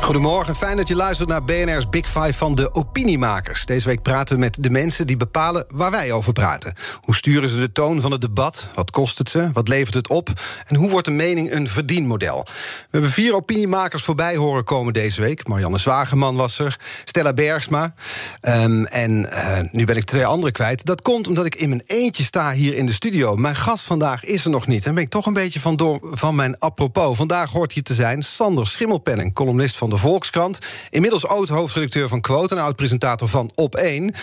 Goedemorgen, 0.00 0.56
fijn 0.56 0.76
dat 0.76 0.88
je 0.88 0.96
luistert 0.96 1.28
naar 1.28 1.44
BNR's 1.44 1.88
Big 1.88 2.06
Five 2.06 2.34
van 2.34 2.54
de 2.54 2.74
opiniemakers. 2.74 3.64
Deze 3.66 3.86
week 3.86 4.02
praten 4.02 4.34
we 4.34 4.40
met 4.40 4.56
de 4.60 4.70
mensen 4.70 5.06
die 5.06 5.16
bepalen 5.16 5.64
waar 5.74 5.90
wij 5.90 6.12
over 6.12 6.32
praten. 6.32 6.74
Hoe 7.00 7.14
sturen 7.14 7.50
ze 7.50 7.58
de 7.58 7.72
toon 7.72 8.00
van 8.00 8.10
het 8.10 8.20
debat? 8.20 8.68
Wat 8.74 8.90
kost 8.90 9.18
het 9.18 9.28
ze? 9.28 9.50
Wat 9.52 9.68
levert 9.68 9.94
het 9.94 10.08
op? 10.08 10.28
En 10.66 10.76
hoe 10.76 10.90
wordt 10.90 11.06
een 11.06 11.16
mening 11.16 11.52
een 11.52 11.68
verdienmodel? 11.68 12.42
We 12.44 12.88
hebben 12.90 13.10
vier 13.10 13.34
opiniemakers 13.34 14.02
voorbij 14.02 14.36
horen 14.36 14.64
komen 14.64 14.92
deze 14.92 15.20
week. 15.20 15.46
Marianne 15.48 15.78
Zwageman 15.78 16.36
was 16.36 16.58
er, 16.58 16.78
Stella 17.04 17.32
Bergsma. 17.32 17.94
Um, 18.42 18.84
en 18.84 19.10
uh, 19.10 19.58
nu 19.72 19.84
ben 19.84 19.96
ik 19.96 20.04
twee 20.04 20.26
anderen 20.26 20.52
kwijt. 20.52 20.84
Dat 20.86 21.02
komt 21.02 21.28
omdat 21.28 21.46
ik 21.46 21.54
in 21.54 21.68
mijn 21.68 21.82
eentje 21.86 22.22
sta 22.22 22.52
hier 22.52 22.74
in 22.74 22.86
de 22.86 22.92
studio. 22.92 23.36
Mijn 23.36 23.56
gast 23.56 23.84
vandaag 23.84 24.24
is 24.24 24.44
er 24.44 24.50
nog 24.50 24.66
niet. 24.66 24.86
En 24.86 24.94
ben 24.94 25.02
ik 25.02 25.10
toch 25.10 25.26
een 25.26 25.32
beetje 25.32 25.60
van, 25.60 26.00
van 26.02 26.34
mijn 26.34 26.58
apropos. 26.58 27.16
Vandaag 27.16 27.50
hoort 27.50 27.72
hier 27.72 27.82
te 27.82 27.94
zijn 27.94 28.22
Sander 28.22 28.66
Schimmelpenning, 28.66 29.34
columnist 29.34 29.76
van 29.76 29.89
de 29.90 29.96
Volkskrant. 29.96 30.58
Inmiddels 30.90 31.26
oud-hoofdredacteur 31.26 32.08
van 32.08 32.20
Quote 32.20 32.54
en 32.54 32.62
oud-presentator 32.62 33.28
van 33.28 33.50
Op1. 33.60 34.16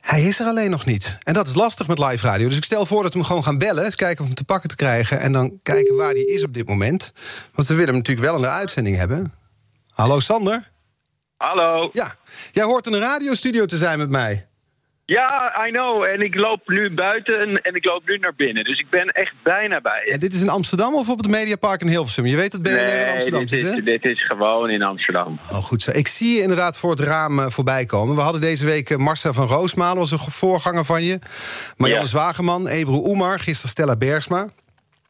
Hij 0.00 0.22
is 0.22 0.40
er 0.40 0.46
alleen 0.46 0.70
nog 0.70 0.84
niet. 0.84 1.18
En 1.22 1.34
dat 1.34 1.46
is 1.46 1.54
lastig 1.54 1.86
met 1.86 1.98
live 1.98 2.26
radio. 2.26 2.48
Dus 2.48 2.56
ik 2.56 2.64
stel 2.64 2.86
voor 2.86 3.02
dat 3.02 3.12
we 3.12 3.18
hem 3.18 3.26
gewoon 3.26 3.44
gaan 3.44 3.58
bellen. 3.58 3.84
Eens 3.84 3.94
kijken 3.94 4.18
of 4.18 4.26
hem 4.26 4.34
te 4.34 4.44
pakken 4.44 4.68
te 4.68 4.76
krijgen. 4.76 5.20
En 5.20 5.32
dan 5.32 5.60
kijken 5.62 5.96
waar 5.96 6.12
hij 6.12 6.22
is 6.22 6.44
op 6.44 6.54
dit 6.54 6.68
moment. 6.68 7.12
Want 7.54 7.68
we 7.68 7.74
willen 7.74 7.88
hem 7.88 7.96
natuurlijk 7.96 8.26
wel 8.26 8.36
in 8.36 8.42
de 8.42 8.48
uitzending 8.48 8.96
hebben. 8.96 9.34
Hallo 9.94 10.20
Sander. 10.20 10.70
Hallo. 11.36 11.90
Ja, 11.92 12.14
jij 12.52 12.64
hoort 12.64 12.86
in 12.86 12.92
een 12.92 13.00
radiostudio 13.00 13.64
te 13.64 13.76
zijn 13.76 13.98
met 13.98 14.08
mij. 14.08 14.47
Ja, 15.10 15.66
I 15.66 15.70
know. 15.70 16.04
En 16.04 16.20
ik 16.20 16.34
loop 16.34 16.60
nu 16.66 16.94
buiten 16.94 17.62
en 17.62 17.74
ik 17.74 17.84
loop 17.84 18.02
nu 18.06 18.18
naar 18.18 18.34
binnen. 18.36 18.64
Dus 18.64 18.78
ik 18.78 18.90
ben 18.90 19.06
echt 19.06 19.34
bijna 19.42 19.80
bij 19.80 20.02
je. 20.04 20.12
En 20.12 20.18
dit 20.18 20.34
is 20.34 20.42
in 20.42 20.48
Amsterdam 20.48 20.94
of 20.94 21.08
op 21.08 21.18
het 21.18 21.28
Mediapark 21.28 21.80
in 21.80 21.88
Hilversum? 21.88 22.26
Je 22.26 22.36
weet 22.36 22.52
dat 22.52 22.62
BNR 22.62 22.72
nee, 22.72 23.04
in 23.04 23.12
Amsterdam 23.12 23.40
dit 23.40 23.48
zit, 23.48 23.64
is, 23.64 23.74
hè? 23.74 23.82
dit 23.82 24.04
is 24.04 24.26
gewoon 24.26 24.70
in 24.70 24.82
Amsterdam. 24.82 25.38
Oh, 25.50 25.56
goed 25.56 25.82
zo. 25.82 25.90
Ik 25.90 26.08
zie 26.08 26.34
je 26.34 26.42
inderdaad 26.42 26.78
voor 26.78 26.90
het 26.90 27.00
raam 27.00 27.38
uh, 27.38 27.46
voorbij 27.46 27.86
komen. 27.86 28.14
We 28.14 28.20
hadden 28.20 28.40
deze 28.40 28.64
week 28.64 28.90
uh, 28.90 28.98
Marcel 28.98 29.32
van 29.32 29.46
Roosmalen, 29.46 29.98
was 29.98 30.10
een 30.10 30.18
voorganger 30.18 30.84
van 30.84 31.02
je. 31.02 31.18
Marianne 31.76 32.04
ja. 32.04 32.10
Zwageman, 32.10 32.68
Ebru 32.68 32.96
Oemar, 32.96 33.38
gisteren 33.38 33.70
Stella 33.70 33.96
Bergsma. 33.96 34.46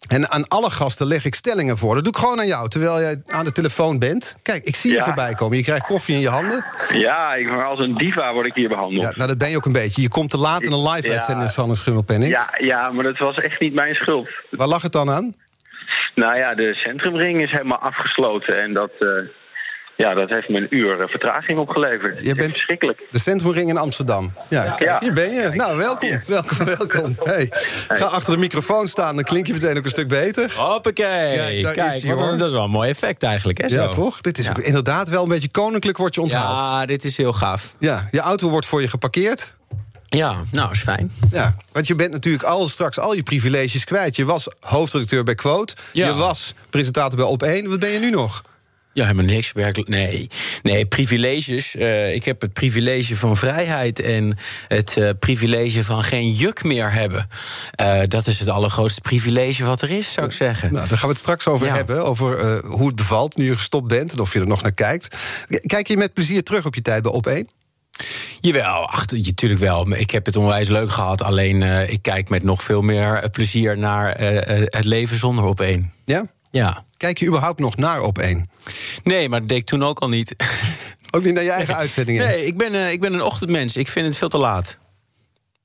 En 0.09 0.31
aan 0.31 0.49
alle 0.49 0.71
gasten 0.71 1.07
leg 1.07 1.25
ik 1.25 1.35
stellingen 1.35 1.77
voor. 1.79 1.95
Dat 1.95 2.05
doe 2.05 2.13
ik 2.13 2.19
gewoon 2.19 2.39
aan 2.39 2.47
jou, 2.47 2.69
terwijl 2.69 3.01
jij 3.01 3.23
aan 3.27 3.45
de 3.45 3.53
telefoon 3.53 3.99
bent. 3.99 4.37
Kijk, 4.43 4.65
ik 4.65 4.77
zie 4.77 4.91
je 4.91 4.97
Ja. 4.97 5.05
voorbij 5.05 5.35
komen. 5.35 5.57
Je 5.57 5.63
krijgt 5.63 5.87
koffie 5.87 6.15
in 6.15 6.21
je 6.21 6.29
handen. 6.29 6.65
Ja, 6.93 7.35
ik, 7.35 7.49
als 7.63 7.79
een 7.79 7.95
diva 7.95 8.33
word 8.33 8.47
ik 8.47 8.55
hier 8.55 8.69
behandeld. 8.69 9.03
Ja, 9.03 9.13
nou, 9.15 9.29
dat 9.29 9.39
ben 9.39 9.51
je 9.51 9.57
ook 9.57 9.67
een 9.67 9.73
beetje. 9.73 10.03
Je 10.03 10.09
komt 10.09 10.31
te 10.31 10.39
laat 10.39 10.63
in 10.63 10.73
een 10.73 10.89
live 10.91 11.07
Ja. 11.09 11.13
uitzending, 11.13 11.51
Sanne 11.51 11.75
Schimmelpenning. 11.75 12.31
Ja, 12.31 12.55
ja, 12.59 12.91
maar 12.93 13.05
dat 13.05 13.19
was 13.19 13.37
echt 13.37 13.61
niet 13.61 13.75
mijn 13.75 13.95
schuld. 13.95 14.29
Waar 14.51 14.69
lag 14.69 14.83
het 14.83 14.93
dan 14.93 15.11
aan? 15.11 15.35
Nou 16.15 16.37
ja, 16.37 16.55
de 16.55 16.75
centrumring 16.75 17.43
is 17.43 17.51
helemaal 17.51 17.79
afgesloten. 17.79 18.63
En 18.63 18.73
dat, 18.75 18.91
eh, 18.99 19.09
ja, 19.99 20.15
dat 20.15 20.29
heeft 20.29 20.49
me 20.49 20.57
een 20.57 20.67
uur 20.71 21.01
eh, 21.01 21.09
vertraging 21.09 21.59
opgeleverd. 21.59 22.25
Je 22.27 22.35
bent- 22.35 22.51
verschrikkelijk. 22.51 23.01
De 23.11 23.19
Centrumring 23.19 23.69
in 23.71 23.77
Amsterdam. 23.77 24.33
Ja, 24.49 24.77
hier 25.01 25.13
ben 25.13 25.31
je. 25.31 25.51
Nou, 25.53 25.77
welkom, 25.77 26.21
welkom, 26.27 26.67
welkom. 26.67 27.17
Hey. 27.25 27.53
Ga 27.89 28.05
achter 28.05 28.33
de 28.33 28.39
microfoon 28.39 28.87
staan, 28.87 29.15
dan 29.15 29.25
klink 29.25 29.47
je 29.47 29.53
meteen 29.53 29.77
ook 29.77 29.85
een 29.85 29.91
stuk 29.91 30.09
beter. 30.09 30.53
Hoppakee. 30.57 31.07
Ja, 31.07 31.63
daar 31.63 31.73
Kijk, 31.73 31.93
is 31.95 32.03
dat 32.39 32.47
is 32.47 32.53
wel 32.53 32.65
een 32.65 32.71
mooi 32.71 32.91
effect 32.91 33.23
eigenlijk, 33.23 33.61
hè? 33.61 33.67
Ja, 33.67 33.89
toch? 33.89 34.21
Dit 34.21 34.39
is 34.39 34.49
ook 34.51 34.59
inderdaad 34.59 35.09
wel 35.09 35.23
een 35.23 35.29
beetje 35.29 35.49
koninklijk 35.51 35.99
wordt 35.99 36.15
je 36.15 36.21
onthaald. 36.21 36.61
Ja, 36.61 36.87
dit 36.87 37.05
is 37.05 37.17
heel 37.17 37.33
gaaf. 37.33 37.75
Ja, 37.79 38.09
je 38.11 38.21
auto 38.21 38.51
wordt 38.51 38.67
voor 38.67 38.81
je 38.81 38.89
geparkeerd. 38.89 39.57
Ja, 40.09 40.43
nou, 40.53 40.71
is 40.71 40.81
fijn. 40.81 41.13
Ja, 41.31 41.55
want 41.73 41.87
je 41.87 41.95
bent 41.95 42.11
natuurlijk 42.13 42.45
al 42.45 42.69
straks 42.69 42.99
al 42.99 43.15
je 43.15 43.23
privileges 43.23 43.85
kwijt. 43.85 44.17
Je 44.17 44.25
was 44.25 44.49
hoofdredacteur 44.61 45.23
bij 45.25 45.35
Quote. 45.35 45.75
Ja. 45.93 46.07
Je 46.07 46.15
was 46.15 46.55
presentator 46.71 47.39
bij 47.39 47.63
Op1. 47.63 47.69
Wat 47.69 47.79
ben 47.79 47.91
je 47.91 47.99
nu 47.99 48.11
nog? 48.11 48.43
Ja, 48.99 49.05
helemaal 49.05 49.25
niks 49.35 49.53
werkelijk. 49.53 49.89
Nee, 49.91 50.29
nee 50.63 50.87
privileges. 50.87 51.77
Eh, 51.77 52.15
ik 52.15 52.25
heb 52.25 52.41
het 52.41 52.53
privilege 52.53 53.17
van 53.17 53.37
vrijheid 53.37 54.01
en 54.01 54.39
het 54.69 54.97
eh, 54.97 55.11
privilege 55.19 55.85
van 55.85 56.03
geen 56.03 56.31
juk 56.33 56.65
meer 56.65 56.93
hebben. 56.93 57.29
Eh, 57.71 58.01
dat 58.09 58.27
is 58.27 58.39
het 58.39 58.49
allergrootste 58.49 59.01
privilege 59.01 59.65
wat 59.65 59.83
er 59.83 59.91
is, 59.91 60.13
zou 60.13 60.27
ik 60.27 60.33
zeggen. 60.33 60.73
Nou, 60.73 60.89
daar 60.89 60.99
gaan 60.99 61.09
we 61.09 61.15
het 61.15 61.23
straks 61.23 61.47
over 61.47 61.67
Ja. 61.67 61.75
hebben. 61.75 62.05
Over 62.05 62.61
hoe 62.67 62.87
het 62.87 62.97
bevalt 62.97 63.37
nu 63.37 63.45
je 63.45 63.55
gestopt 63.55 63.89
bent 63.89 64.13
en 64.13 64.19
of 64.19 64.33
je 64.33 64.41
er 64.41 64.47
nog 64.47 64.63
naar 64.63 64.73
kijkt. 64.73 65.17
Kijk 65.67 65.89
je 65.89 65.97
met 65.97 66.13
plezier 66.15 66.43
terug 66.43 66.67
op 66.67 66.75
je 66.75 66.83
tijd 66.83 67.03
bij 67.03 67.13
Op1? 67.13 67.57
Jawel, 68.41 68.89
ach, 68.89 69.07
natuurlijk 69.07 69.61
wel. 69.61 69.93
Ik 69.97 70.11
heb 70.11 70.27
het 70.27 70.37
onwijs 70.37 70.69
leuk 70.69 70.91
gehad. 70.91 71.23
Alleen 71.23 71.63
ik 71.91 72.03
kijk 72.03 72.29
met 72.29 72.43
nog 72.43 72.63
veel 72.63 72.83
meer 72.83 73.31
plezier 73.31 73.79
naar 73.79 74.21
het 74.65 74.85
leven 74.85 75.17
zonder 75.17 75.45
op 75.45 75.61
één. 75.61 75.93
Ja? 76.05 76.25
Ja. 76.51 76.85
Kijk 76.97 77.19
je 77.19 77.27
überhaupt 77.27 77.59
nog 77.61 77.77
naar 77.77 78.01
Op1? 78.01 78.37
Nee, 79.03 79.29
maar 79.29 79.41
dat 79.41 79.49
deed 79.49 79.59
ik 79.59 79.67
toen 79.67 79.83
ook 79.83 79.99
al 79.99 80.09
niet. 80.09 80.35
Ook 81.11 81.23
niet 81.25 81.35
naar 81.35 81.45
je 81.45 81.51
eigen 81.51 81.77
uitzendingen? 81.77 82.27
Nee, 82.27 82.45
ik 82.47 82.57
ben, 82.57 82.75
eh, 82.75 82.93
ik 82.93 83.01
ben 83.01 83.13
een 83.15 83.23
ochtendmens. 83.23 83.77
Ik 83.77 83.89
vind 83.89 84.07
het 84.07 84.17
veel 84.17 84.29
te 84.29 84.39
laat. 84.39 84.79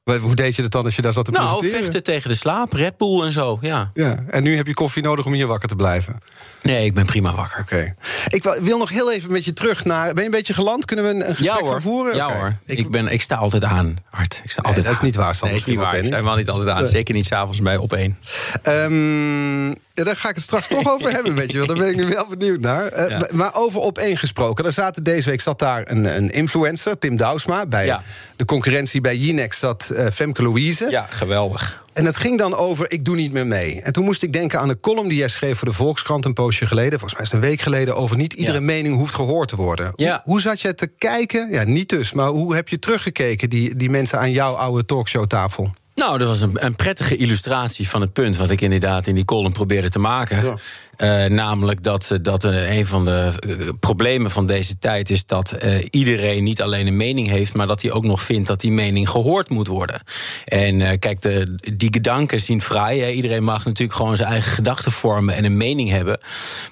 Maar 0.03 0.17
Hoe 0.17 0.35
deed 0.35 0.55
je 0.55 0.61
dat 0.61 0.71
dan 0.71 0.85
als 0.85 0.95
je 0.95 1.01
daar 1.01 1.13
zat 1.13 1.25
te 1.25 1.31
Nou, 1.31 1.45
presenteren? 1.47 1.83
vechten 1.83 2.03
tegen 2.03 2.29
de 2.29 2.35
slaap, 2.35 2.73
Red 2.73 2.97
Bull 2.97 3.21
en 3.21 3.31
zo, 3.31 3.57
ja. 3.61 3.91
Ja, 3.93 4.23
en 4.27 4.43
nu 4.43 4.55
heb 4.55 4.67
je 4.67 4.73
koffie 4.73 5.03
nodig 5.03 5.25
om 5.25 5.33
hier 5.33 5.47
wakker 5.47 5.67
te 5.67 5.75
blijven. 5.75 6.17
Nee, 6.63 6.85
ik 6.85 6.93
ben 6.93 7.05
prima 7.05 7.35
wakker. 7.35 7.59
Oké. 7.59 7.95
Ik 8.27 8.43
wil- 8.61 8.77
nog 8.77 8.89
heel 8.89 9.11
even 9.11 9.31
met 9.31 9.45
je 9.45 9.53
terug 9.53 9.85
naar. 9.85 10.05
Ben 10.13 10.15
je 10.23 10.29
een 10.29 10.35
beetje 10.35 10.53
geland? 10.53 10.85
Kunnen 10.85 11.05
we 11.05 11.11
een, 11.13 11.21
gesprek 11.35 11.45
Ja 11.45 11.57
hoor, 11.59 11.71
gaan 11.71 11.81
voeren? 11.81 12.15
ja 12.15 12.33
hoor. 12.37 12.55
Ik, 12.65 12.77
Ik, 12.77 12.91
ben, 12.91 13.07
ik 13.07 13.21
sta 13.21 13.35
altijd 13.35 13.63
aan, 13.63 13.95
Art. 14.11 14.41
Ik 14.43 14.51
sta 14.51 14.61
Nee, 14.61 14.67
altijd 14.69 14.85
dat 14.85 14.93
is 14.95 15.01
niet 15.01 15.15
waar, 15.15 15.35
Sander 15.35 15.49
Nee, 15.49 15.57
is 15.57 15.65
niet 15.65 15.75
waar. 15.77 15.95
Ik 15.97 16.05
sta 16.05 16.15
helemaal 16.15 16.35
niet 16.35 16.49
altijd 16.49 16.69
aan. 16.69 16.81
Nee. 16.81 16.87
Zeker 16.91 17.13
niet 17.13 17.25
s'avonds 17.25 17.61
bij 17.61 17.77
op 17.77 17.93
één. 17.93 18.17
Ehm, 18.63 19.67
ja, 19.67 20.03
daar 20.03 20.15
ga 20.17 20.29
ik 20.29 20.35
het 20.35 20.43
straks 20.43 20.67
toch 20.67 20.89
over 20.91 21.11
hebben, 21.15 21.35
weet 21.35 21.51
je 21.51 21.57
wel. 21.57 21.65
Daar 21.67 21.77
ben 21.77 21.89
ik 21.89 21.95
nu 21.95 22.05
wel 22.07 22.25
benieuwd 22.27 22.59
naar. 22.59 22.85
Eh, 22.85 23.09
Ja. 23.09 23.27
maar- 23.33 23.53
over 23.53 23.79
op 23.79 23.97
één 23.97 24.17
gesproken. 24.17 24.65
Er 24.65 24.73
zaten 24.73 25.03
deze 25.03 25.29
week 25.29 25.41
zat 25.41 25.59
daar 25.59 25.81
een, 25.91 26.15
een 26.17 26.29
influencer, 26.31 26.97
Tim 26.99 27.17
Douwsma. 27.17 27.65
Bij 27.65 27.99
de 28.35 28.45
concurrentie 28.45 29.01
bij 29.01 29.15
Jinex 29.17 29.59
zat 29.59 29.89
eh, 29.89 30.07
Femke 30.13 30.43
Louise. 30.43 30.87
Ja, 30.89 31.05
geweldig. 31.09 31.81
En 31.93 32.05
het 32.05 32.17
ging 32.17 32.37
dan 32.37 32.55
over 32.55 32.91
ik 32.91 33.05
doe 33.05 33.15
niet 33.15 33.31
meer 33.31 33.47
mee. 33.47 33.81
En 33.81 33.93
toen 33.93 34.03
moest 34.03 34.23
ik 34.23 34.33
denken 34.33 34.59
aan 34.59 34.69
een 34.69 34.79
column 34.79 35.07
die 35.07 35.17
jij 35.17 35.27
schreef 35.27 35.57
voor 35.57 35.67
de 35.67 35.73
Volkskrant 35.73 36.25
een 36.25 36.33
poosje 36.33 36.65
geleden. 36.65 36.99
Volgens 36.99 37.13
mij 37.13 37.21
is 37.21 37.31
het 37.31 37.41
een 37.43 37.49
week 37.49 37.61
geleden 37.61 37.95
over 37.95 38.17
niet 38.17 38.33
iedere 38.33 38.57
Ja. 38.57 38.63
mening 38.63 38.95
hoeft 38.95 39.13
gehoord 39.13 39.47
te 39.47 39.55
worden. 39.55 39.91
Ja. 39.95 40.11
Hoe, 40.23 40.33
hoe 40.33 40.41
zat 40.41 40.61
je 40.61 40.73
te 40.75 40.87
kijken? 40.87 41.51
Ja, 41.51 41.63
niet 41.63 41.89
dus, 41.89 42.13
maar 42.13 42.27
hoe 42.27 42.55
heb 42.55 42.69
je 42.69 42.79
teruggekeken, 42.79 43.49
die, 43.49 43.75
die 43.75 43.89
mensen 43.89 44.19
aan 44.19 44.31
jouw 44.31 44.53
oude 44.53 44.85
talkshowtafel? 44.85 45.71
Nou, 45.95 46.17
dat 46.17 46.27
was 46.27 46.41
een, 46.41 46.65
een 46.65 46.75
prettige 46.75 47.15
illustratie 47.15 47.89
van 47.89 48.01
het 48.01 48.13
punt 48.13 48.37
wat 48.37 48.49
ik 48.49 48.61
inderdaad 48.61 49.07
in 49.07 49.15
die 49.15 49.25
column 49.25 49.53
probeerde 49.53 49.89
te 49.89 49.99
maken. 49.99 50.45
Ja. 50.45 50.55
Eh, 50.95 51.25
namelijk 51.25 51.83
dat, 51.83 52.11
eh, 52.11 52.17
dat 52.21 52.43
eh, 52.43 52.77
een 52.77 52.85
van 52.85 53.05
de 53.05 53.31
problemen 53.79 54.31
van 54.31 54.45
deze 54.45 54.77
tijd 54.77 55.09
is 55.09 55.25
dat 55.25 55.55
iedereen 55.89 56.43
niet 56.43 56.61
alleen 56.61 56.87
een 56.87 56.97
mening 56.97 57.27
heeft, 57.27 57.53
maar 57.53 57.67
dat 57.67 57.81
hij 57.81 57.91
ook 57.91 58.03
nog 58.03 58.21
vindt 58.21 58.47
dat 58.47 58.59
die 58.59 58.71
mening 58.71 59.09
gehoord 59.09 59.49
moet 59.49 59.67
worden. 59.67 60.01
En 60.45 60.99
kijk, 60.99 61.21
de, 61.21 61.55
die 61.77 61.93
gedanken 61.93 62.39
zien 62.39 62.61
vrij. 62.61 62.97
Hè. 62.97 63.09
Iedereen 63.09 63.43
mag 63.43 63.65
natuurlijk 63.65 63.97
gewoon 63.97 64.15
zijn 64.15 64.29
eigen 64.29 64.51
gedachten 64.51 64.91
vormen 64.91 65.35
en 65.35 65.43
een 65.43 65.57
mening 65.57 65.89
hebben. 65.89 66.19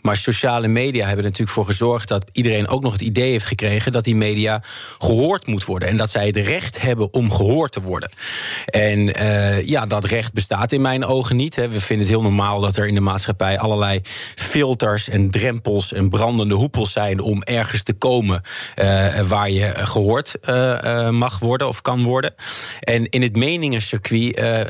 Maar 0.02 0.16
sociale 0.16 0.68
media 0.68 1.06
hebben 1.06 1.24
er 1.24 1.30
natuurlijk 1.30 1.58
voor 1.58 1.66
gezorgd 1.66 2.08
dat 2.08 2.26
iedereen 2.32 2.68
ook 2.68 2.82
nog 2.82 2.92
het 2.92 3.02
idee 3.02 3.32
heeft 3.32 3.46
gekregen 3.46 3.92
dat 3.92 4.04
die 4.04 4.16
media 4.16 4.64
gehoord 5.00 5.48
moet 5.48 5.66
worden. 5.66 5.88
En 5.88 5.98
dat 5.98 6.10
zij 6.10 6.26
het 6.26 6.38
recht 6.38 6.82
hebben 6.82 7.14
om 7.14 7.32
gehoord 7.32 7.72
te 7.72 7.82
worden. 7.82 8.10
En 8.66 9.00
ja, 9.66 9.86
dat 9.86 10.06
recht 10.06 10.34
bestaat 10.34 10.72
in 10.72 10.82
mijn 10.82 11.06
ogen 11.06 11.36
niet. 11.36 11.56
Hè. 11.56 11.70
We 11.70 11.82
vinden 11.82 12.06
het 12.06 12.16
heel 12.16 12.24
normaal 12.24 12.60
dat 12.60 12.78
er 12.78 12.88
in 12.88 12.96
de 12.96 13.02
maatschappij 13.02 13.60
allerlei 13.60 14.02
filters 14.36 15.10
en 15.10 15.30
drempels 15.32 15.94
en 15.94 16.10
brandende 16.10 16.54
hoepels 16.54 16.92
zijn 16.92 17.20
om 17.20 17.44
ergens 17.44 17.84
te 17.84 17.94
komen 17.94 18.42
eh, 18.76 19.20
waar 19.20 19.50
je 19.50 19.72
gehoord 19.76 20.36
eh, 20.42 21.06
eh, 21.06 21.14
mag 21.14 21.40
worden 21.40 21.68
of 21.68 21.82
kan 21.82 22.04
worden. 22.04 22.34
En 22.80 23.10
in 23.10 23.22
het 23.22 23.36
meningencircuit 23.36 24.00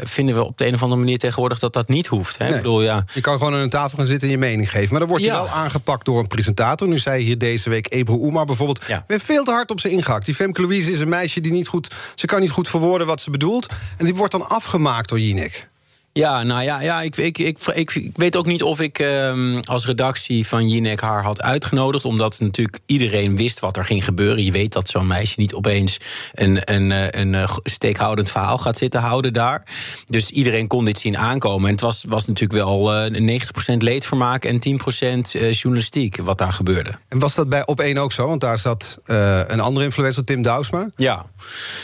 vinden 0.04 0.36
we 0.36 0.44
op 0.44 0.58
de 0.58 0.66
een 0.66 0.74
of 0.74 0.84
andere 0.84 1.02
manier 1.02 1.18
tegenwoordig 1.18 1.60
dat 1.60 1.74
dat 1.74 1.88
niet 1.88 2.08
hoeft. 2.08 2.38
Hè. 2.38 2.46
Nee. 2.46 2.54
Ik 2.54 2.62
bedoel, 2.62 2.82
ja. 2.82 3.04
Je 3.14 3.22
kan 3.22 3.38
gewoon 3.38 3.54
aan 3.54 3.60
een 3.60 3.70
tafel 3.70 3.98
gaan 3.98 4.08
zitten 4.08 4.28
en 4.28 4.34
je 4.34 4.40
mening 4.40 4.70
geven. 4.70 4.90
Maar 4.90 5.00
dan 5.00 5.10
word 5.10 5.22
je 5.22 5.28
Ja. 5.28 5.34
wel 5.34 5.50
aangepakt 5.50 6.06
door 6.06 6.20
een 6.20 6.28
presentator. 6.28 6.88
Nu 6.88 6.98
zei 6.98 7.24
hier 7.24 7.38
deze 7.38 7.70
week 7.70 7.94
Ebru 7.94 8.16
Oemar 8.16 8.46
bijvoorbeeld... 8.46 8.82
Ja. 8.88 9.04
werd 9.08 9.24
veel 9.24 9.44
te 9.44 9.52
hard 9.52 9.72
op 9.72 9.80
ze 9.80 9.90
ingehakt. 9.90 10.26
Die 10.26 10.36
Femke 10.36 10.62
Louise 10.62 10.92
is 10.92 11.00
een 11.00 11.10
meisje 11.10 11.42
die 11.42 11.52
niet 11.52 11.68
goed... 11.68 11.94
ze 12.16 12.26
kan 12.26 12.40
niet 12.40 12.52
goed 12.52 12.68
verwoorden 12.68 13.08
wat 13.08 13.22
ze 13.22 13.30
bedoelt. 13.30 13.68
En 13.98 14.06
die 14.06 14.16
wordt 14.16 14.32
dan 14.32 14.50
afgemaakt 14.50 15.10
door 15.10 15.20
Jinek. 15.20 15.70
Ja, 16.14 16.44
nou 16.44 16.64
ja, 16.64 16.82
ja 16.82 17.02
ik, 17.02 17.18
ik, 17.18 17.38
ik, 17.38 17.60
ik, 17.74 18.12
weet 18.16 18.36
ook 18.36 18.46
niet 18.46 18.64
of 18.64 18.80
ik 18.80 19.00
ehm, 19.00 19.60
als 19.64 19.86
redactie 19.86 20.48
van 20.48 20.70
Jinek 20.70 21.02
haar 21.02 21.24
had 21.24 21.42
uitgenodigd. 21.42 22.06
Omdat 22.06 22.40
natuurlijk 22.40 22.80
iedereen 22.86 23.38
wist 23.38 23.60
wat 23.60 23.78
er 23.78 23.86
ging 23.86 24.04
gebeuren. 24.04 24.44
Je 24.44 24.52
weet 24.52 24.74
dat 24.74 24.90
zo'n 24.90 25.08
meisje 25.08 25.40
niet 25.40 25.54
opeens 25.54 25.98
een, 26.34 26.74
een, 26.74 26.90
een, 26.90 27.20
een 27.20 27.36
eh, 27.36 27.56
steekhoudend 27.64 28.32
verhaal 28.32 28.58
gaat 28.58 28.78
zitten 28.78 29.02
houden 29.02 29.34
daar. 29.34 29.64
Dus 30.08 30.30
iedereen 30.30 30.68
kon 30.68 30.86
dit 30.86 30.98
zien 30.98 31.18
aankomen. 31.18 31.66
En 31.66 31.72
het 31.72 31.82
was, 31.82 32.04
was 32.08 32.28
natuurlijk 32.28 32.60
wel 32.64 33.06
uh, 33.12 33.40
90% 33.74 33.78
leedvermaak 33.78 34.46
en 34.46 34.60
10% 34.60 34.62
uh, 34.62 35.54
journalistiek 35.54 36.18
wat 36.18 36.38
daar 36.38 36.54
gebeurde. 36.54 36.92
En 37.08 37.20
was 37.20 37.36
dat 37.36 37.50
bij 37.50 37.66
Op 37.66 37.80
1 37.80 37.98
ook 37.98 38.12
zo? 38.12 38.28
Want 38.28 38.42
daar 38.42 38.58
zat 38.58 39.00
uh, 39.06 39.42
een 39.48 39.60
andere 39.60 39.86
influencer, 39.86 40.26
Tim 40.26 40.42
Douwsma. 40.42 40.90
Ja. 40.96 41.16
Nou, 41.16 41.26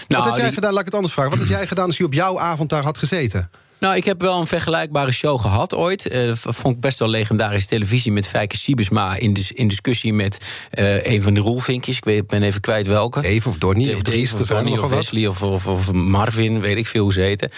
wat 0.08 0.20
had 0.20 0.36
jij 0.36 0.46
die... 0.46 0.54
gedaan? 0.54 0.72
Laat 0.72 0.80
ik 0.80 0.86
het 0.86 0.96
anders 0.96 1.14
vragen. 1.14 1.32
Wat 1.32 1.40
had 1.40 1.50
jij 1.50 1.68
gedaan 1.68 1.86
als 1.86 1.98
hij 1.98 2.06
op 2.06 2.14
jouw 2.14 2.40
avond 2.40 2.70
daar 2.70 2.84
had 2.84 2.98
gezeten? 2.98 3.50
Nou, 3.80 3.96
ik 3.96 4.06
heb 4.06 4.22
wel 4.22 4.40
een 4.40 4.48
vergelijkbare 4.48 5.12
show 5.12 5.40
gehad 5.40 5.76
ooit. 5.76 6.14
Uh, 6.14 6.32
vond 6.34 6.76
ik 6.76 6.82
best 6.82 7.00
wel 7.00 7.08
legendarische 7.08 7.68
televisie 7.68 8.12
met 8.12 8.28
Fijke 8.28 8.58
Siebesma... 8.58 9.16
in, 9.16 9.34
dis 9.34 9.52
in 9.52 9.68
discussie 9.68 10.14
met 10.14 10.38
uh, 10.80 11.06
een 11.06 11.22
van 11.22 11.34
de 11.34 11.40
roelvinkjes. 11.40 11.98
Ik 11.98 12.06
weet, 12.06 12.28
ben 12.28 12.44
even 12.44 12.62
kwijt 12.62 12.88
welke. 12.88 13.24
Eve 13.24 13.50
of 13.50 13.58
Donnie 13.58 13.96
of 13.96 14.02
Dries. 14.02 14.34
Of 14.34 14.48
Donnie 14.48 14.84
of 14.84 14.90
Wesley 14.90 15.28
of, 15.28 15.44
of, 15.44 15.68
of, 15.68 15.92
Marvin, 15.92 16.62
weet 16.62 16.78
ik 16.78 16.88
veel 16.88 17.04
hoe 17.04 17.14
ze 17.14 17.22
heten. 17.22 17.50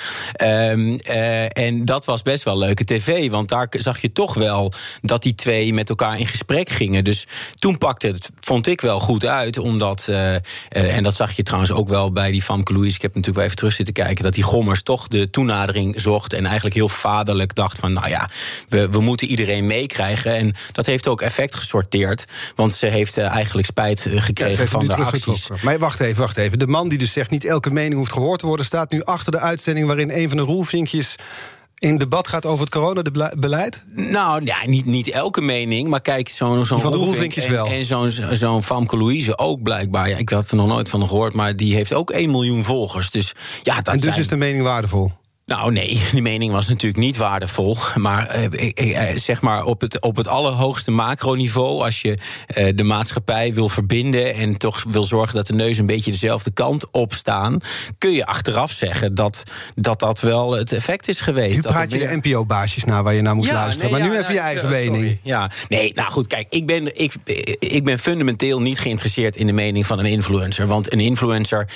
Um, 0.43 0.99
uh, 1.09 1.57
en 1.57 1.85
dat 1.85 2.05
was 2.05 2.21
best 2.21 2.43
wel 2.43 2.57
leuke 2.57 2.83
tv. 2.83 3.29
Want 3.29 3.49
daar 3.49 3.67
zag 3.69 4.01
je 4.01 4.11
toch 4.11 4.33
wel 4.33 4.71
dat 5.01 5.23
die 5.23 5.35
twee 5.35 5.73
met 5.73 5.89
elkaar 5.89 6.19
in 6.19 6.27
gesprek 6.27 6.69
gingen. 6.69 7.03
Dus 7.03 7.27
toen 7.53 7.77
pakte 7.77 8.07
het, 8.07 8.31
vond 8.39 8.67
ik 8.67 8.81
wel 8.81 8.99
goed 8.99 9.25
uit. 9.25 9.57
Omdat, 9.57 10.07
en 10.69 11.03
dat 11.03 11.15
zag 11.15 11.31
je 11.31 11.43
trouwens 11.43 11.71
ook 11.71 11.87
wel 11.87 12.11
bij 12.11 12.31
die 12.31 12.41
Famke 12.41 12.73
Louise... 12.73 12.95
ik 12.95 13.01
heb 13.01 13.15
natuurlijk 13.15 13.37
wel 13.37 13.45
even 13.45 13.57
terug 13.57 13.73
zitten 13.73 13.93
kijken... 13.93 14.23
dat 14.23 14.33
die 14.33 14.43
Gommers 14.43 14.83
toch 14.83 15.07
de 15.07 15.29
toenadering 15.29 16.01
en 16.17 16.45
eigenlijk 16.45 16.75
heel 16.75 16.89
vaderlijk 16.89 17.55
dacht 17.55 17.79
van, 17.79 17.91
nou 17.91 18.09
ja, 18.09 18.29
we, 18.69 18.89
we 18.89 18.99
moeten 19.01 19.27
iedereen 19.27 19.67
meekrijgen. 19.67 20.35
En 20.35 20.55
dat 20.71 20.85
heeft 20.85 21.07
ook 21.07 21.21
effect 21.21 21.55
gesorteerd, 21.55 22.25
want 22.55 22.73
ze 22.73 22.85
heeft 22.85 23.17
uh, 23.17 23.27
eigenlijk 23.27 23.67
spijt 23.67 24.05
eh, 24.05 24.21
gekregen 24.21 24.63
ja, 24.63 24.69
van 24.69 24.85
de 24.85 24.95
acties. 24.95 25.49
Maar 25.61 25.79
wacht 25.79 25.99
even, 25.99 26.21
wacht 26.21 26.37
even. 26.37 26.59
De 26.59 26.67
man 26.67 26.89
die 26.89 26.97
dus 26.97 27.11
zegt 27.11 27.29
niet 27.29 27.45
elke 27.45 27.71
mening 27.71 27.93
hoeft 27.93 28.11
gehoord 28.11 28.39
te 28.39 28.45
worden, 28.45 28.65
staat 28.65 28.91
nu 28.91 29.03
achter 29.03 29.31
de 29.31 29.39
uitzending 29.39 29.87
waarin 29.87 30.11
een 30.11 30.29
van 30.29 30.37
de 30.37 30.43
roelvinkjes 30.43 31.15
in 31.79 31.97
debat 31.97 32.27
gaat 32.27 32.45
over 32.45 32.65
het 32.65 32.73
coronabeleid? 32.73 33.85
Nou, 33.93 34.45
ja, 34.45 34.65
niet, 34.65 34.85
niet 34.85 35.09
elke 35.09 35.41
mening, 35.41 35.87
maar 35.87 36.01
kijk, 36.01 36.29
zo'n 36.29 36.65
zo'n 36.65 36.81
van 36.81 36.91
de 36.91 36.97
Roelvinkjes 36.97 37.45
en, 37.45 37.51
wel. 37.51 37.65
En 37.65 37.83
zo'n 37.83 38.09
zo'n 38.31 38.63
Famke 38.63 38.97
Louise 38.97 39.37
ook 39.37 39.63
blijkbaar. 39.63 40.09
Ja, 40.09 40.17
ik 40.17 40.29
had 40.29 40.49
er 40.49 40.55
nog 40.55 40.67
nooit 40.67 40.89
van 40.89 41.07
gehoord, 41.07 41.33
maar 41.33 41.55
die 41.55 41.75
heeft 41.75 41.93
ook 41.93 42.09
1 42.09 42.31
miljoen 42.31 42.63
volgers. 42.63 43.11
Dus, 43.11 43.33
ja, 43.61 43.75
dat 43.75 43.87
en 43.87 43.93
dus 43.93 44.01
zijn... 44.01 44.19
is 44.19 44.27
de 44.27 44.37
mening 44.37 44.63
waardevol? 44.63 45.11
Nou 45.49 45.71
nee, 45.71 46.01
die 46.11 46.21
mening 46.21 46.51
was 46.51 46.67
natuurlijk 46.67 47.03
niet 47.03 47.17
waardevol. 47.17 47.77
Maar 47.95 48.27
eh, 48.27 49.15
zeg 49.15 49.41
maar 49.41 49.63
op 49.63 49.81
het, 49.81 50.01
op 50.01 50.15
het 50.15 50.27
allerhoogste 50.27 50.91
macroniveau... 50.91 51.83
als 51.83 52.01
je 52.01 52.17
eh, 52.47 52.67
de 52.75 52.83
maatschappij 52.83 53.53
wil 53.53 53.69
verbinden... 53.69 54.35
en 54.35 54.57
toch 54.57 54.83
wil 54.89 55.03
zorgen 55.03 55.35
dat 55.35 55.47
de 55.47 55.53
neus 55.53 55.77
een 55.77 55.85
beetje 55.85 56.11
dezelfde 56.11 56.51
kant 56.51 56.91
op 56.91 57.13
staan... 57.13 57.59
kun 57.97 58.11
je 58.11 58.25
achteraf 58.25 58.71
zeggen 58.71 59.15
dat 59.15 59.43
dat, 59.75 59.99
dat 59.99 60.19
wel 60.19 60.51
het 60.51 60.71
effect 60.71 61.07
is 61.07 61.21
geweest. 61.21 61.55
Nu 61.55 61.61
praat 61.61 61.89
dat 61.89 62.01
je 62.01 62.07
de 62.07 62.19
NPO-baasjes 62.21 62.83
naar 62.83 63.03
waar 63.03 63.13
je 63.13 63.21
naar 63.21 63.35
moet 63.35 63.45
ja, 63.45 63.53
luisteren. 63.53 63.91
Nee, 63.91 63.99
maar 63.99 64.09
nu 64.09 64.15
ja, 64.15 64.21
even 64.21 64.33
je 64.33 64.39
eigen 64.39 64.69
mening. 64.69 65.19
Ja, 65.23 65.51
nee, 65.69 65.93
nou 65.93 66.11
goed, 66.11 66.27
kijk, 66.27 66.45
ik 66.49 66.65
ben, 66.65 66.99
ik, 66.99 67.13
ik 67.59 67.83
ben 67.83 67.99
fundamenteel 67.99 68.61
niet 68.61 68.79
geïnteresseerd... 68.79 69.35
in 69.35 69.45
de 69.45 69.53
mening 69.53 69.85
van 69.85 69.99
een 69.99 70.05
influencer. 70.05 70.67
Want 70.67 70.93
een 70.93 70.99
influencer 70.99 71.67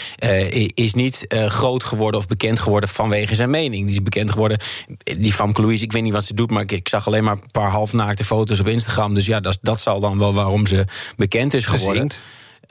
is 0.73 0.93
niet 0.93 1.25
uh, 1.27 1.45
groot 1.45 1.83
geworden 1.83 2.19
of 2.19 2.27
bekend 2.27 2.59
geworden 2.59 2.89
vanwege 2.89 3.35
zijn 3.35 3.49
mening. 3.49 3.62
Die 3.71 3.87
is 3.87 4.03
bekend 4.03 4.31
geworden. 4.31 4.59
Die 5.03 5.35
van 5.35 5.51
Louise, 5.53 5.83
ik 5.83 5.91
weet 5.91 6.03
niet 6.03 6.13
wat 6.13 6.25
ze 6.25 6.33
doet, 6.33 6.51
maar 6.51 6.61
ik, 6.61 6.71
ik, 6.71 6.87
zag 6.87 7.07
alleen 7.07 7.23
maar 7.23 7.33
een 7.33 7.51
paar 7.51 7.69
halfnaakte 7.69 8.25
foto's 8.25 8.59
op 8.59 8.67
Instagram. 8.67 9.13
Dus 9.13 9.25
ja, 9.25 9.39
dat, 9.39 9.57
dat 9.61 9.81
zal 9.81 9.99
dan 9.99 10.17
wel 10.17 10.33
waarom 10.33 10.67
ze 10.67 10.85
bekend 11.15 11.53
is 11.53 11.65
geworden. 11.65 12.09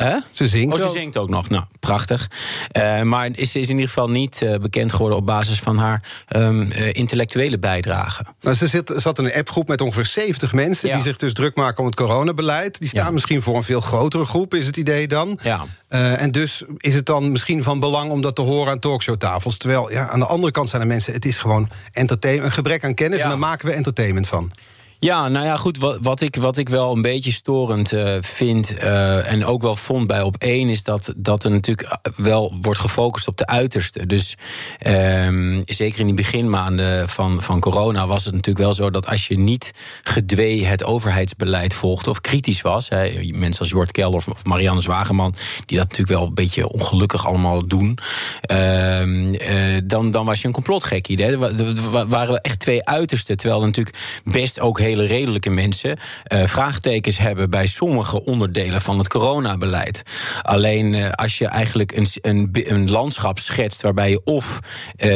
Huh? 0.03 0.23
Ze 0.33 0.47
zingt 0.47 0.75
oh, 0.75 0.81
ze 0.81 0.87
ook. 0.87 0.95
zingt 0.95 1.17
ook 1.17 1.29
nog. 1.29 1.49
Nou, 1.49 1.65
prachtig. 1.81 2.31
Uh, 2.77 3.03
maar 3.03 3.29
is, 3.33 3.51
ze 3.51 3.59
is 3.59 3.69
in 3.69 3.75
ieder 3.75 3.89
geval 3.89 4.11
niet 4.11 4.41
uh, 4.43 4.57
bekend 4.57 4.93
geworden 4.93 5.19
op 5.19 5.27
basis 5.27 5.59
van 5.59 5.79
haar 5.79 6.25
um, 6.37 6.61
uh, 6.61 6.93
intellectuele 6.93 7.59
bijdrage. 7.59 8.25
Nou, 8.41 8.57
ze 8.57 8.67
zit, 8.67 8.93
zat 8.97 9.19
in 9.19 9.25
een 9.25 9.35
appgroep 9.35 9.69
met 9.69 9.81
ongeveer 9.81 10.07
70 10.07 10.53
mensen 10.53 10.89
ja. 10.89 10.95
die 10.95 11.03
zich 11.03 11.17
dus 11.17 11.33
druk 11.33 11.55
maken 11.55 11.79
om 11.79 11.87
het 11.87 11.95
coronabeleid. 11.95 12.79
Die 12.79 12.89
staan 12.89 13.05
ja. 13.05 13.11
misschien 13.11 13.43
voor 13.43 13.57
een 13.57 13.63
veel 13.63 13.81
grotere 13.81 14.25
groep, 14.25 14.55
is 14.55 14.67
het 14.67 14.77
idee 14.77 15.09
dan. 15.09 15.39
Ja. 15.43 15.65
en 15.89 16.33
dus 16.33 16.65
is 16.77 16.95
het 16.95 17.07
dan 17.07 17.33
misschien 17.33 17.63
van 17.63 17.81
belang 17.81 18.11
om 18.11 18.21
dat 18.21 18.35
te 18.35 18.43
horen 18.43 18.73
aan 18.73 18.79
talkshowtafels. 18.79 19.57
Terwijl 19.57 19.91
ja, 19.91 20.09
aan 20.09 20.19
de 20.19 20.27
andere 20.27 20.53
kant 20.53 20.69
zijn 20.69 20.83
er 20.83 20.89
mensen, 20.89 21.13
het 21.13 21.25
is 21.25 21.39
gewoon 21.39 21.69
entertainment, 21.93 22.47
een 22.47 22.53
gebrek 22.53 22.85
aan 22.85 22.95
kennis 22.95 23.21
en 23.21 23.29
daar 23.29 23.39
maken 23.39 23.67
we 23.67 23.73
entertainment 23.73 24.29
van. 24.29 24.53
Ja, 25.05 25.29
nou 25.29 25.47
ja, 25.47 25.57
goed. 25.57 25.79
Wat, 25.79 25.99
wat, 26.03 26.21
ik, 26.21 26.37
wat 26.37 26.57
ik 26.57 26.69
wel 26.69 26.93
een 26.93 27.03
beetje 27.03 27.33
storend 27.33 27.93
uh, 27.93 28.17
vind. 28.21 28.75
Uh, 28.83 29.33
en 29.33 29.45
ook 29.45 29.63
wel 29.63 29.77
vond 29.77 30.07
bij 30.07 30.23
op 30.23 30.37
één. 30.39 30.69
is 30.69 30.85
dat, 30.85 31.13
dat 31.17 31.45
er 31.45 31.51
natuurlijk 31.51 31.99
wel 32.17 32.55
wordt 32.61 32.79
gefocust 32.79 33.29
op 33.29 33.37
de 33.37 33.47
uiterste. 33.47 34.07
Dus 34.07 34.37
um, 34.87 35.63
zeker 35.67 36.01
in 36.01 36.07
die 36.07 36.15
beginmaanden 36.15 37.09
van, 37.09 37.43
van 37.43 37.61
corona. 37.61 38.07
was 38.07 38.25
het 38.25 38.35
natuurlijk 38.35 38.65
wel 38.65 38.75
zo 38.75 38.91
dat 38.91 39.07
als 39.07 39.27
je 39.27 39.39
niet 39.39 39.73
gedwee 40.03 40.65
het 40.65 40.85
overheidsbeleid 40.85 41.75
volgde. 41.75 42.11
of 42.11 42.21
kritisch 42.21 42.61
was. 42.61 42.89
Mensen 43.33 43.61
als 43.61 43.71
Jort 43.71 43.93
Kelder 43.93 44.25
of, 44.29 44.45
Marianne 44.45 44.81
Zwageman. 44.81 45.35
die 45.67 45.79
dat 45.79 45.89
natuurlijk 45.89 46.19
wel 46.19 46.27
een 46.29 46.35
beetje 46.35 46.69
ongelukkig 46.69 47.27
allemaal 47.27 47.67
doen. 47.67 47.99
Uh, 48.53 49.79
dan, 49.85 50.11
dan 50.11 50.27
was 50.27 50.41
je 50.41 50.47
een 50.47 50.53
complotgekkie. 50.53 51.25
Er 51.25 52.09
waren 52.09 52.41
echt 52.41 52.59
twee 52.59 52.87
uitersten. 52.87 53.37
Terwijl 53.37 53.61
er 53.61 53.67
natuurlijk 53.67 53.97
best 54.25 54.61
ook 54.61 54.79
heel 54.79 54.91
redelijke 55.01 55.51
mensen 55.51 55.99
uh, 56.33 56.47
vraagtekens 56.47 57.19
hebben 57.19 57.51
bij 57.51 57.67
sommige 57.67 58.25
onderdelen 58.25 58.81
van 58.81 58.99
het 58.99 59.09
coronabeleid. 59.09 60.03
Alleen 60.43 60.95
uh, 60.95 61.11
als 61.11 61.39
je 61.39 61.47
eigenlijk 61.47 61.93
een, 61.97 62.07
een, 62.21 62.49
een, 62.53 62.91
landschap 62.91 63.39
schetst 63.39 63.83
waarbij 63.83 64.11
je 64.11 64.21
of 64.25 64.59
uh, 64.97 65.09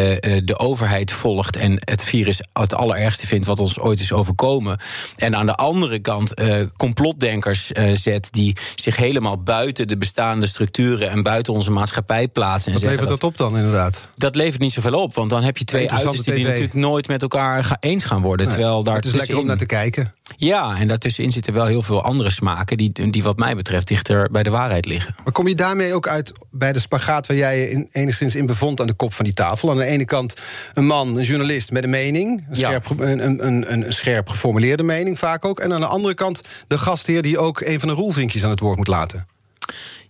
de 0.44 0.58
overheid 0.58 1.12
volgt 1.12 1.56
en 1.56 1.72
het 1.84 2.04
virus 2.04 2.40
het 2.52 2.74
allerergste 2.74 3.26
vindt 3.26 3.46
wat 3.46 3.60
ons 3.60 3.78
ooit 3.78 4.00
is 4.00 4.12
overkomen, 4.12 4.80
en 5.16 5.36
aan 5.36 5.46
de 5.46 5.54
andere 5.54 5.98
kant 5.98 6.34
complotdenkers 6.76 7.70
zet 7.92 8.28
die 8.30 8.56
zich 8.74 8.96
helemaal 8.96 9.42
buiten 9.42 9.88
de 9.88 9.96
bestaande 9.96 10.46
structuren 10.46 11.10
en 11.10 11.22
buiten 11.22 11.52
onze 11.52 11.70
maatschappij 11.70 12.28
plaatsen. 12.28 12.72
En 12.72 12.80
wat 12.80 12.90
levert 12.90 13.08
dat 13.08 13.24
op 13.24 13.36
dan 13.36 13.56
inderdaad? 13.56 14.08
Dat 14.14 14.34
levert 14.34 14.60
niet 14.60 14.72
zoveel 14.72 15.00
op, 15.00 15.14
want 15.14 15.30
dan 15.30 15.42
heb 15.42 15.58
je 15.58 15.64
twee 15.64 15.90
uitersten 15.90 16.34
die 16.34 16.44
natuurlijk 16.44 16.74
nooit 16.74 17.08
met 17.08 17.22
elkaar 17.22 17.76
eens 17.80 18.04
gaan 18.04 18.22
worden. 18.22 18.46
Nee, 18.46 18.54
terwijl 18.54 18.82
daar 18.82 18.96
het 18.96 19.04
is 19.04 19.12
lekker 19.12 19.38
om 19.38 19.46
naar 19.46 19.56
te 19.56 19.65
kijken. 19.66 20.14
Ja, 20.36 20.76
en 20.78 20.88
daartussenin 20.88 21.32
zitten 21.32 21.52
wel 21.52 21.66
heel 21.66 21.82
veel 21.82 22.02
andere 22.02 22.30
smaken... 22.30 22.76
Die, 22.76 23.10
die 23.10 23.22
wat 23.22 23.38
mij 23.38 23.56
betreft 23.56 23.88
dichter 23.88 24.30
bij 24.30 24.42
de 24.42 24.50
waarheid 24.50 24.86
liggen. 24.86 25.14
Maar 25.24 25.32
kom 25.32 25.48
je 25.48 25.54
daarmee 25.54 25.94
ook 25.94 26.08
uit 26.08 26.32
bij 26.50 26.72
de 26.72 26.78
spagaat... 26.78 27.26
waar 27.26 27.36
jij 27.36 27.58
je 27.58 27.70
in, 27.70 27.88
enigszins 27.92 28.34
in 28.34 28.46
bevond 28.46 28.80
aan 28.80 28.86
de 28.86 28.94
kop 28.94 29.14
van 29.14 29.24
die 29.24 29.34
tafel? 29.34 29.70
Aan 29.70 29.76
de 29.76 29.84
ene 29.84 30.04
kant 30.04 30.34
een 30.74 30.86
man, 30.86 31.16
een 31.16 31.24
journalist 31.24 31.72
met 31.72 31.84
een 31.84 31.90
mening... 31.90 32.44
een 32.48 32.56
scherp, 32.56 32.90
een, 32.98 33.46
een, 33.46 33.72
een, 33.72 33.92
scherp 33.92 34.28
geformuleerde 34.28 34.82
mening 34.82 35.18
vaak 35.18 35.44
ook... 35.44 35.60
en 35.60 35.72
aan 35.72 35.80
de 35.80 35.86
andere 35.86 36.14
kant 36.14 36.42
de 36.66 36.78
gastheer 36.78 37.22
die 37.22 37.38
ook 37.38 37.60
een 37.60 37.80
van 37.80 37.88
de 37.88 37.94
roelvinkjes 37.94 38.44
aan 38.44 38.50
het 38.50 38.60
woord 38.60 38.76
moet 38.76 38.86
laten. 38.86 39.26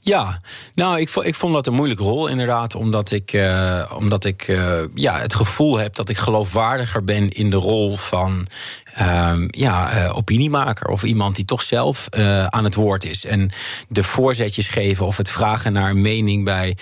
Ja, 0.06 0.40
nou, 0.74 1.00
ik, 1.00 1.10
ik 1.10 1.34
vond 1.34 1.54
dat 1.54 1.66
een 1.66 1.72
moeilijke 1.72 2.02
rol 2.02 2.26
inderdaad. 2.26 2.74
Omdat 2.74 3.10
ik, 3.10 3.32
uh, 3.32 3.92
omdat 3.94 4.24
ik 4.24 4.48
uh, 4.48 4.78
ja, 4.94 5.18
het 5.18 5.34
gevoel 5.34 5.78
heb 5.78 5.94
dat 5.94 6.08
ik 6.08 6.16
geloofwaardiger 6.16 7.04
ben 7.04 7.28
in 7.30 7.50
de 7.50 7.56
rol 7.56 7.96
van 7.96 8.46
uh, 9.00 9.34
ja, 9.48 10.04
uh, 10.04 10.16
opiniemaker. 10.16 10.88
Of 10.88 11.02
iemand 11.02 11.36
die 11.36 11.44
toch 11.44 11.62
zelf 11.62 12.08
aan 12.48 12.64
het 12.64 12.74
woord 12.74 13.04
is. 13.04 13.24
En 13.24 13.50
de 13.88 14.02
voorzetjes 14.02 14.68
geven 14.68 15.06
of 15.06 15.16
het 15.16 15.30
vragen 15.30 15.72
naar 15.72 15.90
een 15.90 16.00
mening 16.00 16.44
bij 16.44 16.76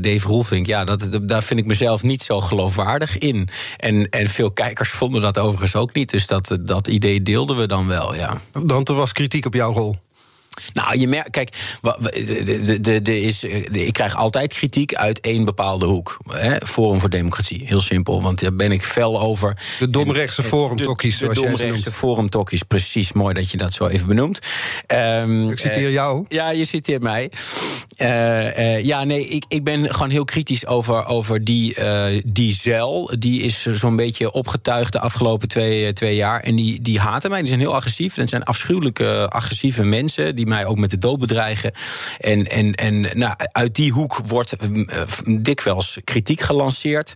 Dave 0.00 0.26
Roelvink. 0.26 0.66
Ja, 0.66 0.84
dat, 0.84 1.10
dat, 1.10 1.28
daar 1.28 1.42
vind 1.42 1.60
ik 1.60 1.66
mezelf 1.66 2.02
niet 2.02 2.22
zo 2.22 2.40
geloofwaardig 2.40 3.18
in. 3.18 3.48
En, 3.76 4.08
en 4.08 4.28
veel 4.28 4.50
kijkers 4.50 4.90
vonden 4.90 5.20
dat 5.20 5.38
overigens 5.38 5.76
ook 5.76 5.94
niet. 5.94 6.10
Dus 6.10 6.26
dat, 6.26 6.58
dat 6.60 6.88
idee 6.88 7.22
deelden 7.22 7.56
we 7.56 7.66
dan 7.66 7.86
wel, 7.86 8.14
ja. 8.14 8.40
Want 8.52 8.88
er 8.88 8.94
was 8.94 9.12
kritiek 9.12 9.46
op 9.46 9.54
jouw 9.54 9.72
rol? 9.72 9.96
Nou, 10.72 10.98
je 10.98 11.08
merkt, 11.08 11.30
kijk, 11.30 11.48
de, 11.82 12.78
de, 12.80 13.02
de, 13.02 13.20
is, 13.20 13.44
ik 13.72 13.92
krijg 13.92 14.16
altijd 14.16 14.52
kritiek 14.52 14.94
uit 14.94 15.20
één 15.20 15.44
bepaalde 15.44 15.86
hoek. 15.86 16.18
Hè, 16.28 16.56
Forum 16.66 17.00
voor 17.00 17.10
Democratie, 17.10 17.62
heel 17.66 17.80
simpel, 17.80 18.22
want 18.22 18.40
daar 18.40 18.54
ben 18.54 18.72
ik 18.72 18.82
fel 18.82 19.20
over. 19.20 19.56
De 19.78 19.90
domrechtse 19.90 20.42
forumtokkies, 20.42 21.18
zoals 21.18 21.38
jij 21.38 21.46
ze 21.46 21.50
noemt. 21.50 21.60
De 21.60 21.66
domrechtse 21.66 21.92
forumtokkies, 21.92 22.62
precies, 22.62 23.12
mooi 23.12 23.34
dat 23.34 23.50
je 23.50 23.56
dat 23.56 23.72
zo 23.72 23.86
even 23.86 24.06
benoemt. 24.06 24.38
Um, 24.86 25.50
ik 25.50 25.58
citeer 25.58 25.90
jou. 25.90 26.18
Uh, 26.18 26.24
ja, 26.28 26.50
je 26.50 26.64
citeert 26.64 27.02
mij. 27.02 27.30
Uh, 27.96 28.58
uh, 28.58 28.84
ja, 28.84 29.04
nee, 29.04 29.26
ik, 29.26 29.44
ik 29.48 29.64
ben 29.64 29.94
gewoon 29.94 30.10
heel 30.10 30.24
kritisch 30.24 30.66
over, 30.66 31.04
over 31.04 31.44
die, 31.44 31.76
die 32.24 32.52
zeil. 32.52 33.10
Die 33.18 33.42
is 33.42 33.66
zo'n 33.66 33.96
beetje 33.96 34.32
opgetuigd 34.32 34.92
de 34.92 35.00
afgelopen 35.00 35.48
twee, 35.48 35.92
twee 35.92 36.14
jaar. 36.14 36.40
En 36.40 36.56
die, 36.56 36.82
die 36.82 37.00
haten 37.00 37.30
mij. 37.30 37.38
Die 37.38 37.48
zijn 37.48 37.60
heel 37.60 37.74
agressief. 37.74 38.14
Het 38.14 38.28
zijn 38.28 38.44
afschuwelijke, 38.44 39.28
agressieve 39.28 39.82
mensen. 39.82 40.34
Die 40.34 40.43
mij 40.48 40.66
ook 40.66 40.78
met 40.78 40.90
de 40.90 40.98
dood 40.98 41.18
bedreigen. 41.18 41.72
En, 42.18 42.46
en, 42.46 42.74
en 42.74 43.18
nou, 43.18 43.34
uit 43.52 43.74
die 43.74 43.92
hoek 43.92 44.20
wordt 44.26 44.56
dikwijls 45.40 45.98
kritiek 46.04 46.40
gelanceerd. 46.40 47.14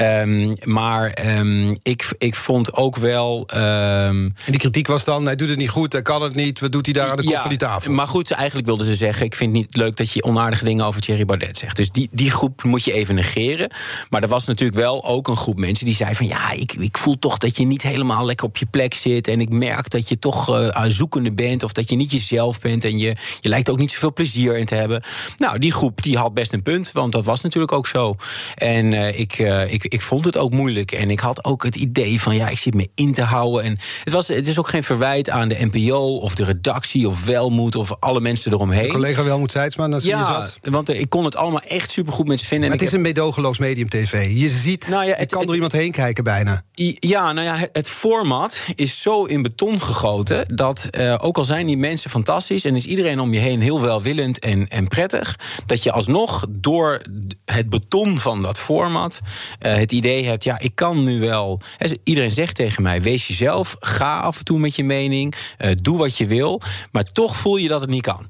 Um, 0.00 0.54
maar 0.64 1.18
um, 1.26 1.78
ik, 1.82 2.14
ik 2.18 2.34
vond 2.34 2.74
ook 2.74 2.96
wel. 2.96 3.48
Um, 3.54 3.60
en 3.60 4.34
die 4.46 4.58
kritiek 4.58 4.86
was 4.86 5.04
dan: 5.04 5.24
hij 5.24 5.36
doet 5.36 5.48
het 5.48 5.58
niet 5.58 5.68
goed, 5.68 5.92
hij 5.92 6.02
kan 6.02 6.22
het 6.22 6.34
niet. 6.34 6.60
Wat 6.60 6.72
doet 6.72 6.84
hij 6.84 6.94
daar 6.94 7.10
aan 7.10 7.16
de 7.16 7.22
kop 7.22 7.32
ja, 7.32 7.40
van 7.40 7.48
die 7.48 7.58
tafel? 7.58 7.92
Maar 7.92 8.08
goed, 8.08 8.30
eigenlijk 8.30 8.66
wilden 8.66 8.86
ze 8.86 8.94
zeggen: 8.94 9.24
ik 9.24 9.34
vind 9.34 9.56
het 9.56 9.60
niet 9.60 9.76
leuk 9.76 9.96
dat 9.96 10.12
je 10.12 10.22
onaardige 10.22 10.64
dingen 10.64 10.84
over 10.84 11.00
Thierry 11.00 11.24
Baudet 11.24 11.58
zegt. 11.58 11.76
Dus 11.76 11.90
die, 11.90 12.08
die 12.12 12.30
groep 12.30 12.62
moet 12.62 12.84
je 12.84 12.92
even 12.92 13.14
negeren. 13.14 13.70
Maar 14.10 14.22
er 14.22 14.28
was 14.28 14.44
natuurlijk 14.44 14.78
wel 14.78 15.04
ook 15.04 15.28
een 15.28 15.36
groep 15.36 15.58
mensen 15.58 15.84
die 15.84 15.94
zei 15.94 16.14
van... 16.14 16.26
ja, 16.26 16.50
ik, 16.50 16.72
ik 16.72 16.98
voel 16.98 17.18
toch 17.18 17.38
dat 17.38 17.56
je 17.56 17.64
niet 17.64 17.82
helemaal 17.82 18.26
lekker 18.26 18.46
op 18.46 18.56
je 18.56 18.66
plek 18.66 18.94
zit... 18.94 19.28
en 19.28 19.40
ik 19.40 19.50
merk 19.50 19.90
dat 19.90 20.08
je 20.08 20.18
toch 20.18 20.48
uh, 20.48 20.84
zoekende 20.88 21.32
bent 21.32 21.62
of 21.62 21.72
dat 21.72 21.90
je 21.90 21.96
niet 21.96 22.10
jezelf 22.10 22.58
bent... 22.62 22.84
en 22.84 22.98
je, 22.98 23.16
je 23.40 23.48
lijkt 23.48 23.70
ook 23.70 23.78
niet 23.78 23.90
zoveel 23.90 24.12
plezier 24.12 24.56
in 24.56 24.66
te 24.66 24.74
hebben. 24.74 25.02
Nou, 25.36 25.58
die 25.58 25.72
groep 25.72 26.02
die 26.02 26.18
had 26.18 26.34
best 26.34 26.52
een 26.52 26.62
punt, 26.62 26.92
want 26.92 27.12
dat 27.12 27.24
was 27.24 27.40
natuurlijk 27.40 27.72
ook 27.72 27.86
zo. 27.86 28.14
En 28.54 28.92
uh, 28.92 29.18
ik, 29.18 29.38
uh, 29.38 29.72
ik, 29.72 29.84
ik 29.84 30.02
vond 30.02 30.24
het 30.24 30.36
ook 30.36 30.50
moeilijk. 30.50 30.92
En 30.92 31.10
ik 31.10 31.20
had 31.20 31.44
ook 31.44 31.64
het 31.64 31.76
idee 31.76 32.20
van, 32.20 32.34
ja, 32.34 32.48
ik 32.48 32.58
zit 32.58 32.74
me 32.74 32.88
in 32.94 33.14
te 33.14 33.22
houden. 33.22 33.62
En 33.62 33.78
het, 34.04 34.12
was, 34.12 34.28
het 34.28 34.48
is 34.48 34.58
ook 34.58 34.68
geen 34.68 34.84
verwijt 34.84 35.30
aan 35.30 35.48
de 35.48 35.68
NPO 35.72 36.16
of 36.16 36.34
de 36.34 36.44
redactie 36.44 37.08
of 37.08 37.24
Welmoed... 37.24 37.76
of 37.76 37.96
alle 38.00 38.20
mensen 38.20 38.52
eromheen. 38.52 38.82
De 38.82 38.88
collega 38.88 39.24
Welmoed 39.24 39.50
Seidsma, 39.50 39.88
dat 39.88 40.02
ja, 40.02 40.24
zat. 40.24 40.58
want 40.62 40.88
ik 40.88 41.08
kon 41.08 41.24
het 41.24 41.36
allemaal 41.36 41.60
echt 41.60 41.90
supergoed 41.90 42.26
met 42.26 42.40
ze 42.40 42.46
vinden. 42.46 42.68
Maar 42.68 42.78
het 42.78 42.86
is 42.86 42.92
heb... 42.92 43.00
een 43.00 43.06
meedogenloos 43.06 43.58
medium 43.58 43.88
tv. 43.88 44.30
Je 44.34 44.48
ziet, 44.48 44.88
nou 44.88 45.04
ja, 45.04 45.10
het, 45.10 45.20
je 45.20 45.26
kan 45.26 45.38
het, 45.38 45.46
door 45.46 45.54
iemand 45.54 45.72
heen 45.72 45.92
kijken 45.92 46.24
bijna. 46.24 46.64
Ja, 46.98 47.32
nou 47.32 47.46
ja, 47.46 47.56
het, 47.56 47.70
het 47.72 47.88
format 47.88 48.60
is 48.74 49.02
zo 49.02 49.24
in 49.24 49.42
beton 49.42 49.80
gegoten... 49.80 50.56
dat 50.56 50.88
uh, 50.98 51.14
ook 51.20 51.38
al 51.38 51.44
zijn 51.44 51.66
die 51.66 51.76
mensen 51.76 52.10
fantastisch... 52.10 52.51
en 52.60 52.76
is 52.76 52.86
iedereen 52.86 53.20
om 53.20 53.32
je 53.32 53.38
heen 53.38 53.60
heel 53.60 53.80
welwillend 53.80 54.38
en, 54.38 54.68
en 54.68 54.88
prettig... 54.88 55.38
dat 55.66 55.82
je 55.82 55.92
alsnog 55.92 56.46
door 56.48 57.02
het 57.44 57.70
beton 57.70 58.18
van 58.18 58.42
dat 58.42 58.58
format 58.58 59.20
uh, 59.66 59.74
het 59.74 59.92
idee 59.92 60.24
hebt... 60.24 60.44
ja, 60.44 60.58
ik 60.58 60.74
kan 60.74 61.04
nu 61.04 61.20
wel... 61.20 61.60
Iedereen 62.04 62.30
zegt 62.30 62.54
tegen 62.54 62.82
mij, 62.82 63.02
wees 63.02 63.26
jezelf, 63.26 63.76
ga 63.80 64.18
af 64.18 64.38
en 64.38 64.44
toe 64.44 64.58
met 64.58 64.76
je 64.76 64.84
mening... 64.84 65.34
Uh, 65.58 65.70
doe 65.80 65.98
wat 65.98 66.16
je 66.16 66.26
wil, 66.26 66.60
maar 66.90 67.04
toch 67.04 67.36
voel 67.36 67.56
je 67.56 67.68
dat 67.68 67.80
het 67.80 67.90
niet 67.90 68.02
kan. 68.02 68.26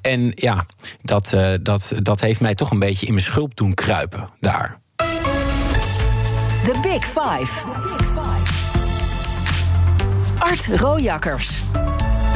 En 0.00 0.32
ja, 0.34 0.66
dat, 1.02 1.32
uh, 1.34 1.52
dat, 1.62 1.92
dat 2.02 2.20
heeft 2.20 2.40
mij 2.40 2.54
toch 2.54 2.70
een 2.70 2.78
beetje 2.78 3.06
in 3.06 3.12
mijn 3.12 3.24
schulp 3.24 3.56
doen 3.56 3.74
kruipen 3.74 4.28
daar. 4.40 4.78
The 6.64 6.78
Big 6.82 7.04
Five. 7.04 7.64
Art 10.38 10.66
Rojakkers. 10.66 11.60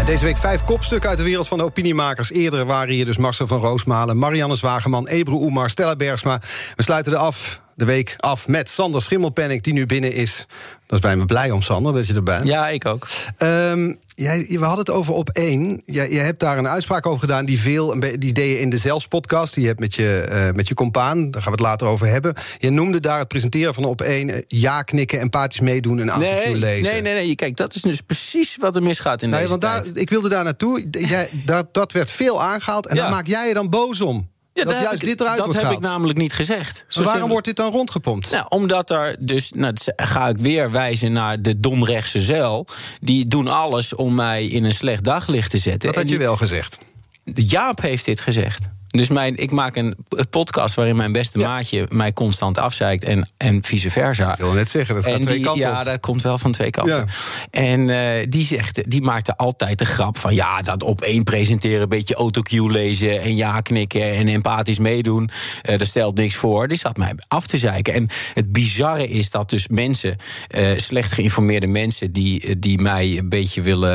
Deze 0.05 0.25
week 0.25 0.39
vijf 0.39 0.65
kopstukken 0.65 1.09
uit 1.09 1.19
de 1.19 1.25
wereld 1.25 1.49
van 1.49 1.59
de 1.59 1.65
opiniemakers. 1.65 2.31
Eerder 2.31 2.67
waren 2.67 2.95
hier 2.95 3.05
dus 3.05 3.17
Marcel 3.17 3.47
van 3.47 3.61
Roosmalen, 3.61 4.19
Marianne 4.19 4.57
Zwageman, 4.57 5.07
Ebru 5.09 5.35
Oemar, 5.35 5.71
Stella 5.71 5.97
Bergsma. 5.97 6.41
We 6.75 6.83
sluiten 6.83 7.13
de, 7.13 7.19
af, 7.19 7.61
de 7.75 7.85
week 7.85 8.15
af 8.19 8.49
met 8.49 8.69
Sander 8.69 9.03
Schimmelpenning, 9.03 9.63
die 9.63 9.73
nu 9.73 9.87
binnen 9.87 10.13
is. 10.13 10.47
Dat 10.87 10.99
is 10.99 11.01
bij 11.01 11.17
me 11.17 11.25
blij 11.25 11.51
om, 11.51 11.63
Sander, 11.63 11.93
dat 11.93 12.07
je 12.07 12.15
er 12.15 12.23
bent. 12.23 12.47
Ja, 12.47 12.69
ik 12.69 12.87
ook. 12.87 13.09
Um, 13.39 13.99
jij, 14.15 14.47
we 14.49 14.59
hadden 14.59 14.79
het 14.79 14.91
over 14.91 15.15
op 15.15 15.29
één. 15.29 15.83
Jij, 15.85 16.11
jij 16.11 16.25
hebt 16.25 16.41
daar 16.41 16.59
een 16.59 16.69
uitspraak 16.69 17.07
over 17.07 17.21
gedaan 17.21 17.45
die 17.45 17.61
veel. 17.61 18.01
Die 18.01 18.33
deed 18.33 18.51
je 18.51 18.61
in 18.61 18.71
de 18.71 18.79
Zelfs 18.79 19.09
podcast. 19.09 19.55
Die 19.55 19.63
je 19.63 19.69
hebt 19.69 19.81
met 19.81 19.95
je, 19.95 20.29
uh, 20.29 20.57
met 20.57 20.69
je 20.69 20.75
compaan. 20.75 21.31
Daar 21.31 21.43
gaan 21.43 21.53
we 21.53 21.59
het 21.59 21.69
later 21.69 21.87
over 21.87 22.07
hebben. 22.07 22.35
Je 22.59 22.71
noemde 22.71 23.01
daar 23.01 23.19
het 23.19 23.29
presenteren 23.29 23.75
van 23.75 23.85
op 23.85 24.01
één. 24.01 24.29
Uh, 24.29 24.37
ja 24.49 24.83
knikken, 24.83 25.21
empathisch 25.21 25.61
meedoen 25.61 26.01
en 26.01 26.19
nee, 26.19 26.57
lezen. 26.57 26.83
Nee, 26.83 27.01
nee, 27.01 27.15
nee. 27.15 27.35
Kijk, 27.35 27.57
dat 27.57 27.75
is 27.75 27.83
dus 27.83 28.01
precies 28.01 28.57
wat 28.57 28.77
er 28.77 28.83
misgaat 28.83 29.23
in 29.23 29.29
nee, 29.29 29.39
deze 29.39 29.51
want 29.51 29.63
tijd. 29.63 29.85
Daar, 29.85 30.03
ik 30.03 30.11
wilde 30.11 30.29
daar 30.29 30.45
naartoe. 30.45 30.89
Jij, 30.91 31.29
dat, 31.45 31.75
dat 31.75 31.93
werd 31.93 32.11
veel 32.11 32.43
aangehaald. 32.43 32.87
En 32.87 32.97
ja. 32.97 33.03
daar 33.03 33.11
maak 33.11 33.27
jij 33.27 33.49
je 33.49 33.55
dan 33.55 33.71
boos 33.71 34.01
om. 34.01 34.33
Ja, 34.55 34.65
dat 34.65 34.81
juist 34.81 35.03
ik, 35.03 35.09
dit 35.09 35.21
eruit 35.21 35.37
dat 35.37 35.47
wordt 35.47 35.63
heb 35.63 35.73
ik 35.73 35.81
namelijk 35.81 36.19
niet 36.19 36.33
gezegd. 36.33 36.85
Zo 36.89 37.03
waarom 37.03 37.29
wordt 37.29 37.47
dit 37.47 37.57
dan 37.57 37.71
rondgepompt? 37.71 38.31
Nou, 38.31 38.47
omdat 38.49 38.91
er 38.91 39.17
dus, 39.21 39.51
nou, 39.51 39.75
ga 39.97 40.29
ik 40.29 40.39
weer 40.39 40.71
wijzen 40.71 41.13
naar 41.13 41.43
de 41.43 41.61
domrechtse 41.61 42.21
zeil. 42.21 42.67
Die 43.01 43.27
doen 43.27 43.49
alles 43.49 43.95
om 43.95 44.15
mij 44.15 44.47
in 44.47 44.65
een 44.65 44.73
slecht 44.73 45.05
daglicht 45.05 45.51
te 45.51 45.59
zetten. 45.59 45.93
Dat 45.93 46.03
had 46.03 46.09
je 46.09 46.19
wel 46.19 46.37
gezegd. 46.37 46.79
Jaap 47.25 47.81
heeft 47.81 48.05
dit 48.05 48.21
gezegd. 48.21 48.63
Dus 48.97 49.09
mijn, 49.09 49.37
ik 49.37 49.51
maak 49.51 49.77
een 49.77 49.97
podcast 50.31 50.75
waarin 50.75 50.97
mijn 50.97 51.13
beste 51.13 51.39
ja. 51.39 51.49
maatje 51.49 51.87
mij 51.89 52.13
constant 52.13 52.59
afzeikt 52.59 53.05
en, 53.05 53.29
en 53.37 53.65
vice 53.65 53.91
versa. 53.91 54.33
Ik 54.33 54.39
wil 54.39 54.53
net 54.53 54.71
zeggen, 54.71 54.95
dat 54.95 55.05
gaat 55.05 55.13
en 55.13 55.21
twee 55.21 55.37
die, 55.37 55.47
kanten 55.47 55.71
Ja, 55.71 55.79
op. 55.79 55.85
dat 55.85 56.01
komt 56.01 56.23
wel 56.23 56.39
van 56.39 56.53
twee 56.53 56.71
kanten. 56.71 56.97
Ja. 56.97 57.05
En 57.51 57.89
uh, 57.89 58.27
die, 58.29 58.45
zegt, 58.45 58.91
die 58.91 59.03
maakte 59.03 59.37
altijd 59.37 59.79
de 59.79 59.85
grap 59.85 60.19
van... 60.19 60.35
ja, 60.35 60.63
dat 60.63 60.83
op 60.83 61.01
één 61.01 61.23
presenteren, 61.23 61.81
een 61.81 61.89
beetje 61.89 62.15
autocue 62.15 62.71
lezen... 62.71 63.21
en 63.21 63.37
ja 63.37 63.61
knikken 63.61 64.13
en 64.13 64.29
empathisch 64.29 64.79
meedoen, 64.79 65.31
uh, 65.63 65.79
dat 65.79 65.87
stelt 65.87 66.17
niks 66.17 66.35
voor. 66.35 66.69
Die 66.69 66.79
zat 66.79 66.97
mij 66.97 67.15
af 67.29 67.47
te 67.47 67.59
zeiken. 67.59 67.95
En 67.95 68.09
het 68.35 68.53
bizarre 68.53 69.07
is 69.07 69.31
dat 69.31 69.51
dus 69.51 69.69
mensen, 69.69 70.17
uh, 70.51 70.79
slecht 70.79 71.13
geïnformeerde 71.13 71.67
mensen... 71.67 72.13
die, 72.13 72.59
die 72.59 72.81
mij 72.81 73.19
een 73.19 73.29
beetje 73.29 73.61
willen 73.61 73.93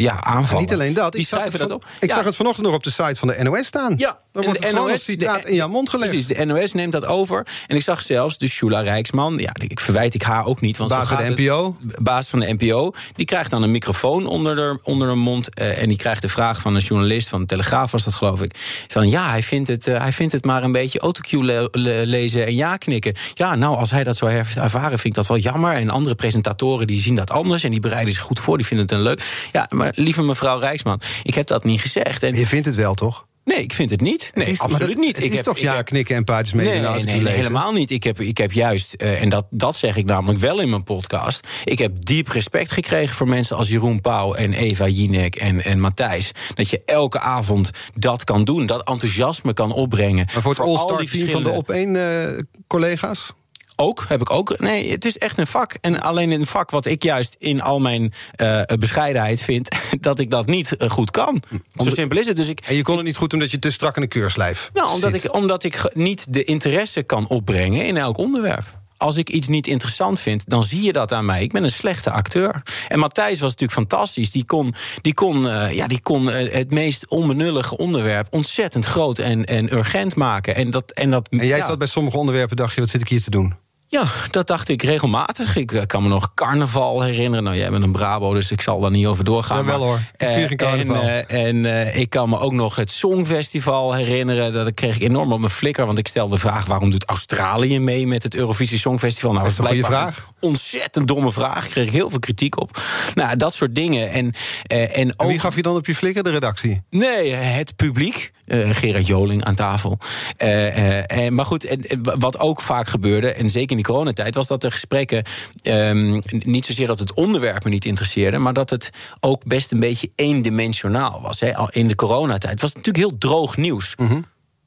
ja, 0.00 0.22
aanvallen... 0.22 0.54
En 0.54 0.70
niet 0.70 0.72
alleen 0.72 0.94
dat, 0.94 1.12
die 1.12 1.20
ik, 1.20 1.26
zag 1.26 1.38
schrijven 1.38 1.60
het, 1.60 1.68
dat 1.68 1.78
op. 1.78 1.88
ik 2.00 2.08
Ja. 2.08 2.14
zag 2.16 2.24
het 2.24 2.36
vanochtend 2.36 2.66
nog 2.66 2.74
op 2.74 2.82
de 2.82 2.90
site 2.90 3.14
van 3.14 3.28
de 3.28 3.42
NOS 3.42 3.66
staan. 3.66 3.94
Ja, 3.96 4.18
Dan 4.34 4.44
wordt 4.44 4.58
en 4.58 4.64
het 4.66 4.74
gewoon 4.74 4.88
NOS 4.90 4.92
als 4.98 5.04
citaat 5.04 5.44
in 5.44 5.54
jouw 5.54 5.68
mond 5.68 5.88
gelegd. 5.90 6.10
Precies, 6.10 6.36
de 6.36 6.44
NOS 6.44 6.72
neemt 6.72 6.92
dat 6.92 7.06
over. 7.06 7.46
En 7.66 7.76
ik 7.76 7.82
zag 7.82 8.02
zelfs 8.02 8.38
de 8.38 8.46
Shula 8.48 8.80
Rijksman, 8.80 9.36
ja, 9.38 9.50
ik 9.68 9.80
verwijt 9.80 10.14
ik 10.14 10.22
haar 10.22 10.46
ook 10.46 10.60
niet. 10.60 10.76
Want 10.76 10.90
Baas 10.90 11.08
van 11.08 11.16
de 11.16 11.22
het- 11.22 11.38
NPO. 11.38 11.76
baas 12.02 12.28
van 12.28 12.40
de 12.40 12.56
NPO. 12.58 12.92
Die 13.14 13.26
krijgt 13.26 13.50
dan 13.50 13.62
een 13.62 13.70
microfoon 13.70 14.26
onder 14.26 14.56
de, 14.56 14.78
onder 14.82 15.08
de 15.08 15.14
mond. 15.14 15.54
eh, 15.54 15.82
en 15.82 15.88
die 15.88 15.96
krijgt 15.96 16.22
de 16.22 16.28
vraag 16.28 16.60
van 16.60 16.74
een 16.74 16.80
journalist 16.80 17.28
van 17.28 17.40
de 17.40 17.46
Telegraaf, 17.46 17.90
was 17.90 18.04
dat 18.04 18.14
geloof 18.14 18.42
ik. 18.42 18.54
Van 18.88 19.08
ja, 19.10 19.28
hij 19.30 19.42
vindt 19.42 19.68
het, 19.68 19.86
eh, 19.86 20.00
hij 20.00 20.12
vindt 20.12 20.32
het 20.32 20.44
maar 20.44 20.62
een 20.62 20.72
beetje 20.72 20.98
autocue 20.98 21.44
le- 21.44 21.68
le- 21.72 22.02
lezen 22.04 22.46
en 22.46 22.54
ja 22.54 22.76
knikken. 22.76 23.14
Ja, 23.34 23.54
nou, 23.54 23.76
als 23.76 23.90
hij 23.90 24.04
dat 24.04 24.16
zo 24.16 24.26
heeft 24.26 24.56
ervaren, 24.56 24.88
vind 24.98 25.04
ik 25.04 25.14
dat 25.14 25.26
wel 25.26 25.38
jammer. 25.38 25.72
En 25.72 25.90
andere 25.90 26.14
presentatoren 26.14 26.86
die 26.86 27.00
zien 27.00 27.16
dat 27.16 27.30
anders 27.30 27.64
en 27.64 27.70
die 27.70 27.80
bereiden 27.80 28.14
zich 28.14 28.22
goed 28.22 28.40
voor, 28.40 28.56
die 28.56 28.66
vinden 28.66 28.86
het 28.86 28.94
een 28.94 29.02
leuk. 29.02 29.48
Ja, 29.52 29.66
maar 29.70 29.92
lieve 29.96 30.22
mevrouw 30.22 30.58
Rijksman, 30.58 31.00
ik 31.22 31.34
heb 31.34 31.46
dat 31.46 31.64
niet 31.64 31.80
gezegd. 31.80 32.22
En 32.22 32.34
Je 32.34 32.46
vindt 32.46 32.66
het 32.66 32.74
wel, 32.74 32.94
toch? 32.94 33.26
Nee, 33.44 33.62
ik 33.62 33.72
vind 33.72 33.90
het 33.90 34.00
niet. 34.00 34.30
Nee, 34.34 34.44
het 34.44 34.54
is, 34.54 34.60
absoluut 34.60 34.98
niet. 34.98 35.16
Het 35.16 35.24
ik 35.24 35.30
is 35.30 35.36
heb, 35.36 35.44
toch 35.44 35.58
ja 35.58 35.76
heb- 35.76 35.84
knikken 35.84 36.16
en 36.16 36.24
paardjes 36.24 36.54
mee 36.54 36.66
Nee, 36.66 36.76
in 36.76 36.82
de 36.82 37.06
nee, 37.06 37.20
nee, 37.20 37.32
helemaal 37.34 37.72
niet. 37.72 37.90
Ik 37.90 38.02
heb, 38.04 38.20
ik 38.20 38.38
heb 38.38 38.52
juist, 38.52 38.92
eh, 38.94 39.22
en 39.22 39.28
dat, 39.28 39.46
dat 39.50 39.76
zeg 39.76 39.96
ik 39.96 40.04
namelijk 40.04 40.38
wel 40.40 40.60
in 40.60 40.70
mijn 40.70 40.82
podcast... 40.84 41.46
ik 41.64 41.78
heb 41.78 42.04
diep 42.04 42.28
respect 42.28 42.72
gekregen 42.72 43.14
voor 43.16 43.28
mensen 43.28 43.56
als 43.56 43.68
Jeroen 43.68 44.00
Pauw... 44.00 44.34
en 44.34 44.52
Eva 44.52 44.88
Jinek 44.88 45.34
en, 45.36 45.64
en 45.64 45.80
Matthijs. 45.80 46.32
Dat 46.54 46.68
je 46.70 46.82
elke 46.84 47.20
avond 47.20 47.70
dat 47.94 48.24
kan 48.24 48.44
doen, 48.44 48.66
dat 48.66 48.88
enthousiasme 48.88 49.54
kan 49.54 49.72
opbrengen. 49.72 50.26
Maar 50.32 50.42
voor 50.42 50.50
het 50.52 50.60
al 50.60 50.66
all-star 50.68 50.96
team 50.96 51.08
van 51.08 51.16
de 51.16 51.18
verschillende- 51.18 51.50
op 51.58 51.70
één 51.70 52.22
eh, 52.36 52.38
collega's? 52.66 53.32
Ook, 53.76 54.04
heb 54.08 54.20
ik 54.20 54.30
ook. 54.30 54.58
Nee, 54.58 54.90
het 54.90 55.04
is 55.04 55.18
echt 55.18 55.38
een 55.38 55.46
vak. 55.46 55.74
En 55.80 56.00
alleen 56.00 56.30
een 56.30 56.46
vak 56.46 56.70
wat 56.70 56.86
ik 56.86 57.02
juist 57.02 57.36
in 57.38 57.62
al 57.62 57.80
mijn 57.80 58.12
eh, 58.30 58.62
bescheidenheid 58.78 59.40
vind... 59.40 59.68
dat 60.00 60.18
ik 60.18 60.30
dat 60.30 60.46
niet 60.46 60.76
eh, 60.76 60.90
goed 60.90 61.10
kan. 61.10 61.42
Zo 61.76 61.90
simpel 61.90 62.18
is 62.18 62.26
het. 62.26 62.36
Dus 62.36 62.48
ik, 62.48 62.60
En 62.60 62.74
je 62.74 62.82
kon 62.82 62.96
het 62.96 63.06
niet 63.06 63.16
goed 63.16 63.32
omdat 63.32 63.50
je 63.50 63.58
te 63.58 63.70
strak 63.70 63.96
in 63.96 64.02
een 64.02 64.08
keurslijf 64.08 64.70
Nou, 64.72 64.92
omdat 64.92 65.12
zit. 65.12 65.24
ik, 65.24 65.34
omdat 65.34 65.64
ik 65.64 65.90
niet 65.92 66.26
de 66.32 66.44
interesse 66.44 67.02
kan 67.02 67.28
opbrengen 67.28 67.86
in 67.86 67.96
elk 67.96 68.16
onderwerp. 68.16 68.64
Als 68.96 69.16
ik 69.16 69.30
iets 69.30 69.48
niet 69.48 69.66
interessant 69.66 70.20
vind, 70.20 70.48
dan 70.48 70.64
zie 70.64 70.82
je 70.82 70.92
dat 70.92 71.12
aan 71.12 71.24
mij. 71.24 71.42
Ik 71.42 71.52
ben 71.52 71.64
een 71.64 71.70
slechte 71.70 72.10
acteur. 72.10 72.62
En 72.88 72.98
Matthijs 72.98 73.40
was 73.40 73.50
natuurlijk 73.50 73.78
fantastisch. 73.78 74.30
Die 74.30 74.44
kon, 74.44 74.74
die 75.02 75.14
kon, 75.14 75.48
eh, 75.48 75.72
ja, 75.72 75.86
die 75.86 76.00
kon 76.00 76.26
het 76.26 76.70
meest 76.70 77.08
onbenullige 77.08 77.76
onderwerp 77.76 78.26
ontzettend 78.30 78.84
groot 78.84 79.18
en, 79.18 79.44
en 79.44 79.74
urgent 79.74 80.16
maken. 80.16 80.54
En, 80.54 80.70
dat, 80.70 80.90
en, 80.90 81.10
dat, 81.10 81.28
En 81.28 81.46
jij 81.46 81.58
ja, 81.58 81.66
zat 81.66 81.78
bij 81.78 81.86
sommige 81.86 82.16
onderwerpen, 82.16 82.56
dacht 82.56 82.74
je, 82.74 82.80
wat 82.80 82.90
zit 82.90 83.00
ik 83.00 83.08
hier 83.08 83.22
te 83.22 83.30
doen? 83.30 83.54
Ja, 83.94 84.06
dat 84.30 84.46
dacht 84.46 84.68
ik 84.68 84.82
regelmatig. 84.82 85.56
Ik 85.56 85.72
eh, 85.72 85.86
kan 85.86 86.02
me 86.02 86.08
nog 86.08 86.34
carnaval 86.34 87.02
herinneren. 87.02 87.44
Nou, 87.44 87.56
jij 87.56 87.70
bent 87.70 87.84
een 87.84 87.92
Brabo, 87.92 88.34
dus 88.34 88.50
ik 88.50 88.60
zal 88.60 88.80
daar 88.80 88.90
niet 88.90 89.06
over 89.06 89.24
doorgaan. 89.24 89.56
Jawel, 89.56 89.78
maar, 89.78 89.86
hoor. 89.86 89.96
Ik 89.96 90.32
vier 90.32 90.42
eh, 90.42 90.46
geen 90.46 90.56
carnaval. 90.56 91.02
En, 91.02 91.26
eh, 91.28 91.46
en 91.46 91.64
eh, 91.64 91.96
ik 91.96 92.10
kan 92.10 92.28
me 92.28 92.38
ook 92.38 92.52
nog 92.52 92.76
het 92.76 92.90
Songfestival 92.90 93.92
herinneren. 93.92 94.52
Dat 94.52 94.74
kreeg 94.74 94.96
ik 94.96 95.02
enorm 95.02 95.32
op 95.32 95.38
mijn 95.38 95.50
flikker. 95.50 95.86
Want 95.86 95.98
ik 95.98 96.08
stelde 96.08 96.34
de 96.34 96.40
vraag: 96.40 96.66
waarom 96.66 96.90
doet 96.90 97.04
Australië 97.04 97.80
mee 97.80 98.06
met 98.06 98.22
het 98.22 98.34
Eurovisie 98.34 98.78
Songfestival? 98.78 99.32
Nou, 99.32 99.44
Dat 99.44 99.52
is 99.52 99.78
een 99.78 99.84
vraag. 99.84 100.16
Een 100.16 100.48
ontzettend 100.48 101.08
domme 101.08 101.32
vraag. 101.32 101.68
Kreeg 101.68 101.86
ik 101.86 101.92
heel 101.92 102.10
veel 102.10 102.18
kritiek 102.18 102.60
op. 102.60 102.82
Nou, 103.14 103.36
dat 103.36 103.54
soort 103.54 103.74
dingen. 103.74 104.10
En, 104.10 104.32
en 104.66 104.94
En 104.94 105.12
ook. 105.16 105.28
wie 105.28 105.38
gaf 105.38 105.56
je 105.56 105.62
dan 105.62 105.76
op 105.76 105.86
je 105.86 105.94
flikker? 105.94 106.22
De 106.22 106.30
redactie? 106.30 106.82
Nee, 106.90 107.32
het 107.32 107.76
publiek. 107.76 108.32
Eh, 108.44 108.70
Gerard 108.70 109.06
Joling 109.06 109.44
aan 109.44 109.54
tafel. 109.54 109.98
En, 110.36 111.34
maar 111.34 111.46
goed, 111.46 111.76
wat 112.00 112.38
ook 112.38 112.60
vaak 112.60 112.88
gebeurde, 112.88 113.32
en 113.32 113.50
zeker 113.50 113.70
in 113.70 113.76
die 113.76 113.84
coronatijd, 113.84 114.34
was 114.34 114.46
dat 114.46 114.60
de 114.60 114.70
gesprekken 114.70 115.24
ehm, 115.62 116.20
niet 116.28 116.64
zozeer 116.64 116.86
dat 116.86 116.98
het 116.98 117.12
onderwerp 117.12 117.64
me 117.64 117.70
niet 117.70 117.84
interesseerde, 117.84 118.38
maar 118.38 118.52
dat 118.52 118.70
het 118.70 118.90
ook 119.20 119.44
best 119.44 119.72
een 119.72 119.80
beetje 119.80 120.10
eendimensionaal 120.14 121.20
was. 121.22 121.40
Hè. 121.40 121.52
In 121.70 121.88
de 121.88 121.94
coronatijd 121.94 122.60
was 122.60 122.72
het 122.72 122.84
natuurlijk 122.86 123.10
heel 123.10 123.18
droog 123.18 123.56
nieuws. 123.56 123.94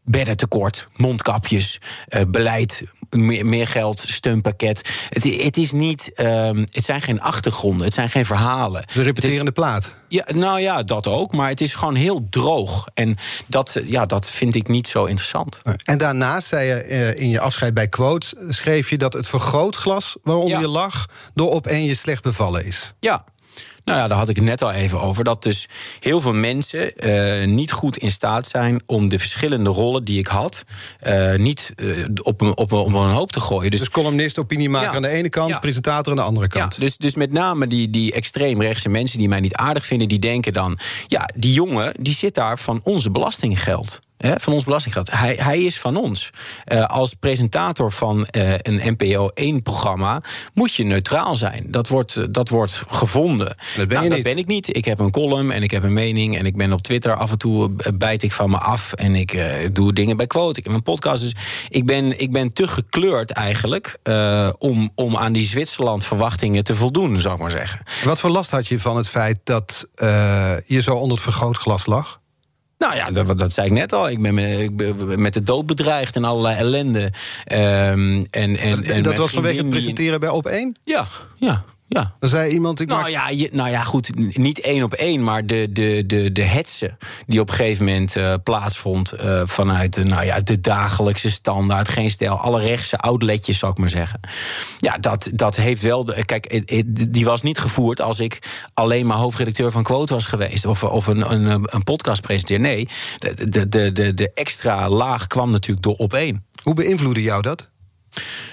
Beddentekort, 0.09 0.87
mondkapjes, 0.95 1.79
uh, 2.09 2.21
beleid, 2.27 2.83
meer, 3.09 3.45
meer, 3.45 3.67
geld, 3.67 4.03
steunpakket. 4.07 4.89
Het, 5.09 5.23
het 5.23 5.57
is 5.57 5.71
niet, 5.71 6.11
um, 6.15 6.57
het 6.57 6.83
zijn 6.83 7.01
geen 7.01 7.21
achtergronden, 7.21 7.85
het 7.85 7.93
zijn 7.93 8.09
geen 8.09 8.25
verhalen. 8.25 8.85
De 8.93 9.01
repeterende 9.01 9.51
plaat. 9.51 9.95
Ja, 10.07 10.25
nou 10.27 10.59
ja, 10.59 10.83
dat 10.83 11.07
ook. 11.07 11.31
Maar 11.33 11.49
het 11.49 11.61
is 11.61 11.75
gewoon 11.75 11.95
heel 11.95 12.27
droog. 12.29 12.87
En 12.93 13.17
dat, 13.47 13.79
ja, 13.83 14.05
dat 14.05 14.29
vind 14.29 14.55
ik 14.55 14.67
niet 14.67 14.87
zo 14.87 15.05
interessant. 15.05 15.57
En 15.83 15.97
daarnaast 15.97 16.47
zei 16.47 16.67
je 16.67 16.87
uh, 16.87 17.21
in 17.21 17.29
je 17.29 17.39
afscheid 17.39 17.73
bij 17.73 17.87
Quotes... 17.87 18.33
schreef 18.49 18.89
je 18.89 18.97
dat 18.97 19.13
het 19.13 19.27
vergrootglas 19.27 20.17
waaronder 20.23 20.53
ja. 20.53 20.59
je 20.59 20.67
lag... 20.67 21.05
door 21.33 21.51
op 21.51 21.67
één 21.67 21.83
je 21.83 21.95
slecht 21.95 22.23
bevallen 22.23 22.65
is. 22.65 22.93
Ja, 22.99 23.25
nou 23.83 23.99
ja, 23.99 24.07
daar 24.07 24.17
had 24.17 24.29
ik 24.29 24.35
het 24.35 24.45
net 24.45 24.61
al 24.61 24.71
even 24.71 25.01
over. 25.01 25.23
Dat 25.23 25.43
dus 25.43 25.67
heel 25.99 26.21
veel 26.21 26.33
mensen 26.33 27.07
uh, 27.07 27.47
niet 27.47 27.71
goed 27.71 27.97
in 27.97 28.11
staat 28.11 28.47
zijn 28.47 28.81
om 28.85 29.09
de 29.09 29.19
verschillende 29.19 29.69
rollen 29.69 30.03
die 30.03 30.19
ik 30.19 30.27
had, 30.27 30.63
uh, 31.07 31.35
niet 31.35 31.73
uh, 31.75 32.05
op, 32.23 32.41
een, 32.41 32.57
op, 32.57 32.71
een, 32.71 32.77
op 32.77 32.93
een 32.93 33.11
hoop 33.11 33.31
te 33.31 33.39
gooien. 33.39 33.71
Dus, 33.71 33.79
dus 33.79 33.89
columnist, 33.89 34.39
opiniemaker 34.39 34.89
ja. 34.89 34.95
aan 34.95 35.01
de 35.01 35.07
ene 35.07 35.29
kant, 35.29 35.49
ja. 35.49 35.59
presentator 35.59 36.11
aan 36.11 36.19
de 36.19 36.25
andere 36.25 36.47
kant. 36.47 36.75
Ja, 36.75 36.79
dus, 36.79 36.97
dus 36.97 37.15
met 37.15 37.31
name 37.31 37.67
die, 37.67 37.89
die 37.89 38.13
extreemrechtse 38.13 38.89
mensen 38.89 39.17
die 39.17 39.27
mij 39.27 39.39
niet 39.39 39.55
aardig 39.55 39.85
vinden, 39.85 40.07
die 40.07 40.19
denken 40.19 40.53
dan: 40.53 40.79
ja, 41.07 41.29
die 41.35 41.53
jongen 41.53 41.93
die 41.99 42.13
zit 42.13 42.35
daar 42.35 42.59
van 42.59 42.79
onze 42.83 43.11
belastinggeld 43.11 43.99
van 44.17 44.53
ons 44.53 44.63
belastinggeld. 44.63 45.11
Hij, 45.11 45.35
hij 45.39 45.61
is 45.61 45.79
van 45.79 45.95
ons. 45.95 46.29
Uh, 46.71 46.85
als 46.85 47.13
presentator 47.13 47.91
van 47.91 48.27
uh, 48.31 48.53
een 48.57 48.95
NPO 48.97 49.29
1-programma 49.41 50.21
moet 50.53 50.73
je 50.73 50.83
neutraal 50.83 51.35
zijn. 51.35 51.65
Dat 51.67 51.87
wordt, 51.87 52.33
dat 52.33 52.49
wordt 52.49 52.83
gevonden. 52.87 53.55
Dat 53.75 53.87
ben, 53.87 53.97
nou, 53.97 54.09
dat 54.09 54.23
ben 54.23 54.37
ik 54.37 54.47
niet. 54.47 54.75
Ik 54.75 54.85
heb 54.85 54.99
een 54.99 55.11
column 55.11 55.51
en 55.51 55.63
ik 55.63 55.71
heb 55.71 55.83
een 55.83 55.93
mening. 55.93 56.37
En 56.37 56.45
ik 56.45 56.55
ben 56.55 56.73
op 56.73 56.81
Twitter 56.81 57.15
af 57.15 57.31
en 57.31 57.37
toe 57.37 57.69
bijt 57.93 58.23
ik 58.23 58.31
van 58.31 58.49
me 58.49 58.57
af. 58.57 58.93
En 58.93 59.15
ik 59.15 59.33
uh, 59.33 59.45
doe 59.71 59.93
dingen 59.93 60.17
bij 60.17 60.27
Quote. 60.27 60.59
Ik 60.59 60.65
heb 60.65 60.73
een 60.73 60.83
podcast. 60.83 61.21
Dus 61.21 61.35
ik 61.69 61.85
ben, 61.85 62.19
ik 62.19 62.31
ben 62.31 62.53
te 62.53 62.67
gekleurd 62.67 63.31
eigenlijk 63.31 63.97
om, 64.57 64.91
om 64.95 65.17
aan 65.17 65.33
die 65.33 65.45
Zwitserland-verwachtingen 65.45 66.63
te 66.63 66.75
voldoen, 66.75 67.21
zou 67.21 67.33
ik 67.33 67.41
maar 67.41 67.51
zeggen. 67.51 67.83
Wat 68.03 68.19
voor 68.19 68.29
last 68.29 68.51
had 68.51 68.67
je 68.67 68.79
van 68.79 68.97
het 68.97 69.07
feit 69.07 69.39
dat 69.43 69.87
je 70.65 70.81
zo 70.81 70.95
onder 70.95 71.15
het 71.15 71.23
vergrootglas 71.23 71.85
lag? 71.85 72.19
Nou 72.77 72.95
ja, 72.95 73.11
dat, 73.11 73.37
dat, 73.37 73.53
zei 73.53 73.67
ik 73.67 73.73
net 73.73 73.93
al. 73.93 74.09
Ik 74.09 74.21
ben, 74.21 74.33
met, 74.33 74.59
ik 74.59 74.75
ben 74.75 75.21
met 75.21 75.33
de 75.33 75.43
dood 75.43 75.65
bedreigd 75.65 76.15
en 76.15 76.23
allerlei 76.23 76.57
ellende. 76.57 77.01
Um, 77.03 77.11
en, 77.49 78.27
en, 78.31 78.57
en, 78.57 78.83
en 78.83 79.03
dat 79.03 79.17
was 79.17 79.31
vanwege 79.31 79.57
het 79.57 79.69
presenteren 79.69 80.19
bij 80.19 80.29
Op1? 80.29 80.81
Ja, 80.83 81.07
ja. 81.37 81.63
Ja. 81.89 82.15
Dan 82.19 82.29
zei 82.29 82.51
iemand. 82.51 82.79
Ik 82.79 82.87
nou, 82.87 83.01
maak... 83.01 83.09
ja, 83.09 83.29
je, 83.29 83.49
nou 83.51 83.69
ja, 83.69 83.83
goed. 83.83 84.09
Niet 84.37 84.59
één 84.59 84.83
op 84.83 84.93
één, 84.93 85.23
maar 85.23 85.45
de, 85.45 85.71
de, 85.71 86.03
de, 86.05 86.31
de 86.31 86.43
hetsen 86.43 86.97
die 87.25 87.39
op 87.39 87.49
een 87.49 87.55
gegeven 87.55 87.85
moment 87.85 88.15
uh, 88.15 88.33
plaatsvond. 88.43 89.13
Uh, 89.23 89.41
vanuit 89.45 89.93
de, 89.93 90.03
nou 90.03 90.25
ja, 90.25 90.39
de 90.39 90.61
dagelijkse 90.61 91.31
standaard. 91.31 91.89
Geen 91.89 92.09
stijl. 92.09 92.35
Alle 92.35 92.61
rechtse 92.61 92.97
outletjes, 92.97 93.57
zou 93.57 93.71
ik 93.71 93.77
maar 93.77 93.89
zeggen. 93.89 94.19
Ja, 94.77 94.97
dat, 94.97 95.29
dat 95.33 95.55
heeft 95.55 95.81
wel. 95.81 96.05
De, 96.05 96.25
kijk, 96.25 96.63
die 97.13 97.25
was 97.25 97.41
niet 97.41 97.59
gevoerd 97.59 98.01
als 98.01 98.19
ik 98.19 98.39
alleen 98.73 99.05
maar 99.05 99.17
hoofdredacteur 99.17 99.71
van 99.71 99.83
Quote 99.83 100.13
was 100.13 100.25
geweest. 100.25 100.65
Of, 100.65 100.83
of 100.83 101.07
een, 101.07 101.31
een, 101.31 101.67
een 101.75 101.83
podcast 101.83 102.21
presenteer. 102.21 102.59
Nee, 102.59 102.87
de, 103.17 103.69
de, 103.69 103.91
de, 103.91 104.13
de 104.13 104.31
extra 104.33 104.89
laag 104.89 105.27
kwam 105.27 105.51
natuurlijk 105.51 105.83
door 105.83 105.95
op 105.95 106.13
één. 106.13 106.45
Hoe 106.63 106.73
beïnvloedde 106.73 107.21
jou 107.21 107.41
dat? 107.41 107.69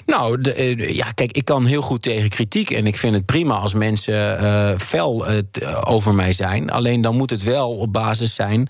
Nou, 0.06 0.40
de, 0.40 0.76
uh, 0.76 0.94
ja, 0.94 1.10
kijk, 1.10 1.32
ik 1.32 1.44
kan 1.44 1.66
heel 1.66 1.82
goed 1.82 2.02
tegen 2.02 2.28
kritiek. 2.28 2.70
En 2.70 2.86
ik 2.86 2.96
vind 2.96 3.14
het 3.14 3.26
prima 3.26 3.54
als 3.54 3.74
mensen 3.74 4.42
uh, 4.42 4.78
fel 4.78 5.30
uh, 5.30 5.38
over 5.84 6.14
mij 6.14 6.32
zijn. 6.32 6.70
Alleen 6.70 7.00
dan 7.00 7.16
moet 7.16 7.30
het 7.30 7.42
wel 7.42 7.76
op 7.76 7.92
basis 7.92 8.34
zijn 8.34 8.68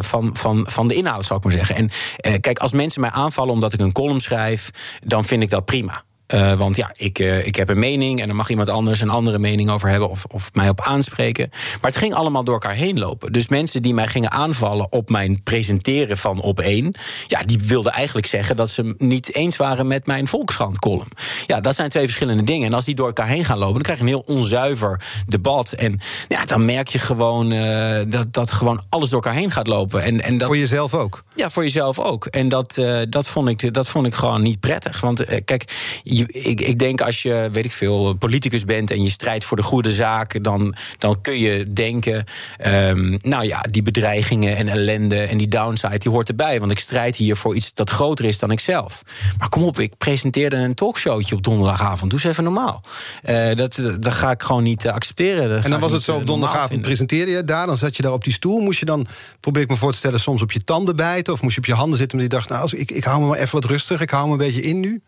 van, 0.00 0.36
van, 0.36 0.66
van 0.68 0.88
de 0.88 0.94
inhoud, 0.94 1.26
zou 1.26 1.38
ik 1.38 1.44
maar 1.44 1.54
zeggen. 1.64 1.90
En 2.16 2.40
kijk, 2.40 2.58
als 2.58 2.72
mensen 2.72 3.00
mij 3.00 3.10
aanvallen 3.10 3.54
omdat 3.54 3.72
ik 3.72 3.80
een 3.80 3.92
column 3.92 4.20
schrijf, 4.20 4.70
dan 5.04 5.24
vind 5.24 5.42
ik 5.42 5.50
dat 5.50 5.64
prima. 5.64 6.04
Uh, 6.34 6.58
want 6.58 6.76
ja, 6.76 6.90
ik, 6.96 7.18
uh, 7.18 7.46
ik 7.46 7.56
heb 7.56 7.68
een 7.68 7.78
mening 7.78 8.20
en 8.20 8.26
dan 8.26 8.36
mag 8.36 8.50
iemand 8.50 8.68
anders 8.68 9.00
een 9.00 9.08
andere 9.08 9.38
mening 9.38 9.70
over 9.70 9.88
hebben 9.88 10.10
of, 10.10 10.24
of 10.24 10.50
mij 10.52 10.68
op 10.68 10.80
aanspreken. 10.80 11.48
Maar 11.50 11.90
het 11.90 11.96
ging 11.96 12.14
allemaal 12.14 12.44
door 12.44 12.54
elkaar 12.54 12.74
heen 12.74 12.98
lopen. 12.98 13.32
Dus 13.32 13.48
mensen 13.48 13.82
die 13.82 13.94
mij 13.94 14.06
gingen 14.06 14.30
aanvallen 14.30 14.92
op 14.92 15.10
mijn 15.10 15.42
presenteren 15.42 16.16
van 16.18 16.40
op 16.40 16.60
één, 16.60 16.94
ja, 17.26 17.42
die 17.42 17.58
wilden 17.66 17.92
eigenlijk 17.92 18.26
zeggen 18.26 18.56
dat 18.56 18.70
ze 18.70 18.94
niet 18.96 19.34
eens 19.34 19.56
waren 19.56 19.86
met 19.86 20.06
mijn 20.06 20.28
Volkskrant 20.28 20.78
column. 20.78 21.10
Ja, 21.46 21.60
dat 21.60 21.74
zijn 21.74 21.88
twee 21.88 22.04
verschillende 22.04 22.42
dingen. 22.42 22.66
En 22.66 22.74
als 22.74 22.84
die 22.84 22.94
door 22.94 23.06
elkaar 23.06 23.28
heen 23.28 23.44
gaan 23.44 23.58
lopen, 23.58 23.74
dan 23.74 23.82
krijg 23.82 23.98
je 23.98 24.04
een 24.04 24.10
heel 24.10 24.36
onzuiver 24.36 25.00
debat. 25.26 25.72
En 25.72 26.00
ja, 26.28 26.44
dan 26.44 26.64
merk 26.64 26.88
je 26.88 26.98
gewoon 26.98 27.52
uh, 27.52 28.00
dat, 28.06 28.32
dat 28.32 28.52
gewoon 28.52 28.82
alles 28.88 29.10
door 29.10 29.22
elkaar 29.22 29.38
heen 29.38 29.50
gaat 29.50 29.66
lopen. 29.66 30.02
En, 30.02 30.22
en 30.22 30.38
dat, 30.38 30.46
voor 30.46 30.56
jezelf 30.56 30.94
ook? 30.94 31.24
Ja, 31.34 31.50
voor 31.50 31.62
jezelf 31.62 31.98
ook. 31.98 32.26
En 32.26 32.48
dat, 32.48 32.80
dat, 33.08 33.28
vond, 33.28 33.48
ik, 33.48 33.74
dat 33.74 33.88
vond 33.88 34.06
ik 34.06 34.14
gewoon 34.14 34.42
niet 34.42 34.60
prettig. 34.60 35.00
Want 35.00 35.24
kijk, 35.44 35.64
ik, 36.26 36.60
ik 36.60 36.78
denk 36.78 37.00
als 37.00 37.22
je, 37.22 37.48
weet 37.52 37.64
ik 37.64 37.72
veel, 37.72 38.14
politicus 38.14 38.64
bent 38.64 38.90
en 38.90 39.02
je 39.02 39.08
strijdt 39.08 39.44
voor 39.44 39.56
de 39.56 39.62
goede 39.62 39.92
zaak, 39.92 40.44
dan, 40.44 40.74
dan 40.98 41.20
kun 41.20 41.38
je 41.38 41.72
denken, 41.72 42.24
um, 42.66 43.18
nou 43.22 43.44
ja, 43.44 43.60
die 43.70 43.82
bedreigingen 43.82 44.56
en 44.56 44.68
ellende 44.68 45.18
en 45.18 45.38
die 45.38 45.48
downside, 45.48 45.98
die 45.98 46.10
hoort 46.10 46.28
erbij. 46.28 46.60
Want 46.60 46.72
ik 46.72 46.78
strijd 46.78 47.16
hier 47.16 47.36
voor 47.36 47.54
iets 47.54 47.74
dat 47.74 47.90
groter 47.90 48.24
is 48.24 48.38
dan 48.38 48.50
ikzelf. 48.50 49.02
Maar 49.38 49.48
kom 49.48 49.62
op, 49.62 49.78
ik 49.78 49.92
presenteerde 49.98 50.56
een 50.56 50.74
talkshowtje 50.74 51.34
op 51.34 51.42
donderdagavond. 51.42 52.10
Doe 52.10 52.20
eens 52.20 52.30
even 52.30 52.44
normaal. 52.44 52.82
Uh, 53.24 53.54
dat, 53.54 53.80
dat 53.98 54.12
ga 54.12 54.30
ik 54.30 54.42
gewoon 54.42 54.62
niet 54.62 54.88
accepteren. 54.88 55.48
Dat 55.48 55.64
en 55.64 55.70
dan 55.70 55.80
was 55.80 55.90
het 55.90 56.00
eh, 56.00 56.06
zo 56.06 56.16
op 56.16 56.26
donderdagavond 56.26 56.80
presenteerde 56.80 57.30
je 57.30 57.44
daar, 57.44 57.66
dan 57.66 57.76
zat 57.76 57.96
je 57.96 58.02
daar 58.02 58.12
op 58.12 58.24
die 58.24 58.32
stoel. 58.32 58.60
Moest 58.60 58.78
je 58.78 58.86
dan, 58.86 59.06
probeer 59.40 59.62
ik 59.62 59.68
me 59.68 59.76
voor 59.76 59.92
te 59.92 59.98
stellen, 59.98 60.20
soms 60.20 60.42
op 60.42 60.52
je 60.52 60.64
tanden 60.64 60.96
bijten? 60.96 61.32
Of 61.32 61.42
moest 61.42 61.54
je 61.54 61.60
op 61.60 61.66
je 61.66 61.74
handen 61.74 61.98
zitten 61.98 62.18
omdat 62.18 62.32
je 62.32 62.38
dacht, 62.38 62.50
nou, 62.50 62.62
als 62.62 62.74
ik, 62.74 62.90
ik 62.90 63.04
hou 63.04 63.20
me 63.20 63.26
maar 63.26 63.38
even 63.38 63.60
wat 63.60 63.64
rustig, 63.64 64.00
ik 64.00 64.10
hou 64.10 64.26
me 64.26 64.32
een 64.32 64.38
beetje 64.38 64.62
in 64.62 64.80
nu? 64.80 65.02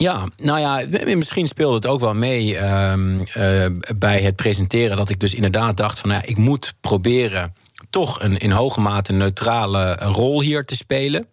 Ja, 0.00 0.28
nou 0.36 0.60
ja, 0.60 0.82
misschien 1.16 1.46
speelde 1.46 1.74
het 1.74 1.86
ook 1.86 2.00
wel 2.00 2.14
mee 2.14 2.58
um, 2.58 3.18
uh, 3.18 3.66
bij 3.96 4.20
het 4.20 4.36
presenteren 4.36 4.96
dat 4.96 5.08
ik 5.08 5.20
dus 5.20 5.34
inderdaad 5.34 5.76
dacht 5.76 5.98
van 5.98 6.10
ja, 6.10 6.22
ik 6.24 6.36
moet 6.36 6.74
proberen 6.80 7.54
toch 7.90 8.22
een 8.22 8.38
in 8.38 8.50
hoge 8.50 8.80
mate 8.80 9.12
neutrale 9.12 9.92
rol 9.94 10.40
hier 10.40 10.64
te 10.64 10.76
spelen. 10.76 11.26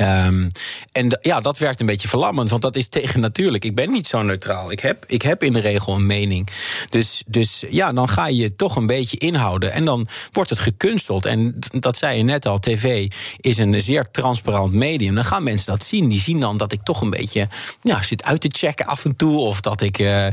Um, 0.00 0.48
en 0.92 1.18
ja, 1.20 1.40
dat 1.40 1.58
werkt 1.58 1.80
een 1.80 1.86
beetje 1.86 2.08
verlammend, 2.08 2.50
want 2.50 2.62
dat 2.62 2.76
is 2.76 2.88
tegen 2.88 3.20
natuurlijk. 3.20 3.64
Ik 3.64 3.74
ben 3.74 3.90
niet 3.90 4.06
zo 4.06 4.22
neutraal. 4.22 4.70
Ik 4.70 4.80
heb, 4.80 5.04
ik 5.06 5.22
heb 5.22 5.42
in 5.42 5.52
de 5.52 5.60
regel 5.60 5.94
een 5.94 6.06
mening. 6.06 6.48
Dus, 6.88 7.22
dus 7.26 7.64
ja, 7.70 7.92
dan 7.92 8.08
ga 8.08 8.26
je 8.26 8.36
je 8.36 8.54
toch 8.54 8.76
een 8.76 8.86
beetje 8.86 9.18
inhouden. 9.18 9.72
En 9.72 9.84
dan 9.84 10.06
wordt 10.32 10.50
het 10.50 10.58
gekunsteld. 10.58 11.26
En 11.26 11.58
dat 11.70 11.96
zei 11.96 12.16
je 12.16 12.22
net 12.22 12.46
al, 12.46 12.58
tv 12.58 13.10
is 13.36 13.58
een 13.58 13.82
zeer 13.82 14.10
transparant 14.10 14.72
medium. 14.72 15.14
Dan 15.14 15.24
gaan 15.24 15.42
mensen 15.42 15.66
dat 15.66 15.84
zien. 15.84 16.08
Die 16.08 16.20
zien 16.20 16.40
dan 16.40 16.56
dat 16.56 16.72
ik 16.72 16.82
toch 16.82 17.00
een 17.00 17.10
beetje 17.10 17.48
ja, 17.82 18.02
zit 18.02 18.24
uit 18.24 18.40
te 18.40 18.48
checken 18.52 18.86
af 18.86 19.04
en 19.04 19.16
toe. 19.16 19.38
Of 19.38 19.60
dat 19.60 19.80
ik 19.80 19.98
uh, 19.98 20.26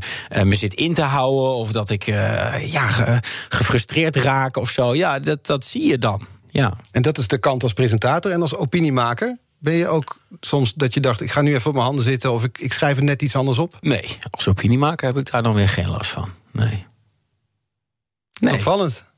me 0.44 0.56
zit 0.56 0.74
in 0.74 0.94
te 0.94 1.02
houden. 1.02 1.56
Of 1.56 1.72
dat 1.72 1.90
ik 1.90 2.08
uh, 2.08 2.72
ja, 2.72 3.20
gefrustreerd 3.50 4.16
raak 4.16 4.58
of 4.58 4.70
zo. 4.70 4.96
Ja, 4.96 5.20
dat, 5.20 5.46
dat 5.46 5.66
zie 5.66 5.88
je 5.88 5.98
dan. 5.98 6.28
Ja. 6.48 6.74
En 6.92 7.02
dat 7.02 7.18
is 7.18 7.28
de 7.28 7.38
kant 7.38 7.64
als 7.64 7.74
presentator 7.74 8.32
en 8.32 8.42
als 8.42 8.56
opiniemaker? 8.56 9.38
Ben 9.62 9.74
je 9.74 9.88
ook 9.88 10.18
soms 10.40 10.74
dat 10.74 10.94
je 10.94 11.00
dacht, 11.00 11.22
ik 11.22 11.32
ga 11.32 11.42
nu 11.42 11.54
even 11.56 11.68
op 11.68 11.74
mijn 11.74 11.86
handen 11.86 12.04
zitten... 12.04 12.32
of 12.32 12.44
ik, 12.44 12.58
ik 12.58 12.74
schrijf 12.74 12.98
er 12.98 13.04
net 13.04 13.22
iets 13.22 13.36
anders 13.36 13.60
op? 13.60 13.78
Nee, 13.82 14.18
als 14.30 14.48
opiniemaker 14.48 15.08
heb 15.08 15.18
ik 15.18 15.32
daar 15.32 15.44
dan 15.44 15.54
weer 15.54 15.70
geen 15.70 15.90
last 15.90 16.12
van. 16.12 16.30
Nee. 16.52 16.86
nee. 18.40 18.54
Opvallend. 18.54 19.11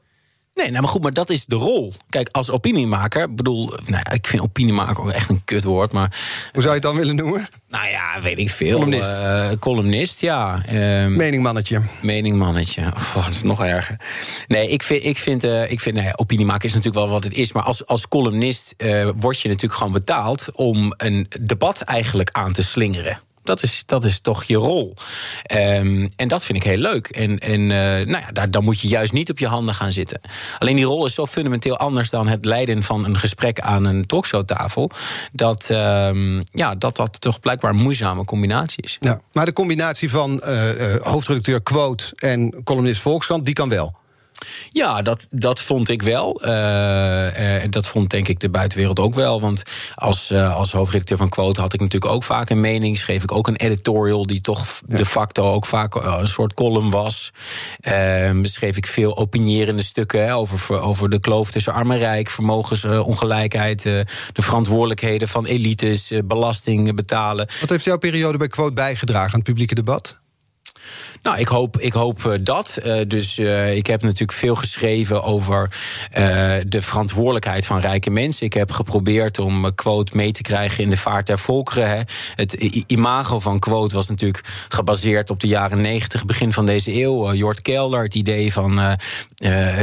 Nee, 0.53 0.69
nou 0.69 0.81
maar 0.81 0.91
goed, 0.91 1.01
maar 1.01 1.13
dat 1.13 1.29
is 1.29 1.45
de 1.45 1.55
rol. 1.55 1.93
Kijk, 2.09 2.29
als 2.31 2.49
opiniemaker, 2.49 3.33
bedoel, 3.33 3.73
nou, 3.85 4.03
ik 4.13 4.27
vind 4.27 4.43
opiniemaker 4.43 5.03
ook 5.03 5.09
echt 5.09 5.29
een 5.29 5.41
kutwoord, 5.43 5.91
maar. 5.91 6.17
Hoe 6.51 6.61
zou 6.61 6.67
je 6.67 6.79
het 6.79 6.81
dan 6.81 6.95
willen 6.95 7.15
noemen? 7.15 7.47
Nou 7.67 7.87
ja, 7.87 8.21
weet 8.21 8.37
ik 8.37 8.49
veel. 8.49 8.73
Columnist. 8.73 9.17
Uh, 9.17 9.51
columnist, 9.59 10.21
ja. 10.21 10.63
Um, 11.03 11.15
meningmannetje. 11.15 11.81
Meningmannetje. 12.01 12.81
Oh, 12.81 13.25
dat 13.25 13.29
is 13.29 13.41
nog 13.41 13.63
erger. 13.63 13.99
Nee, 14.47 14.69
ik 14.69 14.83
vind, 14.83 15.05
ik 15.05 15.17
vind, 15.17 15.45
uh, 15.45 15.71
ik 15.71 15.79
vind 15.79 15.95
nou 15.95 16.07
ja, 16.07 16.13
opiniemaker 16.15 16.65
is 16.65 16.73
natuurlijk 16.73 17.05
wel 17.05 17.13
wat 17.13 17.23
het 17.23 17.33
is, 17.33 17.51
maar 17.51 17.63
als, 17.63 17.85
als 17.85 18.07
columnist 18.07 18.73
uh, 18.77 19.09
word 19.17 19.41
je 19.41 19.47
natuurlijk 19.47 19.77
gewoon 19.77 19.93
betaald 19.93 20.47
om 20.53 20.93
een 20.97 21.27
debat 21.41 21.81
eigenlijk 21.81 22.29
aan 22.31 22.53
te 22.53 22.63
slingeren. 22.63 23.19
Dat 23.43 23.63
is, 23.63 23.83
dat 23.85 24.03
is 24.03 24.19
toch 24.19 24.43
je 24.43 24.55
rol. 24.55 24.93
Um, 25.53 26.09
en 26.15 26.27
dat 26.27 26.45
vind 26.45 26.57
ik 26.57 26.63
heel 26.63 26.77
leuk. 26.77 27.07
En, 27.07 27.39
en 27.39 27.59
uh, 27.59 27.67
nou 27.67 28.07
ja, 28.07 28.31
daar, 28.31 28.51
dan 28.51 28.63
moet 28.63 28.79
je 28.79 28.87
juist 28.87 29.13
niet 29.13 29.29
op 29.29 29.39
je 29.39 29.47
handen 29.47 29.75
gaan 29.75 29.91
zitten. 29.91 30.21
Alleen 30.59 30.75
die 30.75 30.85
rol 30.85 31.05
is 31.05 31.13
zo 31.13 31.25
fundamenteel 31.25 31.77
anders 31.77 32.09
dan 32.09 32.27
het 32.27 32.45
leiden 32.45 32.83
van 32.83 33.05
een 33.05 33.17
gesprek 33.17 33.59
aan 33.59 33.85
een 33.85 34.05
talkshowtafel. 34.05 34.89
Dat, 35.31 35.69
um, 35.71 36.43
ja, 36.51 36.75
dat 36.75 36.95
dat 36.95 37.21
toch 37.21 37.39
blijkbaar 37.39 37.71
een 37.71 37.77
moeizame 37.77 38.25
combinatie 38.25 38.83
is. 38.83 38.97
Maar 39.31 39.45
de 39.45 39.53
combinatie 39.53 40.09
van 40.09 40.41
uh, 40.45 40.61
hoofdredacteur 41.01 41.61
Quote 41.61 42.03
en 42.15 42.63
columnist 42.63 43.01
Volkskrant, 43.01 43.45
die 43.45 43.53
kan 43.53 43.69
wel. 43.69 44.01
Ja, 44.71 45.01
dat, 45.01 45.27
dat 45.31 45.61
vond 45.61 45.89
ik 45.89 46.01
wel. 46.01 46.41
Uh, 46.45 47.63
dat 47.69 47.87
vond 47.87 48.09
denk 48.09 48.27
ik 48.27 48.39
de 48.39 48.49
buitenwereld 48.49 48.99
ook 48.99 49.13
wel. 49.13 49.41
Want 49.41 49.63
als, 49.95 50.31
uh, 50.31 50.55
als 50.55 50.71
hoofdredacteur 50.71 51.17
van 51.17 51.29
Quote 51.29 51.61
had 51.61 51.73
ik 51.73 51.79
natuurlijk 51.79 52.13
ook 52.13 52.23
vaak 52.23 52.49
een 52.49 52.59
mening. 52.59 52.97
Schreef 52.97 53.23
ik 53.23 53.31
ook 53.31 53.47
een 53.47 53.55
editorial 53.55 54.25
die 54.27 54.41
toch 54.41 54.81
de 54.85 55.05
facto 55.05 55.51
ook 55.51 55.65
vaak 55.65 55.95
een 55.95 56.27
soort 56.27 56.53
column 56.53 56.89
was. 56.89 57.31
Ehm, 57.79 58.45
schreef 58.45 58.77
ik 58.77 58.85
veel 58.85 59.17
opinierende 59.17 59.81
stukken 59.81 60.25
hè, 60.25 60.35
over, 60.35 60.81
over 60.81 61.09
de 61.09 61.19
kloof 61.19 61.51
tussen 61.51 61.73
arm 61.73 61.91
en 61.91 61.97
rijk, 61.97 62.29
vermogensongelijkheid, 62.29 63.83
de 63.83 64.05
verantwoordelijkheden 64.33 65.27
van 65.27 65.45
elites, 65.45 66.11
belasting 66.25 66.95
betalen. 66.95 67.47
Wat 67.59 67.69
heeft 67.69 67.83
jouw 67.83 67.97
periode 67.97 68.37
bij 68.37 68.47
Quote 68.47 68.73
bijgedragen 68.73 69.31
aan 69.31 69.39
het 69.39 69.43
publieke 69.43 69.75
debat? 69.75 70.21
Nou, 71.21 71.37
ik 71.37 71.47
hoop, 71.47 71.77
ik 71.77 71.93
hoop 71.93 72.25
eh, 72.25 72.33
dat. 72.41 72.79
Uh, 72.85 73.01
dus 73.07 73.39
uh, 73.39 73.75
ik 73.75 73.87
heb 73.87 74.01
natuurlijk 74.01 74.37
veel 74.37 74.55
geschreven 74.55 75.23
over 75.23 75.69
de 76.67 76.81
verantwoordelijkheid 76.81 77.65
van 77.65 77.79
rijke 77.79 78.09
mensen. 78.09 78.45
Ik 78.45 78.53
heb 78.53 78.71
geprobeerd 78.71 79.39
om 79.39 79.75
quote 79.75 80.15
mee 80.15 80.31
te 80.31 80.41
krijgen 80.41 80.83
in 80.83 80.89
de 80.89 80.97
vaart 80.97 81.27
der 81.27 81.39
volkeren. 81.39 81.89
Hè. 81.89 82.01
Het 82.35 82.53
imago 82.87 83.39
van 83.39 83.59
quote 83.59 83.95
was 83.95 84.07
natuurlijk 84.07 84.43
gebaseerd 84.69 85.29
op 85.29 85.39
de 85.39 85.47
jaren 85.47 85.81
90, 85.81 86.25
begin 86.25 86.53
van 86.53 86.65
deze 86.65 86.93
eeuw. 86.93 87.33
Jort 87.33 87.61
Kelder, 87.61 88.03
het 88.03 88.15
idee 88.15 88.53
van 88.53 88.97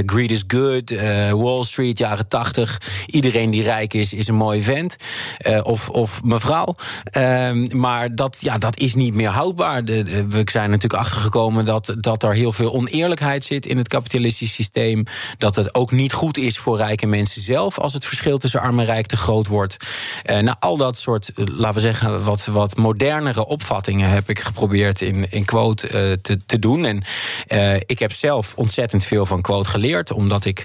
greed 0.07 0.31
is 0.31 0.44
good, 0.46 0.90
Wall 1.31 1.64
Street, 1.64 1.99
jaren 1.99 2.29
80. 2.29 2.81
Iedereen 3.07 3.51
die 3.51 3.62
rijk 3.62 3.94
is, 3.94 4.14
is 4.14 4.29
een 4.29 4.35
mooi 4.35 4.62
vent. 4.62 4.96
of, 5.62 5.88
of 5.88 6.23
mevrouw. 6.23 6.75
Ehm, 7.05 7.79
maar 7.79 8.14
dat, 8.14 8.37
ja, 8.40 8.59
dat 8.59 8.79
is 8.79 8.94
niet 8.94 9.14
meer 9.14 9.29
houdbaar. 9.29 9.85
De, 9.85 10.27
we 10.29 10.42
zijn 10.51 10.70
natuurlijk 10.70 11.03
achtergekomen 11.03 11.64
dat, 11.64 11.94
dat 11.99 12.23
er 12.23 12.35
heel 12.35 12.53
veel 12.53 12.73
oneerlijkheid 12.73 13.44
zit 13.44 13.66
in 13.66 13.77
het 13.77 13.88
kapitalistisch 13.88 14.53
systeem. 14.53 15.05
Dat 15.38 15.55
het 15.55 15.75
ook 15.75 15.92
niet 15.92 16.12
goed 16.12 16.38
is 16.38 16.59
voor 16.59 16.77
rijke 16.77 17.07
mensen 17.07 17.42
zelf 17.42 17.79
als 17.79 17.92
het 17.92 18.05
verschil 18.05 18.38
tussen 18.38 18.61
arm 18.61 18.79
en 18.79 18.85
rijk 18.85 19.07
te 19.07 19.16
groot 19.16 19.46
wordt. 19.46 19.77
Nou, 20.25 20.57
al 20.59 20.77
dat 20.77 20.99
soort, 20.99 21.33
eh, 21.35 21.44
laten 21.46 21.75
we 21.75 21.81
zeggen, 21.81 22.25
wat, 22.25 22.44
wat 22.44 22.77
modernere 22.77 23.46
opvattingen 23.46 24.11
heb 24.11 24.29
ik 24.31 24.38
geprobeerd 24.38 25.01
in, 25.01 25.31
in 25.31 25.44
quote 25.44 26.18
te, 26.23 26.38
te 26.46 26.59
doen. 26.59 26.85
En 26.85 27.03
ik 27.87 27.99
heb 27.99 28.12
zelf 28.12 28.53
ontzettend 28.57 29.05
veel 29.05 29.27
van 29.27 29.40
geleerd, 29.50 30.12
omdat 30.12 30.44
ik 30.44 30.64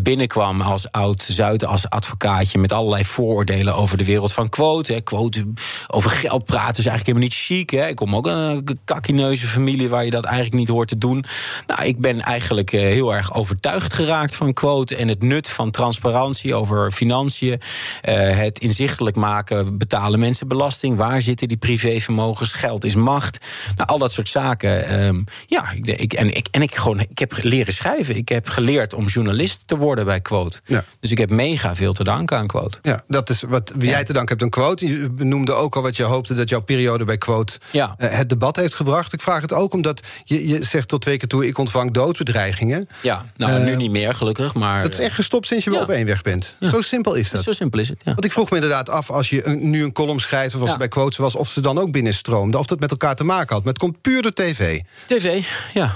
binnenkwam 0.00 0.60
als 0.60 0.90
oud-Zuid, 0.90 1.64
als 1.64 1.90
advocaatje 1.90 2.58
met 2.58 2.72
allerlei 2.72 3.04
vooroordelen 3.04 3.74
over 3.74 3.98
de 3.98 4.04
wereld 4.04 4.32
van 4.32 4.48
quote. 4.48 4.92
Hè. 4.92 5.00
Quote 5.00 5.46
over 5.86 6.10
geld 6.10 6.44
praten 6.44 6.78
is 6.78 6.86
eigenlijk 6.86 7.06
helemaal 7.06 7.28
niet 7.28 7.34
chic. 7.34 7.72
Ik 7.72 7.96
kom 7.96 8.16
ook 8.16 8.26
een 8.26 8.78
kakkineuze 8.84 9.46
familie 9.46 9.88
waar 9.88 10.04
je 10.04 10.10
dat 10.10 10.24
eigenlijk 10.24 10.54
niet 10.54 10.68
hoort 10.68 10.88
te 10.88 10.98
doen. 10.98 11.24
Nou, 11.66 11.84
ik 11.84 12.00
ben 12.00 12.20
eigenlijk 12.20 12.70
heel 12.70 13.14
erg 13.14 13.34
overtuigd 13.34 13.94
geraakt 13.94 14.34
van 14.34 14.52
quote 14.52 14.96
en 14.96 15.08
het 15.08 15.22
nut 15.22 15.48
van 15.48 15.70
transparantie 15.70 16.54
over 16.54 16.92
financiën. 16.92 17.60
Het 18.00 18.58
inzichtelijk 18.58 19.16
maken, 19.16 19.78
betalen 19.78 20.20
mensen 20.20 20.48
belasting? 20.48 20.96
Waar 20.96 21.22
zitten 21.22 21.48
die 21.48 21.56
privévermogens? 21.56 22.52
Geld 22.52 22.84
is 22.84 22.94
macht. 22.94 23.38
Nou, 23.76 23.88
al 23.88 23.98
dat 23.98 24.12
soort 24.12 24.28
zaken. 24.28 25.02
Um, 25.04 25.24
ja, 25.46 25.64
ik, 25.82 26.12
en, 26.12 26.36
ik, 26.36 26.48
en 26.50 26.62
ik, 26.62 26.74
gewoon, 26.74 27.00
ik 27.00 27.18
heb 27.18 27.32
leren 27.42 27.72
schrijven. 27.72 28.16
Ik 28.18 28.28
heb 28.28 28.48
geleerd 28.48 28.94
om 28.94 29.06
journalist 29.06 29.62
te 29.66 29.76
worden 29.76 30.04
bij 30.04 30.20
quote. 30.20 30.60
Ja. 30.64 30.84
Dus 31.00 31.10
ik 31.10 31.18
heb 31.18 31.30
mega 31.30 31.74
veel 31.74 31.92
te 31.92 32.04
danken 32.04 32.36
aan 32.36 32.46
quote. 32.46 32.78
Ja, 32.82 33.00
dat 33.08 33.30
is 33.30 33.42
wat 33.42 33.72
jij 33.78 33.98
ja. 33.98 34.02
te 34.02 34.12
danken 34.12 34.28
hebt 34.28 34.42
aan 34.42 34.62
quote. 34.62 34.86
Je 34.86 35.10
noemde 35.16 35.52
ook 35.52 35.76
al 35.76 35.82
wat 35.82 35.96
je 35.96 36.02
hoopte 36.02 36.34
dat 36.34 36.48
jouw 36.48 36.60
periode 36.60 37.04
bij 37.04 37.18
quote 37.18 37.58
ja. 37.70 37.94
uh, 37.98 38.10
het 38.10 38.28
debat 38.28 38.56
heeft 38.56 38.74
gebracht. 38.74 39.12
Ik 39.12 39.20
vraag 39.20 39.40
het 39.40 39.52
ook 39.52 39.72
omdat 39.72 40.02
je, 40.24 40.48
je 40.48 40.64
zegt 40.64 40.88
tot 40.88 41.00
twee 41.00 41.16
keer 41.16 41.28
toe... 41.28 41.46
ik 41.46 41.58
ontvang 41.58 41.92
doodbedreigingen. 41.92 42.88
Ja, 43.00 43.26
nou, 43.36 43.62
nu 43.64 43.76
niet 43.76 43.90
meer 43.90 44.14
gelukkig, 44.14 44.54
maar... 44.54 44.82
Dat 44.82 44.92
is 44.92 44.98
echt 44.98 45.14
gestopt 45.14 45.46
sinds 45.46 45.64
je 45.64 45.70
ja. 45.70 45.82
op 45.82 45.88
één 45.88 46.06
weg 46.06 46.22
bent. 46.22 46.56
Zo 46.60 46.80
simpel 46.80 47.14
is 47.14 47.30
dat. 47.30 47.42
Zo 47.42 47.52
simpel 47.52 47.78
is 47.78 47.88
het. 47.88 48.02
Want 48.04 48.24
ik 48.24 48.32
vroeg 48.32 48.50
me 48.50 48.56
inderdaad 48.56 48.88
af, 48.88 49.10
als 49.10 49.30
je 49.30 49.46
een, 49.46 49.70
nu 49.70 49.84
een 49.84 49.92
column 49.92 50.20
schrijft... 50.20 50.54
of 50.54 50.60
als 50.60 50.70
het 50.70 50.78
bij 50.78 50.88
quotes 50.88 51.18
was, 51.18 51.36
of 51.36 51.48
ze 51.48 51.60
dan 51.60 51.78
ook 51.78 51.90
binnenstroomde... 51.90 52.58
of 52.58 52.66
dat 52.66 52.80
met 52.80 52.90
elkaar 52.90 53.14
te 53.14 53.24
maken 53.24 53.54
had. 53.54 53.64
Maar 53.64 53.72
het 53.72 53.82
komt 53.82 54.00
puur 54.00 54.22
door 54.22 54.32
tv. 54.32 54.80
TV, 55.06 55.44
ja. 55.74 55.94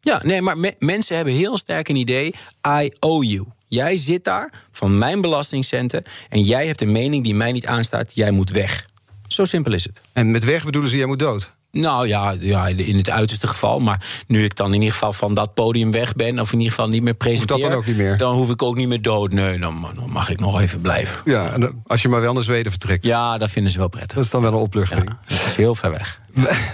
Ja, 0.00 0.20
nee, 0.24 0.42
maar 0.42 0.58
me 0.58 0.74
mensen 0.78 1.16
hebben 1.16 1.34
heel 1.34 1.58
sterk 1.58 1.88
een 1.88 1.96
idee... 1.96 2.34
I 2.82 2.90
owe 3.00 3.26
you. 3.26 3.46
Jij 3.66 3.96
zit 3.96 4.24
daar 4.24 4.52
van 4.72 4.98
mijn 4.98 5.20
belastingcenten... 5.20 6.04
en 6.28 6.42
jij 6.42 6.66
hebt 6.66 6.80
een 6.80 6.92
mening 6.92 7.24
die 7.24 7.34
mij 7.34 7.52
niet 7.52 7.66
aanstaat. 7.66 8.14
Jij 8.14 8.30
moet 8.30 8.50
weg. 8.50 8.84
Zo 9.26 9.44
simpel 9.44 9.72
is 9.72 9.84
het. 9.84 10.00
En 10.12 10.30
met 10.30 10.44
weg 10.44 10.64
bedoelen 10.64 10.90
ze, 10.90 10.96
jij 10.96 11.06
moet 11.06 11.18
dood? 11.18 11.52
Nou 11.72 12.08
ja, 12.08 12.34
ja, 12.38 12.66
in 12.66 12.96
het 12.96 13.10
uiterste 13.10 13.46
geval. 13.46 13.78
Maar 13.78 14.24
nu 14.26 14.44
ik 14.44 14.56
dan 14.56 14.66
in 14.66 14.78
ieder 14.78 14.92
geval 14.92 15.12
van 15.12 15.34
dat 15.34 15.54
podium 15.54 15.90
weg 15.90 16.14
ben... 16.14 16.38
of 16.38 16.52
in 16.52 16.58
ieder 16.58 16.74
geval 16.74 16.88
niet 16.88 17.02
meer 17.02 17.14
presenteer... 17.14 17.56
Hoeft 17.56 17.62
dat 17.62 17.70
dan 17.72 17.80
ook 17.80 17.86
niet 17.86 17.96
meer? 17.96 18.16
Dan 18.16 18.34
hoef 18.34 18.50
ik 18.50 18.62
ook 18.62 18.76
niet 18.76 18.88
meer 18.88 19.02
dood. 19.02 19.32
Nee, 19.32 19.58
dan, 19.58 19.86
dan 19.94 20.10
mag 20.10 20.28
ik 20.28 20.40
nog 20.40 20.60
even 20.60 20.80
blijven. 20.80 21.20
Ja, 21.24 21.52
en 21.52 21.82
als 21.86 22.02
je 22.02 22.08
maar 22.08 22.20
wel 22.20 22.32
naar 22.32 22.42
Zweden 22.42 22.70
vertrekt. 22.70 23.04
Ja, 23.04 23.38
dat 23.38 23.50
vinden 23.50 23.72
ze 23.72 23.78
wel 23.78 23.88
prettig. 23.88 24.16
Dat 24.16 24.24
is 24.24 24.30
dan 24.30 24.42
wel 24.42 24.52
een 24.52 24.58
opluchting. 24.58 25.08
Ja, 25.08 25.36
dat 25.36 25.46
is 25.46 25.56
heel 25.56 25.74
ver 25.74 25.90
weg. 25.90 26.20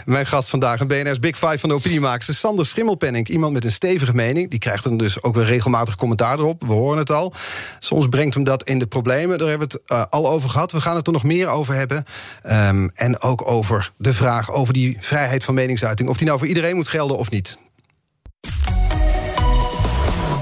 Mijn 0.04 0.26
gast 0.26 0.48
vandaag, 0.48 0.80
een 0.80 0.86
BNR's 0.86 1.18
Big 1.18 1.36
Five 1.36 1.58
van 1.58 1.68
de 1.68 1.74
opiniemakers... 1.74 2.38
Sander 2.38 2.66
Schimmelpenning, 2.66 3.28
iemand 3.28 3.52
met 3.52 3.64
een 3.64 3.72
stevige 3.72 4.14
mening. 4.14 4.50
Die 4.50 4.58
krijgt 4.58 4.84
dan 4.84 4.96
dus 4.96 5.22
ook 5.22 5.34
weer 5.34 5.44
regelmatig 5.44 5.96
commentaar 5.96 6.38
erop. 6.38 6.62
We 6.66 6.72
horen 6.72 6.98
het 6.98 7.10
al. 7.10 7.32
Soms 7.78 8.08
brengt 8.08 8.34
hem 8.34 8.44
dat 8.44 8.62
in 8.62 8.78
de 8.78 8.86
problemen. 8.86 9.38
Daar 9.38 9.48
hebben 9.48 9.68
we 9.68 9.74
het 9.78 9.92
uh, 9.92 10.04
al 10.10 10.30
over 10.30 10.50
gehad. 10.50 10.72
We 10.72 10.80
gaan 10.80 10.96
het 10.96 11.06
er 11.06 11.12
nog 11.12 11.24
meer 11.24 11.48
over 11.48 11.74
hebben. 11.74 12.04
Um, 12.44 12.90
en 12.94 13.20
ook 13.20 13.50
over 13.50 13.92
de 13.96 14.12
vraag 14.12 14.52
over 14.52 14.72
die 14.72 14.96
vrijheid 15.00 15.44
van 15.44 15.54
meningsuiting. 15.54 16.08
Of 16.08 16.16
die 16.16 16.26
nou 16.26 16.38
voor 16.38 16.48
iedereen 16.48 16.76
moet 16.76 16.88
gelden 16.88 17.18
of 17.18 17.30
niet. 17.30 17.58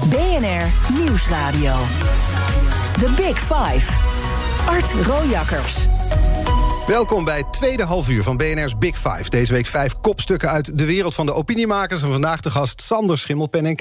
BNR 0.09 0.93
Nieuwsradio. 0.93 1.75
The 2.99 3.09
Big 3.15 3.39
Five. 3.39 3.91
Art 4.65 4.91
Rojakkers. 5.05 5.94
Welkom 6.87 7.25
bij 7.25 7.37
het 7.37 7.53
tweede 7.53 7.83
halfuur 7.83 8.23
van 8.23 8.37
BNR's 8.37 8.77
Big 8.77 8.97
Five. 8.97 9.29
Deze 9.29 9.53
week 9.53 9.67
vijf 9.67 9.99
kopstukken 10.01 10.49
uit 10.49 10.77
de 10.77 10.85
wereld 10.85 11.15
van 11.15 11.25
de 11.25 11.33
opiniemakers. 11.33 12.01
En 12.01 12.11
vandaag 12.11 12.41
de 12.41 12.51
gast 12.51 12.81
Sander 12.81 13.17
Schimmelpenning. 13.17 13.79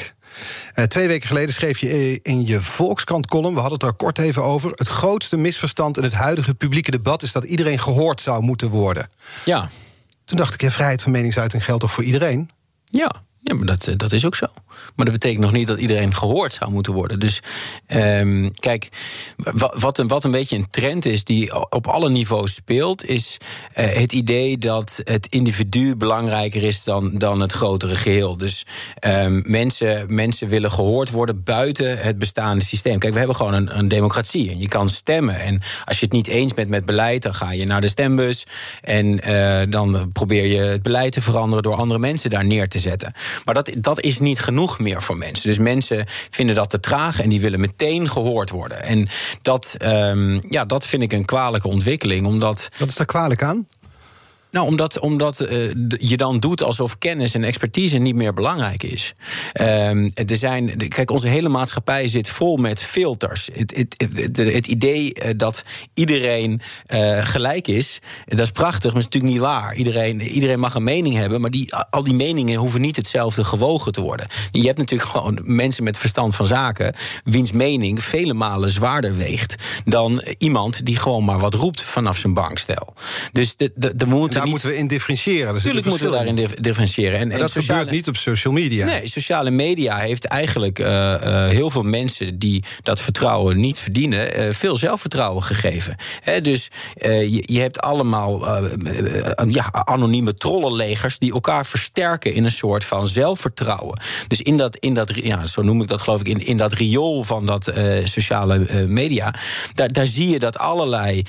Uh, 0.75 0.85
twee 0.85 1.07
weken 1.09 1.29
geleden 1.29 1.55
schreef 1.55 1.79
je 1.79 2.21
in 2.23 2.47
je 2.47 2.61
Volkskrant-column... 2.61 3.55
we 3.55 3.61
hadden 3.61 3.79
het 3.79 3.89
er 3.89 3.97
kort 3.97 4.19
even 4.19 4.43
over... 4.43 4.71
het 4.71 4.89
grootste 4.89 5.37
misverstand 5.37 5.97
in 5.97 6.03
het 6.03 6.13
huidige 6.13 6.55
publieke 6.55 6.91
debat... 6.91 7.23
is 7.23 7.33
dat 7.33 7.45
iedereen 7.45 7.79
gehoord 7.79 8.21
zou 8.21 8.43
moeten 8.43 8.69
worden. 8.69 9.09
Ja. 9.45 9.69
Toen 10.25 10.39
dacht 10.39 10.55
ik, 10.55 10.61
ja, 10.61 10.71
vrijheid 10.71 11.03
van 11.03 11.13
meningsuiting 11.13 11.65
geldt 11.65 11.81
toch 11.81 11.93
voor 11.93 12.05
iedereen? 12.05 12.51
Ja, 12.85 13.13
ja 13.41 13.55
maar 13.55 13.67
dat, 13.67 13.89
dat 13.97 14.13
is 14.13 14.27
ook 14.27 14.35
zo. 14.35 14.47
Maar 14.95 15.05
dat 15.05 15.15
betekent 15.15 15.41
nog 15.41 15.53
niet 15.53 15.67
dat 15.67 15.79
iedereen 15.79 16.15
gehoord 16.15 16.53
zou 16.53 16.71
moeten 16.71 16.93
worden. 16.93 17.19
Dus 17.21 17.41
um, 17.87 18.51
kijk, 18.55 18.89
wat 19.57 19.99
een, 19.99 20.09
wat 20.09 20.25
een 20.25 20.31
beetje 20.31 20.57
een 20.57 20.71
trend 20.71 21.05
is 21.05 21.25
die 21.25 21.71
op 21.71 21.87
alle 21.87 22.11
niveaus 22.11 22.55
speelt, 22.55 23.09
is 23.09 23.37
uh, 23.77 23.87
het 23.87 24.13
idee 24.13 24.59
dat 24.59 25.01
het 25.05 25.27
individu 25.27 25.97
belangrijker 25.97 26.63
is 26.63 26.85
dan, 26.85 27.19
dan 27.19 27.41
het 27.41 27.53
grotere 27.53 27.95
geheel. 27.95 28.37
Dus 28.37 28.67
um, 29.07 29.43
mensen, 29.47 30.15
mensen 30.15 30.49
willen 30.49 30.71
gehoord 30.71 31.11
worden 31.11 31.43
buiten 31.43 31.99
het 31.99 32.19
bestaande 32.19 32.65
systeem. 32.65 32.99
Kijk, 32.99 33.13
we 33.13 33.19
hebben 33.19 33.37
gewoon 33.37 33.55
een, 33.55 33.79
een 33.79 33.89
democratie 33.89 34.51
en 34.51 34.59
je 34.59 34.69
kan 34.69 34.89
stemmen. 34.89 35.41
En 35.41 35.63
als 35.85 35.99
je 35.99 36.05
het 36.05 36.15
niet 36.15 36.27
eens 36.27 36.55
bent 36.55 36.69
met 36.69 36.85
beleid, 36.85 37.23
dan 37.23 37.35
ga 37.35 37.53
je 37.53 37.67
naar 37.67 37.81
de 37.81 37.89
stembus 37.89 38.47
en 38.81 39.29
uh, 39.29 39.63
dan 39.69 40.13
probeer 40.13 40.47
je 40.47 40.61
het 40.61 40.83
beleid 40.83 41.13
te 41.13 41.23
veranderen 41.23 41.63
door 41.63 41.75
andere 41.75 42.01
mensen 42.01 42.31
daar 42.31 42.45
neer 42.45 42.69
te 42.69 42.79
zetten. 42.79 43.13
Maar 43.45 43.55
dat, 43.55 43.71
dat 43.79 44.01
is 44.01 44.19
niet 44.19 44.41
genoeg 44.41 44.64
meer 44.79 45.03
voor 45.03 45.17
mensen. 45.17 45.49
Dus 45.49 45.59
mensen 45.59 46.07
vinden 46.31 46.55
dat 46.55 46.71
te 46.71 46.81
traag 46.81 47.21
en 47.21 47.29
die 47.29 47.41
willen 47.41 47.61
meteen 47.61 48.09
gehoord 48.09 48.51
worden. 48.51 48.83
En 48.83 49.09
dat, 49.43 49.77
um, 49.83 50.43
ja, 50.49 50.65
dat 50.65 50.87
vind 50.87 51.03
ik 51.03 51.13
een 51.13 51.25
kwalijke 51.25 51.69
ontwikkeling. 51.69 52.27
Omdat, 52.27 52.69
Wat 52.79 52.89
is 52.89 52.95
daar 52.95 53.07
kwalijk 53.07 53.43
aan? 53.43 53.67
Nou, 54.55 54.67
omdat, 54.67 54.99
omdat 54.99 55.41
uh, 55.41 55.71
je 55.89 56.17
dan 56.17 56.41
doet 56.41 56.63
alsof 56.63 56.99
kennis 56.99 57.35
en 57.35 57.45
expertise 57.45 57.99
niet 57.99 58.15
meer 58.15 58.35
belangrijk 58.35 58.83
is. 58.83 59.15
Um, 59.61 60.11
er 60.15 60.37
zijn, 60.37 60.89
kijk, 60.89 61.11
onze 61.11 61.29
hele 61.29 61.49
maatschappij 61.49 62.09
zit 62.09 62.29
vol 62.29 62.57
met 62.57 62.83
filters. 62.83 63.49
Het, 63.53 63.77
het, 63.77 63.95
het, 64.15 64.37
het 64.37 64.67
idee 64.67 65.13
uh, 65.15 65.31
dat 65.37 65.63
iedereen 65.95 66.61
uh, 66.89 67.27
gelijk 67.27 67.69
is, 67.69 67.99
dat 68.25 68.39
is 68.39 68.51
prachtig, 68.51 68.93
maar 68.93 69.01
is 69.01 69.05
natuurlijk 69.05 69.33
niet 69.33 69.43
waar. 69.43 69.75
Iedereen, 69.75 70.21
iedereen 70.21 70.61
mag 70.61 70.75
een 70.75 70.85
mening 70.85 71.15
hebben, 71.15 71.41
maar 71.41 71.51
die, 71.51 71.75
al 71.75 72.05
die 72.05 72.15
meningen 72.15 72.59
hoeven 72.59 72.81
niet 72.81 72.97
hetzelfde 72.97 73.45
gewogen 73.45 73.93
te 73.93 74.01
worden. 74.01 74.27
Je 74.51 74.67
hebt 74.67 74.79
natuurlijk 74.79 75.11
gewoon 75.11 75.39
mensen 75.43 75.85
met 75.85 75.99
verstand 75.99 76.35
van 76.35 76.47
zaken, 76.47 76.95
wiens 77.25 77.53
mening 77.53 78.05
vele 78.05 78.35
malen 78.35 78.71
zwaarder 78.71 79.17
weegt 79.17 79.55
dan 79.85 80.23
iemand 80.39 80.87
die 80.87 80.97
gewoon 80.97 81.25
maar 81.25 81.39
wat 81.39 81.55
roept 81.55 81.83
vanaf 81.83 82.19
zijn 82.19 82.35
bankstel. 82.35 82.95
Dus 83.33 83.57
de, 83.57 83.73
de, 83.75 83.97
de 83.97 84.07
moet 84.07 84.43
daar 84.45 84.53
moeten 84.53 84.71
we 84.71 84.77
in 84.77 84.87
differentiëren. 84.87 85.55
Natuurlijk 85.55 85.87
moeten 85.87 86.07
we 86.07 86.13
daarin 86.13 86.49
differentiëren. 86.61 87.19
En, 87.19 87.31
en 87.31 87.39
dat 87.39 87.51
sociale... 87.51 87.79
gebeurt 87.79 87.97
niet 87.97 88.09
op 88.09 88.17
social 88.17 88.53
media. 88.53 88.87
Nee, 88.87 89.09
sociale 89.09 89.51
media 89.51 89.99
heeft 89.99 90.25
eigenlijk 90.25 90.79
uh, 90.79 90.87
uh, 90.87 91.49
heel 91.49 91.71
veel 91.71 91.83
mensen 91.83 92.39
die 92.39 92.65
dat 92.83 93.01
vertrouwen 93.01 93.61
niet 93.61 93.79
verdienen, 93.79 94.41
uh, 94.41 94.53
veel 94.53 94.77
zelfvertrouwen 94.77 95.43
gegeven. 95.43 95.97
He, 96.21 96.41
dus 96.41 96.71
je, 97.01 97.43
je, 97.47 97.61
hebt 97.61 97.81
allemaal 97.81 98.47
ja, 99.49 99.73
anonieme 99.73 100.35
trollenlegers 100.35 101.19
die 101.19 101.33
elkaar 101.33 101.67
versterken 101.67 102.35
in 102.35 102.45
een 102.45 102.51
soort 102.51 102.85
van 102.85 103.07
zelfvertrouwen. 103.07 104.01
Dus 104.29 104.43
in 104.43 104.57
dat, 104.57 104.77
in 104.77 104.95
dat 104.95 105.13
ja, 105.15 105.47
zo 105.47 105.63
noem 105.63 105.83
ik 105.83 105.89
dat 105.89 106.01
geloof 106.01 106.21
ik, 106.21 106.29
in, 106.29 106.47
in 106.47 106.57
dat 106.57 106.73
riool 106.73 107.23
van 107.23 107.47
dat 107.47 107.73
sociale 108.05 108.87
media, 108.87 109.35
daar, 109.75 109.93
daar 109.93 110.07
zie 110.07 110.29
je 110.29 110.39
dat 110.39 110.59
allerlei 110.59 111.23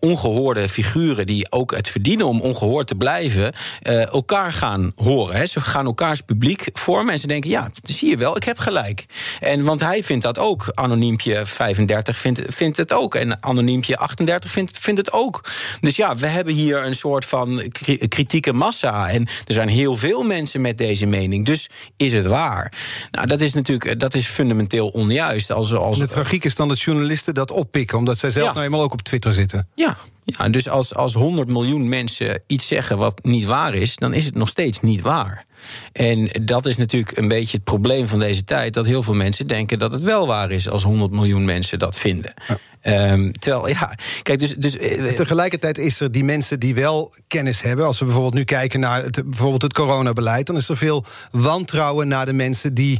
ongehoorde 0.00 0.68
figuren 0.68 1.26
die 1.26 1.52
ook 1.52 1.74
het 1.74 1.88
verdienen 1.88 2.26
om 2.26 2.40
ongehoord 2.52 2.86
te 2.86 2.94
blijven, 2.94 3.54
uh, 3.82 4.12
elkaar 4.12 4.52
gaan 4.52 4.92
horen. 4.96 5.36
Hè. 5.36 5.46
Ze 5.46 5.60
gaan 5.60 5.86
elkaars 5.86 6.20
publiek 6.20 6.68
vormen 6.72 7.12
en 7.12 7.18
ze 7.18 7.26
denken: 7.26 7.50
ja, 7.50 7.62
dat 7.62 7.96
zie 7.96 8.08
je 8.08 8.16
wel, 8.16 8.36
ik 8.36 8.44
heb 8.44 8.58
gelijk. 8.58 9.06
En 9.40 9.64
want 9.64 9.80
hij 9.80 10.02
vindt 10.02 10.24
dat 10.24 10.38
ook. 10.38 10.70
Anoniempje 10.74 11.46
35 11.46 12.18
vindt, 12.18 12.42
vindt 12.46 12.76
het 12.76 12.92
ook. 12.92 13.14
En 13.14 13.42
anoniempje 13.42 13.96
38 13.96 14.50
vindt, 14.50 14.78
vindt 14.78 15.00
het 15.00 15.12
ook. 15.12 15.44
Dus 15.80 15.96
ja, 15.96 16.16
we 16.16 16.26
hebben 16.26 16.54
hier 16.54 16.84
een 16.84 16.94
soort 16.94 17.24
van 17.24 17.62
kritieke 18.08 18.52
massa. 18.52 19.08
En 19.08 19.26
er 19.46 19.54
zijn 19.54 19.68
heel 19.68 19.96
veel 19.96 20.22
mensen 20.22 20.60
met 20.60 20.78
deze 20.78 21.06
mening. 21.06 21.46
Dus 21.46 21.70
is 21.96 22.12
het 22.12 22.26
waar? 22.26 22.72
Nou, 23.10 23.26
dat 23.26 23.40
is 23.40 23.52
natuurlijk 23.52 24.00
dat 24.00 24.14
is 24.14 24.26
fundamenteel 24.26 24.88
onjuist. 24.88 25.52
Als, 25.52 25.74
als, 25.74 25.98
de 25.98 26.06
tragiek 26.06 26.44
is 26.44 26.54
dan 26.54 26.68
dat 26.68 26.80
journalisten 26.80 27.34
dat 27.34 27.50
oppikken, 27.50 27.98
omdat 27.98 28.18
zij 28.18 28.30
zelf 28.30 28.54
nou 28.54 28.64
eenmaal 28.64 28.82
ook 28.82 28.92
op 28.92 29.02
Twitter 29.02 29.32
zitten. 29.32 29.68
Ja, 29.74 29.98
ja, 30.24 30.48
dus 30.48 30.68
als, 30.68 30.94
als 30.94 31.14
100 31.14 31.48
miljoen 31.48 31.88
mensen 31.88 32.42
iets 32.46 32.66
zeggen 32.66 32.98
wat 32.98 33.24
niet 33.24 33.44
waar 33.44 33.74
is, 33.74 33.96
dan 33.96 34.14
is 34.14 34.24
het 34.24 34.34
nog 34.34 34.48
steeds 34.48 34.80
niet 34.80 35.00
waar. 35.00 35.44
En 35.92 36.30
dat 36.42 36.66
is 36.66 36.76
natuurlijk 36.76 37.16
een 37.16 37.28
beetje 37.28 37.56
het 37.56 37.64
probleem 37.64 38.08
van 38.08 38.18
deze 38.18 38.44
tijd: 38.44 38.74
dat 38.74 38.86
heel 38.86 39.02
veel 39.02 39.14
mensen 39.14 39.46
denken 39.46 39.78
dat 39.78 39.92
het 39.92 40.00
wel 40.00 40.26
waar 40.26 40.50
is 40.50 40.68
als 40.68 40.82
100 40.82 41.10
miljoen 41.10 41.44
mensen 41.44 41.78
dat 41.78 41.98
vinden. 41.98 42.34
Ehm, 42.80 43.30
terwijl, 43.30 43.68
ja, 43.68 43.94
kijk, 44.22 44.38
dus. 44.38 44.54
dus 44.54 44.76
eh, 44.76 45.12
Tegelijkertijd 45.12 45.78
is 45.78 46.00
er 46.00 46.12
die 46.12 46.24
mensen 46.24 46.60
die 46.60 46.74
wel 46.74 47.14
kennis 47.26 47.62
hebben. 47.62 47.86
Als 47.86 47.98
we 47.98 48.04
bijvoorbeeld 48.04 48.34
nu 48.34 48.44
kijken 48.44 48.80
naar 48.80 49.02
het, 49.02 49.22
bijvoorbeeld 49.24 49.62
het 49.62 49.72
coronabeleid, 49.72 50.46
dan 50.46 50.56
is 50.56 50.68
er 50.68 50.76
veel 50.76 51.04
wantrouwen 51.30 52.08
naar 52.08 52.26
de 52.26 52.32
mensen 52.32 52.74
die 52.74 52.98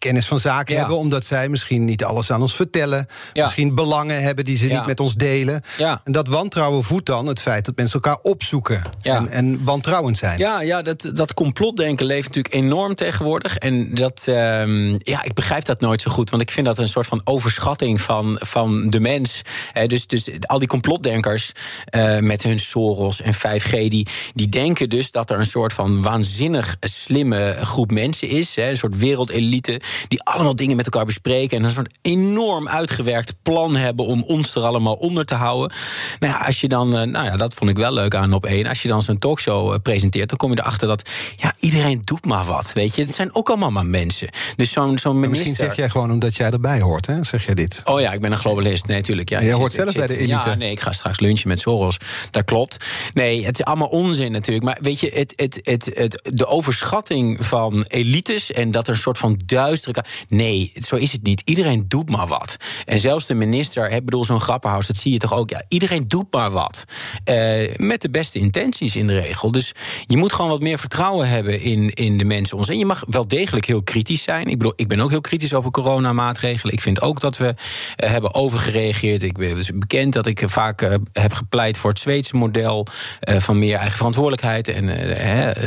kennis 0.00 0.26
van 0.26 0.38
zaken 0.38 0.76
hebben, 0.76 0.96
omdat 0.96 1.24
zij 1.24 1.48
misschien 1.48 1.84
niet 1.84 2.04
alles 2.04 2.32
aan 2.32 2.40
ons 2.40 2.54
vertellen. 2.54 3.06
Misschien 3.32 3.74
belangen 3.74 4.22
hebben 4.22 4.44
die 4.44 4.56
ze 4.56 4.66
niet 4.66 4.86
met 4.86 5.00
ons 5.00 5.14
delen. 5.14 5.62
En 5.78 6.12
dat 6.12 6.28
wantrouwen 6.28 6.84
voedt 6.84 7.06
dan 7.06 7.26
het 7.26 7.40
feit 7.40 7.64
dat 7.64 7.76
mensen 7.76 8.00
elkaar 8.00 8.18
opzoeken 8.22 8.82
en, 9.02 9.28
en, 9.28 9.64
wantrouwend 9.64 10.16
zijn. 10.16 10.38
Ja, 10.38 10.60
ja 10.62 10.82
dat, 10.82 11.10
dat 11.14 11.34
complotdenken 11.34 12.06
leeft 12.06 12.26
natuurlijk 12.26 12.54
enorm 12.54 12.94
tegenwoordig. 12.94 13.56
En 13.56 13.94
dat, 13.94 14.22
ehm, 14.26 14.98
ja, 14.98 15.22
ik 15.22 15.34
begrijp 15.34 15.64
dat 15.64 15.80
nooit 15.80 16.00
zo 16.00 16.10
goed, 16.10 16.30
want 16.30 16.42
ik 16.42 16.50
vind 16.50 16.66
dat 16.66 16.78
een 16.78 16.88
soort 16.88 17.06
van 17.06 17.20
overschatting 17.24 18.00
van, 18.00 18.36
van 18.40 18.90
de 18.90 19.00
mens. 19.00 19.42
dus, 19.86 20.06
dus 20.06 20.28
al 20.40 20.58
die 20.58 20.68
complotdenkers 20.68 21.52
uh, 21.90 22.18
met 22.18 22.42
hun 22.42 22.58
Soros 22.58 23.20
en 23.22 23.34
5G, 23.34 23.70
die, 23.70 24.08
die 24.34 24.48
denken 24.48 24.88
dus 24.88 25.10
dat 25.10 25.30
er 25.30 25.38
een 25.38 25.46
soort 25.46 25.72
van 25.72 26.02
waanzinnig 26.02 26.76
slimme 26.80 27.56
groep 27.62 27.90
mensen 27.90 28.28
is, 28.28 28.56
een 28.56 28.76
soort 28.76 28.96
wereldelite 28.96 29.80
die 30.08 30.22
allemaal 30.22 30.56
dingen 30.56 30.76
met 30.76 30.84
elkaar 30.84 31.04
bespreken 31.04 31.56
en 31.56 31.64
een 31.64 31.70
soort 31.70 31.94
enorm 32.02 32.68
uitgewerkt 32.68 33.34
plan 33.42 33.76
hebben 33.76 34.06
om 34.06 34.22
ons 34.22 34.54
er 34.54 34.62
allemaal 34.62 34.94
onder 34.94 35.24
te 35.24 35.34
houden. 35.34 35.76
Nou 36.18 36.32
ja, 36.32 36.38
als 36.38 36.60
je 36.60 36.68
dan, 36.68 36.96
eh, 36.96 37.02
nou 37.06 37.24
ja, 37.24 37.36
dat 37.36 37.54
vond 37.54 37.70
ik 37.70 37.76
wel 37.76 37.92
leuk 37.92 38.14
aan 38.14 38.32
op 38.32 38.46
één. 38.46 38.66
Als 38.66 38.82
je 38.82 38.88
dan 38.88 39.02
zo'n 39.02 39.18
talkshow 39.18 39.72
eh, 39.72 39.78
presenteert, 39.82 40.28
dan 40.28 40.38
kom 40.38 40.50
je 40.50 40.58
erachter 40.58 40.88
dat 40.88 41.08
ja, 41.36 41.54
iedereen 41.58 42.02
doet 42.04 42.26
maar 42.26 42.44
wat. 42.44 42.72
Weet 42.72 42.94
je, 42.94 43.02
het 43.04 43.14
zijn 43.14 43.34
ook 43.34 43.48
allemaal 43.48 43.70
maar 43.70 43.86
mensen. 43.86 44.28
Dus 44.56 44.72
zo'n 44.72 44.98
zo'n 44.98 45.20
minister. 45.20 45.46
Misschien 45.46 45.66
zeg 45.66 45.76
jij 45.76 45.88
gewoon 45.88 46.10
omdat 46.10 46.36
jij 46.36 46.50
erbij 46.50 46.80
hoort, 46.80 47.06
hè? 47.06 47.24
Zeg 47.24 47.46
jij 47.46 47.54
dit? 47.54 47.80
Oh 47.84 48.00
ja, 48.00 48.12
ik 48.12 48.20
ben 48.20 48.32
een 48.32 48.38
globalist. 48.38 48.86
Nee, 48.86 48.96
natuurlijk. 48.96 49.28
Ja, 49.28 49.42
jij 49.42 49.52
hoort 49.52 49.72
zelf 49.72 49.92
bij 49.94 50.06
de 50.06 50.16
elite. 50.16 50.48
Ja, 50.48 50.54
nee, 50.54 50.70
ik 50.70 50.80
ga 50.80 50.92
straks 50.92 51.20
lunchen 51.20 51.48
met 51.48 51.58
Soros. 51.58 51.96
Dat 52.30 52.44
klopt. 52.44 52.84
Nee, 53.14 53.44
het 53.44 53.58
is 53.58 53.64
allemaal 53.64 53.88
onzin 53.88 54.32
natuurlijk. 54.32 54.64
Maar 54.64 54.78
weet 54.80 55.00
je, 55.00 55.10
het, 55.14 55.32
het, 55.36 55.60
het, 55.62 55.90
het, 55.94 56.30
de 56.34 56.46
overschatting 56.46 57.46
van 57.46 57.84
elites 57.88 58.52
en 58.52 58.70
dat 58.70 58.86
er 58.86 58.92
een 58.92 58.98
soort 58.98 59.18
van 59.18 59.40
duizend 59.46 59.79
Nee, 60.28 60.72
zo 60.74 60.96
is 60.96 61.12
het 61.12 61.22
niet. 61.22 61.42
Iedereen 61.44 61.84
doet 61.88 62.10
maar 62.10 62.26
wat. 62.26 62.56
En 62.84 62.98
zelfs 62.98 63.26
de 63.26 63.34
minister, 63.34 63.90
ik 63.90 64.04
bedoel, 64.04 64.24
zo'n 64.24 64.40
grappenhuis, 64.40 64.86
dat 64.86 64.96
zie 64.96 65.12
je 65.12 65.18
toch 65.18 65.34
ook. 65.34 65.50
Ja, 65.50 65.64
iedereen 65.68 66.08
doet 66.08 66.26
maar 66.30 66.50
wat. 66.50 66.84
Uh, 67.24 67.74
met 67.76 68.02
de 68.02 68.10
beste 68.10 68.38
intenties 68.38 68.96
in 68.96 69.06
de 69.06 69.20
regel. 69.20 69.50
Dus 69.50 69.72
je 70.06 70.16
moet 70.16 70.32
gewoon 70.32 70.50
wat 70.50 70.60
meer 70.60 70.78
vertrouwen 70.78 71.28
hebben 71.28 71.60
in, 71.60 71.90
in 71.94 72.18
de 72.18 72.24
mensen 72.24 72.56
om 72.56 72.64
En 72.64 72.78
je 72.78 72.86
mag 72.86 73.04
wel 73.08 73.28
degelijk 73.28 73.66
heel 73.66 73.82
kritisch 73.82 74.22
zijn. 74.22 74.46
Ik 74.46 74.58
bedoel, 74.58 74.72
ik 74.76 74.88
ben 74.88 75.00
ook 75.00 75.10
heel 75.10 75.20
kritisch 75.20 75.54
over 75.54 75.70
coronamaatregelen. 75.70 76.74
Ik 76.74 76.80
vind 76.80 77.00
ook 77.00 77.20
dat 77.20 77.36
we 77.36 77.44
uh, 77.46 78.10
hebben 78.10 78.34
overgereageerd. 78.34 79.22
Ik 79.22 79.38
ben 79.38 79.64
bekend 79.74 80.12
dat 80.12 80.26
ik 80.26 80.42
vaak 80.46 80.82
uh, 80.82 80.94
heb 81.12 81.32
gepleit 81.32 81.78
voor 81.78 81.90
het 81.90 81.98
Zweedse 81.98 82.36
model 82.36 82.86
van 83.20 83.58
meer 83.58 83.76
eigen 83.76 83.96
verantwoordelijkheid. 83.96 84.68
En 84.68 84.88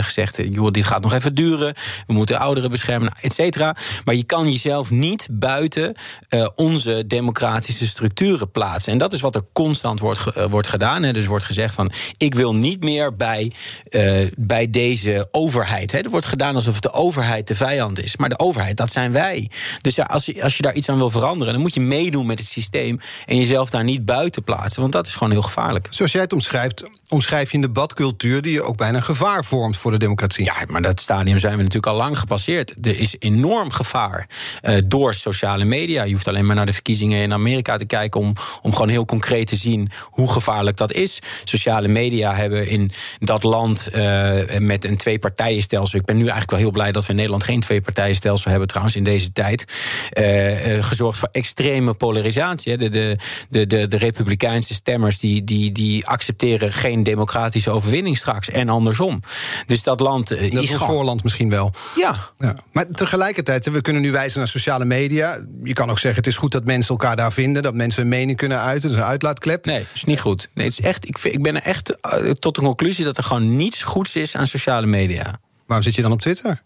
gezegd, 0.04 0.40
joh, 0.50 0.72
dit 0.72 0.86
gaat 0.86 1.02
nog 1.02 1.14
even 1.14 1.36
duren. 1.36 1.74
We 2.08 2.14
moeten 2.14 2.40
ouderen 2.40 2.70
beschermen, 2.70 3.12
et 3.22 3.34
cetera. 3.34 3.76
Maar 4.06 4.16
je 4.16 4.24
kan 4.24 4.52
jezelf 4.52 4.92
niet 4.92 5.28
buiten 5.32 5.96
uh, 6.30 6.48
onze 6.56 7.04
democratische 7.08 7.86
structuren 7.86 8.52
plaatsen. 8.52 8.92
En 8.92 8.98
dat 8.98 9.14
is 9.14 9.22
wat 9.22 9.36
er 9.36 9.46
constant 9.54 10.00
wordt, 10.00 10.22
uh, 10.38 10.46
wordt 10.46 10.68
gedaan. 10.68 11.04
Hè. 11.04 11.14
Dus 11.14 11.26
wordt 11.26 11.46
gezegd 11.46 11.74
van 11.74 11.92
ik 12.18 12.34
wil 12.34 12.56
niet 12.56 12.84
meer 12.84 13.16
bij, 13.16 13.52
uh, 13.90 14.28
bij 14.38 14.70
deze 14.70 15.28
overheid. 15.32 15.92
Hè. 15.92 16.00
Er 16.00 16.10
wordt 16.10 16.26
gedaan 16.26 16.56
alsof 16.56 16.80
de 16.80 16.92
overheid 16.92 17.48
de 17.48 17.56
vijand 17.56 18.04
is. 18.04 18.18
Maar 18.18 18.30
de 18.30 18.40
overheid, 18.40 18.78
dat 18.78 18.92
zijn 18.92 19.12
wij. 19.12 19.50
Dus 19.82 19.96
ja, 19.96 20.04
als, 20.04 20.26
je, 20.26 20.44
als 20.44 20.56
je 20.56 20.62
daar 20.62 20.74
iets 20.74 20.90
aan 20.90 20.98
wil 20.98 21.10
veranderen, 21.10 21.54
dan 21.54 21.62
moet 21.62 21.74
je 21.74 21.80
meedoen 21.80 22.26
met 22.26 22.40
het 22.40 22.48
systeem 22.48 23.00
en 23.26 23.38
jezelf 23.38 23.70
daar 23.70 23.84
niet 23.84 24.06
buiten 24.06 24.44
plaatsen. 24.44 24.82
Want 24.82 24.94
dat 24.94 25.08
is 25.08 25.14
gewoon 25.14 25.32
heel 25.32 25.42
gevaarlijk. 25.42 25.88
Zoals 25.90 26.12
jij 26.12 26.22
het 26.22 26.34
omschrijft, 26.34 26.84
omschrijf 27.08 27.52
je 27.52 27.56
een 27.58 27.64
debatcultuur 27.64 28.42
die 28.42 28.64
ook 28.64 28.78
bijna 28.78 29.00
gevaar 29.00 29.46
vormt 29.46 29.78
voor 29.78 29.92
de 29.92 29.98
democratie. 29.98 30.46
Ja, 30.46 30.56
maar 30.68 30.82
dat 30.82 31.00
stadium 31.00 31.38
zijn 31.40 31.54
we 31.56 31.64
natuurlijk 31.64 31.94
al 31.94 31.98
lang 31.98 32.20
gepasseerd. 32.20 32.86
Er 32.86 33.00
is 33.00 33.16
enorm 33.20 33.72
gevaar 33.72 33.93
uh, 33.94 34.82
door 34.86 35.14
sociale 35.14 35.66
media. 35.66 36.04
Je 36.04 36.14
hoeft 36.14 36.28
alleen 36.28 36.46
maar 36.46 36.56
naar 36.56 36.66
de 36.66 36.74
verkiezingen 36.74 37.22
in 37.22 37.34
Amerika 37.34 37.78
te 37.78 37.86
kijken 37.86 38.20
om, 38.20 38.34
om 38.62 38.72
gewoon 38.72 38.90
heel 38.90 39.06
concreet 39.06 39.48
te 39.48 39.56
zien 39.56 39.92
hoe 40.02 40.32
gevaarlijk 40.32 40.78
dat 40.78 40.92
is. 40.92 41.20
Sociale 41.44 41.88
media 41.88 42.36
hebben 42.36 42.68
in 42.68 42.92
dat 43.20 43.44
land 43.44 43.90
uh, 43.96 44.58
met 44.58 44.86
een 44.86 44.98
twee-partijenstelsel. 44.98 46.00
Ik 46.00 46.06
ben 46.06 46.16
nu 46.16 46.22
eigenlijk 46.22 46.52
wel 46.52 46.60
heel 46.60 46.72
blij 46.72 46.92
dat 46.92 47.04
we 47.04 47.10
in 47.10 47.16
Nederland 47.16 47.44
geen 47.44 47.60
twee-partijenstelsel 47.60 48.50
hebben, 48.50 48.68
trouwens, 48.68 48.96
in 48.96 49.04
deze 49.04 49.32
tijd. 49.32 49.66
Uh, 50.14 50.84
gezorgd 50.84 51.20
voor 51.20 51.30
extreme 51.32 51.94
polarisatie. 51.94 52.78
De, 52.78 52.90
de, 52.90 53.18
de, 53.50 53.68
de, 53.68 53.88
de 53.88 53.98
Republikeinse 53.98 54.74
stemmers 54.74 55.20
die, 55.20 55.44
die, 55.44 55.72
die 55.72 56.08
accepteren 56.08 56.74
geen 56.74 57.04
democratische 57.04 57.72
overwinning 57.72 58.18
straks. 58.18 58.50
En 58.50 58.70
andersom. 58.70 59.20
Dus 59.66 59.84
dat 59.84 60.00
land 60.00 60.32
uh, 60.32 60.52
dat 60.52 60.64
is 60.64 60.72
een 60.72 60.80
voorland 60.80 61.24
misschien 61.24 61.50
wel. 61.50 61.72
Ja. 61.96 62.30
ja. 62.40 62.56
Maar 62.72 62.86
tegelijkertijd, 62.86 63.72
we 63.72 63.82
kunnen 63.84 64.02
nu 64.02 64.12
wijzen 64.12 64.40
naar 64.40 64.48
sociale 64.48 64.86
media. 64.86 65.46
Je 65.64 65.74
kan 65.74 65.90
ook 65.90 66.00
zeggen, 66.00 66.20
het 66.20 66.30
is 66.30 66.38
goed 66.38 66.52
dat 66.52 66.66
mensen 66.66 66.90
elkaar 66.90 67.16
daar 67.16 67.34
vinden. 67.34 67.64
Dat 67.64 67.74
mensen 67.74 68.02
hun 68.02 68.10
mening 68.10 68.38
kunnen 68.38 68.60
uiten. 68.60 68.90
Dat 68.90 68.98
is 68.98 69.04
een 69.04 69.10
uitlaatklep. 69.10 69.66
Nee, 69.66 69.86
is 69.94 70.04
niet 70.04 70.20
goed. 70.20 70.50
Nee, 70.54 70.66
het 70.66 70.80
is 70.80 70.86
echt, 70.86 71.08
ik, 71.08 71.18
ik 71.18 71.42
ben 71.42 71.56
er 71.56 71.62
echt 71.62 71.92
uh, 71.92 72.30
tot 72.32 72.56
de 72.56 72.62
conclusie 72.62 73.06
dat 73.06 73.18
er 73.18 73.24
gewoon 73.24 73.56
niets 73.56 73.84
goeds 73.84 74.16
is 74.16 74.36
aan 74.36 74.48
sociale 74.48 74.88
media. 74.88 75.40
Waarom 75.66 75.86
zit 75.86 75.96
je 75.96 76.02
dan 76.02 76.12
op 76.12 76.22
Twitter? 76.22 76.64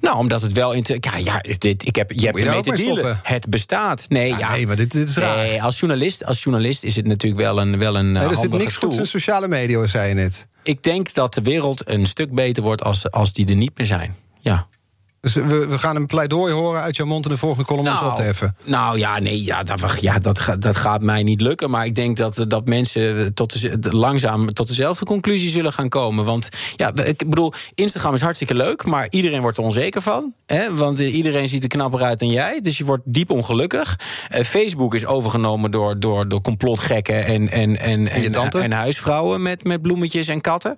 Nou, 0.00 0.16
omdat 0.16 0.42
het 0.42 0.52
wel. 0.52 0.72
In 0.72 0.84
ja, 0.86 1.16
ja 1.16 1.40
dit, 1.58 1.86
ik 1.86 1.96
heb, 1.96 2.10
je 2.10 2.26
hebt 2.26 2.38
ermee 2.38 2.62
te 2.62 2.76
dealen. 2.76 3.20
Het 3.22 3.50
bestaat. 3.50 4.08
Nee, 4.08 4.28
ja, 4.28 4.38
ja, 4.38 4.50
nee 4.50 4.66
maar 4.66 4.76
dit, 4.76 4.90
dit 4.90 5.08
is 5.08 5.16
raar. 5.16 5.36
Nee, 5.36 5.62
als 5.62 5.80
journalist, 5.80 6.24
als 6.24 6.42
journalist 6.42 6.84
is 6.84 6.96
het 6.96 7.06
natuurlijk 7.06 7.42
wel 7.42 7.60
een. 7.60 7.78
Wel 7.78 7.96
een 7.96 8.12
nee, 8.12 8.28
er 8.28 8.36
zit 8.36 8.50
niks 8.50 8.76
goeds 8.76 8.96
in 8.96 9.06
sociale 9.06 9.48
media, 9.48 9.86
zei 9.86 10.08
je 10.08 10.14
net. 10.14 10.46
Ik 10.62 10.82
denk 10.82 11.14
dat 11.14 11.34
de 11.34 11.42
wereld 11.42 11.88
een 11.88 12.06
stuk 12.06 12.34
beter 12.34 12.62
wordt 12.62 12.82
als, 12.82 13.10
als 13.10 13.32
die 13.32 13.46
er 13.46 13.56
niet 13.56 13.72
meer 13.76 13.86
zijn. 13.86 14.14
Ja. 14.40 14.66
Dus 15.24 15.34
we, 15.34 15.66
we, 15.66 15.78
gaan 15.78 15.96
een 15.96 16.06
pleidooi 16.06 16.52
horen 16.52 16.80
uit 16.80 16.96
jouw 16.96 17.06
mond 17.06 17.24
in 17.24 17.30
de 17.30 17.38
volgende 17.38 17.64
column 17.64 17.84
nou, 17.88 18.10
op 18.10 18.16
te 18.16 18.22
heffen. 18.22 18.56
Nou 18.64 18.98
ja, 18.98 19.18
nee, 19.18 19.44
ja, 19.44 19.62
dat, 19.62 19.80
ja, 20.00 20.18
dat, 20.18 20.40
dat 20.58 20.76
gaat 20.76 21.02
mij 21.02 21.22
niet 21.22 21.40
lukken. 21.40 21.70
Maar 21.70 21.86
ik 21.86 21.94
denk 21.94 22.16
dat, 22.16 22.44
dat 22.48 22.66
mensen 22.66 23.34
tot 23.34 23.82
de, 23.82 23.96
langzaam 23.96 24.52
tot 24.52 24.68
dezelfde 24.68 25.04
conclusie 25.04 25.50
zullen 25.50 25.72
gaan 25.72 25.88
komen. 25.88 26.24
Want 26.24 26.48
ja, 26.76 26.92
ik 27.04 27.30
bedoel, 27.30 27.52
Instagram 27.74 28.14
is 28.14 28.20
hartstikke 28.20 28.54
leuk, 28.54 28.84
maar 28.84 29.06
iedereen 29.10 29.40
wordt 29.40 29.58
er 29.58 29.64
onzeker 29.64 30.02
van. 30.02 30.32
Hè? 30.46 30.74
Want 30.74 30.98
iedereen 30.98 31.48
ziet 31.48 31.62
er 31.62 31.68
knapper 31.68 32.02
uit 32.02 32.18
dan 32.18 32.28
jij. 32.28 32.60
Dus 32.60 32.78
je 32.78 32.84
wordt 32.84 33.02
diep 33.04 33.30
ongelukkig. 33.30 33.98
Uh, 34.34 34.44
Facebook 34.44 34.94
is 34.94 35.06
overgenomen 35.06 35.70
door, 35.70 36.00
door, 36.00 36.28
door 36.28 36.40
complotgekken 36.40 37.24
en, 37.24 37.50
en, 37.50 37.78
en, 37.80 38.08
en, 38.08 38.50
en, 38.52 38.72
huisvrouwen 38.72 39.42
met, 39.42 39.64
met 39.64 39.82
bloemetjes 39.82 40.28
en 40.28 40.40
katten. 40.40 40.76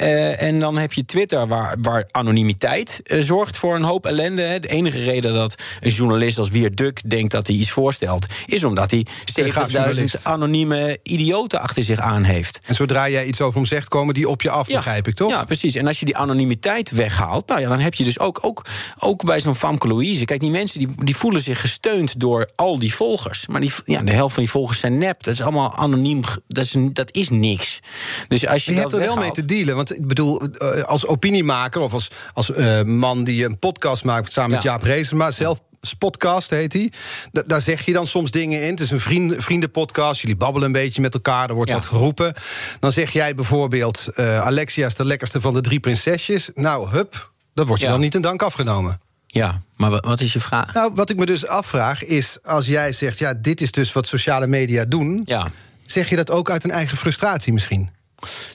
Uh, 0.00 0.42
en 0.42 0.60
dan 0.60 0.76
heb 0.76 0.92
je 0.92 1.04
Twitter, 1.04 1.46
waar, 1.46 1.76
waar 1.82 2.08
anonimiteit 2.10 3.00
uh, 3.04 3.22
zorgt 3.22 3.56
voor 3.56 3.74
een 3.74 3.84
hoop 3.86 4.06
ellende. 4.06 4.42
Hè. 4.42 4.60
De 4.60 4.68
enige 4.68 5.02
reden 5.04 5.34
dat 5.34 5.54
een 5.80 5.90
journalist 5.90 6.38
als 6.38 6.48
Wier 6.48 6.74
Duk 6.74 7.10
denkt 7.10 7.32
dat 7.32 7.46
hij 7.46 7.56
iets 7.56 7.70
voorstelt, 7.70 8.26
is 8.46 8.64
omdat 8.64 8.90
hij 8.90 9.06
70.000 9.40 10.22
anonieme 10.22 10.98
idioten 11.02 11.60
achter 11.60 11.82
zich 11.82 11.98
aan 12.00 12.22
heeft. 12.22 12.60
En 12.62 12.74
zodra 12.74 13.08
jij 13.08 13.24
iets 13.26 13.40
over 13.40 13.56
hem 13.56 13.66
zegt, 13.66 13.88
komen 13.88 14.14
die 14.14 14.28
op 14.28 14.42
je 14.42 14.50
af, 14.50 14.68
Ja. 14.68 14.76
begrijp 14.76 15.08
ik 15.08 15.14
toch? 15.14 15.30
Ja, 15.30 15.44
precies. 15.44 15.74
En 15.74 15.86
als 15.86 15.98
je 15.98 16.04
die 16.04 16.16
anonimiteit 16.16 16.90
weghaalt, 16.90 17.48
nou 17.48 17.60
ja, 17.60 17.68
dan 17.68 17.80
heb 17.80 17.94
je 17.94 18.04
dus 18.04 18.18
ook, 18.18 18.38
ook, 18.42 18.64
ook 18.98 19.24
bij 19.24 19.40
zo'n 19.40 19.54
Famke 19.54 19.86
Louise. 19.86 20.24
Kijk, 20.24 20.40
die 20.40 20.50
mensen 20.50 20.78
die, 20.78 20.88
die 21.04 21.16
voelen 21.16 21.40
zich 21.40 21.60
gesteund 21.60 22.20
door 22.20 22.50
al 22.56 22.78
die 22.78 22.94
volgers. 22.94 23.46
Maar 23.46 23.60
die, 23.60 23.72
ja, 23.84 24.00
de 24.02 24.12
helft 24.12 24.34
van 24.34 24.42
die 24.42 24.52
volgers 24.52 24.78
zijn 24.78 24.98
nep. 24.98 25.22
Dat 25.22 25.34
is 25.34 25.40
allemaal 25.42 25.74
anoniem. 25.76 26.20
Dat 26.48 26.64
is, 26.64 26.74
dat 26.92 27.14
is 27.14 27.28
niks. 27.28 27.80
Dus 28.28 28.46
als 28.46 28.64
je, 28.64 28.74
Je 28.74 28.80
dat 28.80 28.90
hebt 28.92 29.02
er 29.04 29.08
wel 29.08 29.18
mee 29.22 29.30
te 29.30 29.44
dealen. 29.44 29.76
Want 29.76 29.96
ik 29.98 30.06
bedoel, 30.06 30.40
eh, 30.40 30.82
als 30.82 31.06
opiniemaker 31.06 31.80
of 31.80 31.92
als, 31.92 32.10
als 32.32 32.52
eh, 32.52 32.82
man 32.82 33.24
die 33.24 33.44
een 33.44 33.58
podcast 33.58 33.75
maakt 34.04 34.32
samen 34.32 34.50
met 34.50 34.62
Ja. 34.62 34.70
Jaap 34.70 34.82
Reesema, 34.82 35.30
zelf. 35.30 35.60
Podcast 35.98 36.50
heet 36.50 36.72
hij. 36.72 36.92
Da- 37.32 37.42
daar 37.46 37.60
zeg 37.60 37.84
je 37.84 37.92
dan 37.92 38.06
soms 38.06 38.30
dingen 38.30 38.62
in. 38.62 38.70
Het 38.70 38.80
is 38.80 38.90
een 38.90 39.00
vrienden, 39.00 39.42
vriendenpodcast. 39.42 40.20
Jullie 40.20 40.36
babbelen 40.36 40.66
een 40.66 40.72
beetje 40.72 41.00
met 41.00 41.14
elkaar. 41.14 41.48
Er 41.48 41.54
wordt 41.54 41.70
Ja. 41.70 41.76
wat 41.76 41.86
geroepen. 41.86 42.34
Dan 42.80 42.92
zeg 42.92 43.10
jij 43.10 43.34
bijvoorbeeld: 43.34 44.06
eh, 44.14 44.40
Alexia 44.40 44.86
is 44.86 44.94
de 44.94 45.04
lekkerste 45.04 45.40
van 45.40 45.54
de 45.54 45.60
drie 45.60 45.80
prinsesjes. 45.80 46.50
Nou, 46.54 46.88
hup. 46.88 47.32
Dat 47.54 47.66
wordt 47.66 47.80
je 47.80 47.86
Ja. 47.86 47.92
dan 47.94 48.02
niet 48.02 48.14
in 48.14 48.20
dank 48.20 48.42
afgenomen. 48.42 48.98
Ja, 49.26 49.60
maar 49.76 49.90
wa- 49.90 50.00
wat 50.00 50.20
is 50.20 50.32
je 50.32 50.40
vraag? 50.40 50.74
Nou, 50.74 50.92
wat 50.94 51.10
ik 51.10 51.16
me 51.16 51.26
dus 51.26 51.46
afvraag 51.46 52.04
is: 52.04 52.38
als 52.42 52.66
jij 52.66 52.92
zegt, 52.92 53.18
ja, 53.18 53.34
dit 53.34 53.60
is 53.60 53.70
dus 53.70 53.92
wat 53.92 54.06
sociale 54.06 54.46
media 54.46 54.84
doen. 54.84 55.22
Ja. 55.24 55.48
Zeg 55.86 56.08
je 56.08 56.16
dat 56.16 56.30
ook 56.30 56.50
uit 56.50 56.64
een 56.64 56.70
eigen 56.70 56.96
frustratie 56.96 57.52
misschien? 57.52 57.90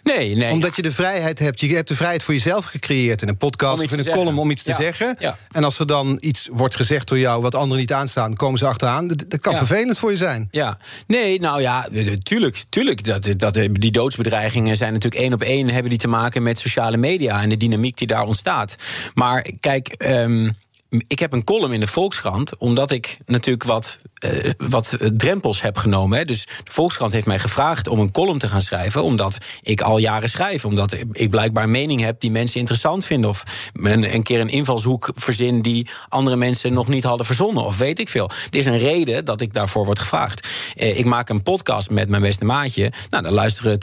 Nee, 0.03 0.35
nee. 0.35 0.51
Omdat 0.51 0.75
je 0.75 0.81
de 0.81 0.91
vrijheid 0.91 1.39
hebt. 1.39 1.59
Je 1.59 1.75
hebt 1.75 1.87
de 1.87 1.95
vrijheid 1.95 2.23
voor 2.23 2.33
jezelf 2.33 2.65
gecreëerd 2.65 3.21
in 3.21 3.27
een 3.27 3.37
podcast 3.37 3.83
of 3.83 3.91
in 3.91 3.99
een 3.99 4.05
column 4.05 4.19
zeggen. 4.19 4.41
om 4.41 4.51
iets 4.51 4.63
te 4.63 4.73
zeggen. 4.73 5.17
En 5.51 5.63
als 5.63 5.79
er 5.79 5.87
dan 5.87 6.17
iets 6.21 6.49
wordt 6.51 6.75
gezegd 6.75 7.07
door 7.07 7.19
jou 7.19 7.41
wat 7.41 7.55
anderen 7.55 7.79
niet 7.79 7.93
aanstaan, 7.93 8.35
komen 8.35 8.59
ze 8.59 8.65
achteraan. 8.65 9.07
Dat, 9.07 9.25
dat 9.27 9.39
kan 9.39 9.57
vervelend 9.57 9.97
voor 9.97 10.11
je 10.11 10.17
zijn. 10.17 10.47
Ja, 10.51 10.77
nee, 11.07 11.39
nou 11.39 11.61
ja, 11.61 11.87
tuurlijk. 12.23 12.63
tuurlijk 12.69 13.05
dat, 13.05 13.29
dat, 13.37 13.53
die 13.71 13.91
doodsbedreigingen 13.91 14.77
zijn 14.77 14.93
natuurlijk 14.93 15.21
één 15.21 15.33
op 15.33 15.41
één... 15.41 15.69
hebben 15.69 15.89
die 15.89 15.99
te 15.99 16.07
maken 16.07 16.43
met 16.43 16.59
sociale 16.59 16.97
media 16.97 17.41
en 17.41 17.49
de 17.49 17.57
dynamiek 17.57 17.97
die 17.97 18.07
daar 18.07 18.25
ontstaat. 18.25 18.75
Maar 19.13 19.49
kijk, 19.59 19.87
ehm, 19.87 20.51
ik 21.07 21.19
heb 21.19 21.33
een 21.33 21.43
column 21.43 21.73
in 21.73 21.79
de 21.79 21.87
Volkskrant... 21.87 22.57
omdat 22.57 22.91
ik 22.91 23.17
natuurlijk 23.25 23.63
wat, 23.63 23.99
eh, 24.21 24.51
wat 24.57 24.93
eh, 24.93 25.07
drempels 25.07 25.61
heb 25.61 25.77
genomen. 25.77 26.17
Hè. 26.17 26.25
Dus 26.25 26.45
de 26.63 26.71
Volkskrant 26.71 27.11
heeft 27.11 27.25
mij 27.25 27.39
gevraagd 27.39 27.87
om 27.87 27.99
een 27.99 28.11
column 28.11 28.39
te 28.39 28.47
gaan 28.47 28.61
schrijven... 28.61 29.03
omdat 29.03 29.37
ik 29.61 29.81
al 29.81 29.97
jaren 29.97 30.29
schrijf. 30.29 30.65
Omdat 30.65 30.95
ik 31.11 31.29
blijkbaar 31.29 31.69
mening 31.69 32.01
heb 32.01 32.19
die 32.19 32.31
mensen 32.31 32.59
interessant 32.59 33.05
vinden... 33.05 33.29
of 33.29 33.43
een, 33.73 34.13
een 34.13 34.23
keer 34.23 34.39
een 34.39 34.49
invalshoek 34.49 35.11
verzin 35.13 35.61
die 35.61 35.89
andere 36.09 36.35
mensen 36.35 36.73
nog 36.73 36.87
niet 36.87 37.03
hadden 37.03 37.25
verzonnen... 37.25 37.63
of 37.63 37.77
weet 37.77 37.99
ik 37.99 38.09
veel. 38.09 38.29
Er 38.49 38.57
is 38.59 38.65
een 38.65 38.77
reden 38.77 39.25
dat 39.25 39.41
ik 39.41 39.53
daarvoor 39.53 39.85
word 39.85 39.99
gevraagd. 39.99 40.47
Eh, 40.75 40.97
ik 40.99 41.05
maak 41.05 41.29
een 41.29 41.43
podcast 41.43 41.89
met 41.89 42.09
mijn 42.09 42.21
beste 42.21 42.45
maatje. 42.45 42.91
Nou, 43.09 43.23
daar 43.23 43.31
luisteren 43.31 43.77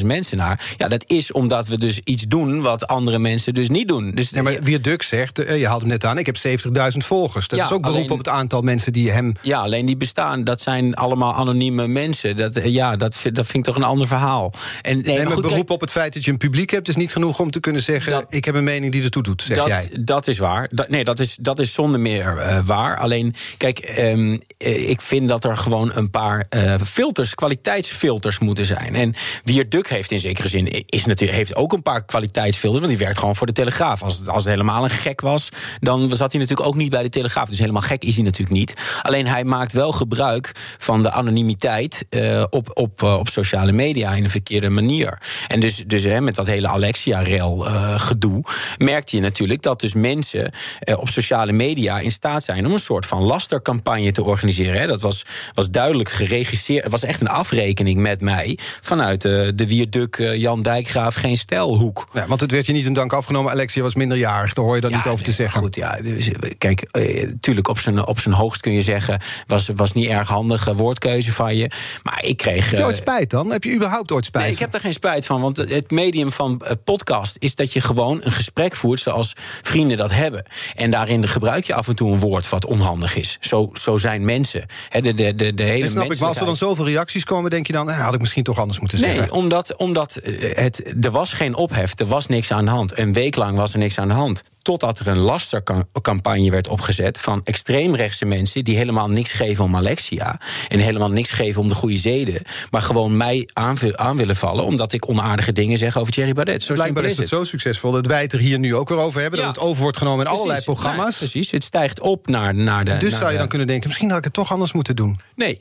200.000 0.00 0.06
mensen 0.06 0.36
naar. 0.36 0.74
Ja, 0.76 0.88
dat 0.88 1.10
is 1.10 1.32
omdat 1.32 1.66
we 1.66 1.78
dus 1.78 1.98
iets 2.04 2.22
doen 2.28 2.62
wat 2.62 2.86
andere 2.86 3.18
mensen 3.18 3.54
dus 3.54 3.68
niet 3.68 3.88
doen. 3.88 4.10
Dus 4.10 4.30
Nee, 4.30 4.42
maar 4.42 4.56
wie 4.62 4.80
Duk 4.80 5.02
zegt, 5.02 5.38
eh, 5.38 5.58
je 5.58 5.66
haalt 5.66 5.80
hem 5.80 5.90
net 5.90 6.04
aan, 6.04 6.18
ik 6.18 6.26
heb 6.26 6.36
70.000 6.36 7.04
volgers. 7.04 7.48
Dat 7.48 7.58
Ja, 7.58 7.64
is 7.64 7.72
ook 7.72 7.82
beroep 7.82 7.96
alleen- 7.96 8.10
op 8.10 8.18
het 8.18 8.28
aantal 8.28 8.60
mensen 8.60 8.92
die 8.92 9.10
hem. 9.10 9.32
Ja, 9.42 9.60
alleen 9.60 9.77
die 9.86 9.96
bestaan, 9.96 10.44
dat 10.44 10.60
zijn 10.60 10.94
allemaal 10.94 11.34
anonieme 11.34 11.86
mensen. 11.86 12.36
Dat, 12.36 12.56
eh, 12.56 12.64
ja, 12.64 12.96
dat, 12.96 13.16
vind- 13.16 13.34
dat 13.36 13.44
vind 13.44 13.56
ik 13.58 13.64
toch 13.64 13.76
een 13.82 13.88
ander 13.88 14.06
verhaal. 14.06 14.52
En, 14.82 14.94
nee, 14.94 15.02
Nee, 15.04 15.16
maar 15.16 15.24
maar 15.24 15.32
goed, 15.34 15.42
beroep 15.42 15.70
op 15.70 15.80
het 15.80 15.90
feit 15.90 16.14
dat 16.14 16.24
je 16.24 16.30
een 16.30 16.36
publiek 16.36 16.70
hebt, 16.70 16.88
is 16.88 16.96
niet 16.96 17.12
genoeg 17.12 17.40
om 17.40 17.50
te 17.50 17.60
kunnen 17.60 17.82
zeggen: 17.82 18.12
Dat- 18.12 18.26
ik 18.28 18.44
heb 18.44 18.54
een 18.54 18.64
mening 18.64 18.92
die 18.92 19.02
ertoe 19.02 19.22
doet, 19.22 19.42
zeg 19.42 19.56
dat, 19.56 19.66
jij. 19.66 19.88
dat 20.00 20.26
is 20.28 20.38
waar. 20.38 20.68
Dat, 20.74 20.88
nee, 20.88 21.04
dat 21.04 21.20
is, 21.20 21.36
dat 21.40 21.58
is 21.58 21.72
zonder 21.72 22.00
meer 22.00 22.36
eh, 22.38 22.58
waar. 22.64 22.96
Alleen, 22.98 23.34
kijk, 23.56 23.78
ehm, 23.78 24.36
eh, 24.58 24.90
ik 24.90 25.00
vind 25.00 25.28
dat 25.28 25.44
er 25.44 25.56
gewoon 25.56 25.90
een 25.94 26.10
paar 26.10 26.46
filters, 26.86 27.34
kwaliteitsfilters 27.34 28.38
moeten 28.38 28.66
zijn. 28.66 28.94
En 28.94 29.14
Wier 29.44 29.68
Duk 29.68 29.88
heeft 29.88 30.10
in 30.10 30.18
zekere 30.20 30.48
zin 30.48 30.84
is 30.86 31.04
natuurlijk, 31.04 31.38
heeft 31.38 31.54
ook 31.56 31.72
een 31.72 31.82
paar 31.82 32.04
kwaliteitsfilters, 32.04 32.82
want 32.84 32.96
die 32.96 33.04
werkt 33.06 33.18
gewoon 33.18 33.36
voor 33.36 33.46
de 33.46 33.52
Telegraaf. 33.52 34.02
Als, 34.02 34.26
als 34.26 34.42
het 34.44 34.52
helemaal 34.52 34.84
een 34.84 34.90
gek 34.90 35.20
was, 35.20 35.48
dan 35.80 36.00
zat 36.16 36.32
hij 36.32 36.40
natuurlijk 36.40 36.68
ook 36.68 36.74
niet 36.74 36.90
bij 36.90 37.02
de 37.02 37.08
Telegraaf. 37.08 37.48
Dus 37.48 37.58
helemaal 37.58 37.82
gek 37.82 38.04
is 38.04 38.14
hij 38.14 38.24
natuurlijk 38.24 38.56
niet. 38.58 38.74
Alleen 39.02 39.26
hij 39.26 39.44
maakt 39.44 39.67
wel 39.72 39.92
gebruik 39.92 40.52
van 40.78 41.02
de 41.02 41.10
anonimiteit 41.10 42.06
eh, 42.10 42.44
op, 42.50 42.70
op, 42.78 43.02
eh, 43.02 43.18
op 43.18 43.28
sociale 43.28 43.72
media 43.72 44.12
in 44.12 44.24
een 44.24 44.30
verkeerde 44.30 44.68
manier. 44.68 45.18
En 45.48 45.60
dus, 45.60 45.84
dus 45.86 46.02
hè, 46.02 46.20
met 46.20 46.34
dat 46.34 46.46
hele 46.46 46.68
Alexia-rel 46.68 47.66
eh, 47.66 48.00
gedoe 48.00 48.44
merkte 48.78 49.16
je 49.16 49.22
natuurlijk 49.22 49.62
dat 49.62 49.80
dus 49.80 49.94
mensen 49.94 50.52
op 50.94 51.08
sociale 51.08 51.52
media 51.52 51.98
in 51.98 52.10
staat 52.10 52.44
zijn 52.44 52.66
om 52.66 52.72
een 52.72 52.78
soort 52.78 53.06
van 53.06 53.22
lastercampagne 53.22 54.12
te 54.12 54.24
organiseren. 54.24 54.80
Hè. 54.80 54.86
Dat 54.86 55.00
was, 55.00 55.24
was 55.54 55.70
duidelijk 55.70 56.08
geregisseerd. 56.08 56.82
Het 56.82 56.92
was 56.92 57.04
echt 57.04 57.20
een 57.20 57.28
afrekening 57.28 58.00
met 58.00 58.20
mij 58.20 58.58
vanuit 58.80 59.20
de 59.20 59.64
Wierduk 59.66 60.16
Jan 60.34 60.62
Dijkgraaf 60.62 61.14
geen 61.14 61.36
stijlhoek. 61.36 62.06
Ja, 62.12 62.26
want 62.26 62.40
het 62.40 62.50
werd 62.50 62.66
je 62.66 62.72
niet 62.72 62.86
in 62.86 62.92
dank 62.92 63.12
afgenomen. 63.12 63.52
Alexia 63.52 63.82
was 63.82 63.94
minderjarig, 63.94 64.52
daar 64.52 64.64
hoor 64.64 64.74
je 64.74 64.80
dat 64.80 64.90
niet 64.90 65.06
over 65.06 65.24
te 65.24 65.32
zeggen. 65.32 65.60
Goed, 65.60 65.74
ja, 65.74 65.98
dus, 66.02 66.30
kijk, 66.58 66.80
eh, 66.80 67.32
tuurlijk 67.40 67.68
op 67.68 67.78
zijn, 67.78 68.06
op 68.06 68.20
zijn 68.20 68.34
hoogst 68.34 68.60
kun 68.60 68.72
je 68.72 68.82
zeggen... 68.82 69.20
was, 69.66 69.76
was 69.76 69.92
niet 69.92 70.08
erg 70.08 70.28
handige 70.28 70.74
woordkeuze 70.74 71.32
van 71.32 71.56
je. 71.56 71.70
Maar 72.02 72.24
ik 72.24 72.36
kreeg... 72.36 72.64
Heb 72.64 72.70
je 72.70 72.76
eh, 72.76 72.86
ooit 72.86 72.96
spijt 72.96 73.30
dan? 73.30 73.50
Heb 73.50 73.64
je 73.64 73.74
überhaupt 73.74 74.12
ooit 74.12 74.24
spijt? 74.24 74.44
Nee, 74.44 74.52
ik 74.52 74.58
heb 74.58 74.74
er 74.74 74.80
geen 74.80 74.92
spijt 74.92 75.26
van. 75.26 75.40
Want 75.40 75.56
het- 75.56 75.90
medium 75.90 76.32
van 76.32 76.60
eh, 76.64 76.72
podcast 76.84 77.36
is 77.38 77.54
dat 77.54 77.72
je 77.72 77.80
gewoon 77.80 78.20
een 78.22 78.32
gesprek 78.32 78.76
voert 78.76 79.00
zoals 79.00 79.32
vrienden 79.62 79.96
dat 79.96 80.10
hebben. 80.10 80.44
En 80.74 80.90
daarin 80.90 81.28
gebruik 81.28 81.64
je 81.64 81.74
af 81.74 81.88
en 81.88 81.96
toe 81.96 82.12
een 82.12 82.18
woord 82.18 82.48
wat 82.48 82.66
onhandig 82.66 83.16
is. 83.16 83.36
Zo, 83.40 83.70
zo 83.74 83.96
zijn 83.96 84.24
mensen. 84.24 84.66
Hè, 84.88 85.00
de, 85.00 85.14
de, 85.14 85.34
de, 85.34 85.54
de 85.54 85.62
hele 85.62 85.88
snap 85.88 86.12
ik, 86.12 86.18
maar 86.18 86.28
als 86.28 86.38
er 86.38 86.46
dan 86.46 86.56
zoveel 86.56 86.86
reacties 86.86 87.24
komen, 87.24 87.50
denk 87.50 87.66
je 87.66 87.72
dan, 87.72 87.90
eh, 87.90 88.00
had 88.00 88.14
ik 88.14 88.20
misschien 88.20 88.42
toch 88.44 88.58
anders 88.58 88.80
moeten 88.80 88.98
zeggen. 88.98 89.18
Nee, 89.20 89.32
omdat, 89.32 89.76
omdat 89.76 90.16
eh, 90.16 90.56
het, 90.56 90.94
er 91.04 91.10
was 91.10 91.32
geen 91.32 91.54
ophef, 91.54 91.98
er 91.98 92.06
was 92.06 92.26
niks 92.26 92.52
aan 92.52 92.64
de 92.64 92.70
hand. 92.70 92.98
Een 92.98 93.12
week 93.12 93.36
lang 93.36 93.56
was 93.56 93.72
er 93.72 93.78
niks 93.78 93.98
aan 93.98 94.08
de 94.08 94.14
hand. 94.14 94.42
Totdat 94.68 94.98
er 94.98 95.06
een 95.06 95.18
lastercampagne 95.18 96.50
werd 96.50 96.68
opgezet 96.68 97.18
van 97.18 97.40
extreemrechtse 97.44 98.24
mensen 98.24 98.64
die 98.64 98.76
helemaal 98.76 99.10
niks 99.10 99.32
geven 99.32 99.64
om 99.64 99.76
Alexia. 99.76 100.40
En 100.68 100.78
helemaal 100.78 101.10
niks 101.10 101.30
geven 101.30 101.60
om 101.60 101.68
de 101.68 101.74
goede 101.74 101.96
zeden. 101.96 102.42
Maar 102.70 102.82
gewoon 102.82 103.16
mij 103.16 103.48
aan, 103.52 103.76
aan 103.98 104.16
willen 104.16 104.36
vallen 104.36 104.64
omdat 104.64 104.92
ik 104.92 105.08
onaardige 105.08 105.52
dingen 105.52 105.78
zeg 105.78 105.96
over 105.96 106.12
Thierry 106.12 106.32
Baudet. 106.32 106.62
Zo 106.62 106.74
Blijkbaar 106.74 107.04
is 107.04 107.16
het 107.16 107.28
zo 107.28 107.44
succesvol 107.44 107.92
dat 107.92 108.06
wij 108.06 108.22
het 108.22 108.32
er 108.32 108.38
hier 108.38 108.58
nu 108.58 108.74
ook 108.74 108.88
weer 108.88 108.98
over 108.98 109.20
hebben. 109.20 109.38
Ja. 109.40 109.46
Dat 109.46 109.54
het 109.54 109.64
over 109.64 109.82
wordt 109.82 109.96
genomen 109.96 110.26
in 110.26 110.32
allerlei 110.32 110.60
programma's. 110.62 111.20
Nee, 111.20 111.28
precies, 111.30 111.50
het 111.50 111.64
stijgt 111.64 112.00
op 112.00 112.26
naar, 112.26 112.54
naar 112.54 112.84
de. 112.84 112.96
dus 112.96 113.10
naar 113.10 113.10
zou 113.10 113.24
je 113.24 113.32
de- 113.32 113.38
dan 113.38 113.48
kunnen 113.48 113.66
denken, 113.66 113.88
misschien 113.88 114.08
had 114.08 114.18
ik 114.18 114.24
het 114.24 114.32
toch 114.32 114.52
anders 114.52 114.72
moeten 114.72 114.96
doen. 114.96 115.20
Nee, 115.34 115.58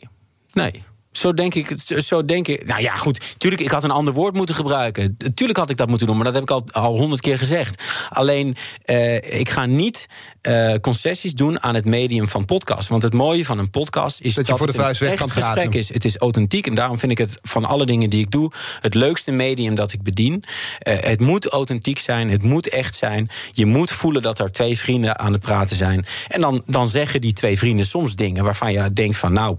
nee. 0.53 0.83
Zo 1.17 1.33
denk 1.33 1.55
ik. 1.55 1.73
Zo 1.97 2.25
denk 2.25 2.47
ik. 2.47 2.65
Nou 2.65 2.81
ja, 2.81 2.95
goed. 2.95 3.35
Tuurlijk, 3.37 3.61
ik 3.61 3.71
had 3.71 3.83
een 3.83 3.91
ander 3.91 4.13
woord 4.13 4.33
moeten 4.33 4.55
gebruiken. 4.55 5.17
Tuurlijk 5.33 5.59
had 5.59 5.69
ik 5.69 5.77
dat 5.77 5.87
moeten 5.87 6.07
doen, 6.07 6.15
maar 6.15 6.25
dat 6.25 6.33
heb 6.33 6.43
ik 6.43 6.51
al 6.51 6.63
al 6.71 6.97
honderd 6.97 7.21
keer 7.21 7.37
gezegd. 7.37 7.83
Alleen, 8.09 8.55
eh, 8.83 9.39
ik 9.39 9.49
ga 9.49 9.65
niet 9.65 10.07
eh, 10.41 10.73
concessies 10.81 11.33
doen 11.33 11.63
aan 11.63 11.75
het 11.75 11.85
medium 11.85 12.27
van 12.27 12.45
podcast. 12.45 12.87
Want 12.87 13.03
het 13.03 13.13
mooie 13.13 13.45
van 13.45 13.59
een 13.59 13.69
podcast 13.69 14.21
is 14.21 14.33
Dat 14.33 14.45
dat, 14.45 14.47
je 14.47 14.63
voor 14.63 14.71
de 14.71 14.77
het 14.77 14.81
vuist 14.81 15.01
een 15.01 15.07
weg 15.07 15.19
echt 15.19 15.25
kan 15.25 15.41
praten. 15.41 15.61
gesprek 15.61 15.81
is. 15.81 15.93
Het 15.93 16.05
is 16.05 16.17
authentiek 16.17 16.67
en 16.67 16.75
daarom 16.75 16.99
vind 16.99 17.11
ik 17.11 17.17
het 17.17 17.39
van 17.41 17.65
alle 17.65 17.85
dingen 17.85 18.09
die 18.09 18.23
ik 18.23 18.31
doe 18.31 18.51
het 18.79 18.93
leukste 18.93 19.31
medium 19.31 19.75
dat 19.75 19.93
ik 19.93 20.03
bedien. 20.03 20.43
Eh, 20.79 20.99
het 20.99 21.19
moet 21.19 21.47
authentiek 21.47 21.99
zijn, 21.99 22.29
het 22.29 22.43
moet 22.43 22.69
echt 22.69 22.95
zijn. 22.95 23.29
Je 23.51 23.65
moet 23.65 23.91
voelen 23.91 24.21
dat 24.21 24.39
er 24.39 24.51
twee 24.51 24.79
vrienden 24.79 25.19
aan 25.19 25.31
het 25.31 25.41
praten 25.41 25.75
zijn. 25.75 26.05
En 26.27 26.41
dan, 26.41 26.63
dan 26.65 26.87
zeggen 26.87 27.21
die 27.21 27.33
twee 27.33 27.57
vrienden 27.57 27.85
soms 27.85 28.15
dingen 28.15 28.43
waarvan 28.43 28.73
je 28.73 28.93
denkt 28.93 29.17
van 29.17 29.33
nou, 29.33 29.57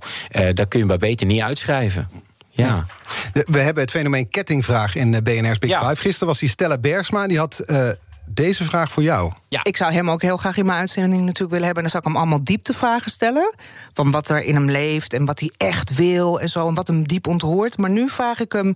daar 0.54 0.68
kun 0.68 0.80
je 0.80 0.86
maar 0.86 0.98
beter 0.98 1.26
niet 1.26 1.40
uitschrijven. 1.48 2.10
Ja. 2.50 2.86
We 3.32 3.58
hebben 3.58 3.82
het 3.82 3.90
fenomeen 3.90 4.28
kettingvraag 4.28 4.94
in 4.94 5.14
eh, 5.14 5.22
BNR's 5.22 5.58
Big 5.58 5.70
Ja. 5.70 5.88
Five. 5.88 6.02
Gisteren 6.02 6.28
was 6.28 6.38
die 6.38 6.48
Stella 6.48 6.78
Bergsma, 6.78 7.26
die 7.26 7.38
had 7.38 7.58
eh, 7.58 7.88
deze 8.26 8.64
vraag 8.64 8.92
voor 8.92 9.02
jou. 9.02 9.32
Ja. 9.48 9.60
Ik 9.64 9.76
zou 9.76 9.92
hem 9.92 10.10
ook 10.10 10.22
heel 10.22 10.36
graag 10.36 10.56
in 10.56 10.66
mijn 10.66 10.78
uitzending 10.78 11.22
natuurlijk 11.22 11.50
willen 11.50 11.64
hebben. 11.66 11.84
En 11.84 11.90
dan 11.90 12.00
zou 12.00 12.02
ik 12.02 12.08
hem 12.08 12.16
allemaal 12.16 12.44
dieptevragen 12.44 13.10
stellen. 13.10 13.54
Van 13.92 14.10
wat 14.10 14.28
er 14.28 14.42
in 14.42 14.54
hem 14.54 14.70
leeft 14.70 15.12
en 15.12 15.24
wat 15.24 15.40
hij 15.40 15.52
echt 15.56 15.94
wil 15.94 16.40
en 16.40 16.48
zo. 16.48 16.68
En 16.68 16.74
wat 16.74 16.86
hem 16.86 17.06
diep 17.06 17.26
ontroert. 17.26 17.78
Maar 17.78 17.90
nu 17.90 18.10
vraag 18.10 18.40
ik 18.40 18.52
hem: 18.52 18.74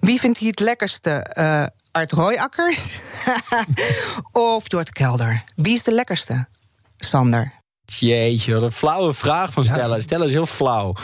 wie 0.00 0.20
vindt 0.20 0.38
hij 0.38 0.48
het 0.48 0.60
lekkerste? 0.60 1.10
eh 1.10 1.64
Art 1.92 2.12
Royakkers 2.12 2.98
of 4.32 4.62
Jort 4.64 4.92
Kelder? 4.92 5.44
Wie 5.56 5.74
is 5.74 5.82
de 5.82 5.92
lekkerste? 5.92 6.46
Sander. 6.96 7.52
Jeetje, 7.84 8.54
wat 8.54 8.62
een 8.62 8.72
flauwe 8.72 9.14
vraag 9.14 9.52
van 9.52 9.64
Stella. 9.64 10.00
Stella 10.00 10.24
is 10.24 10.32
heel 10.32 10.46
flauw. 10.46 10.94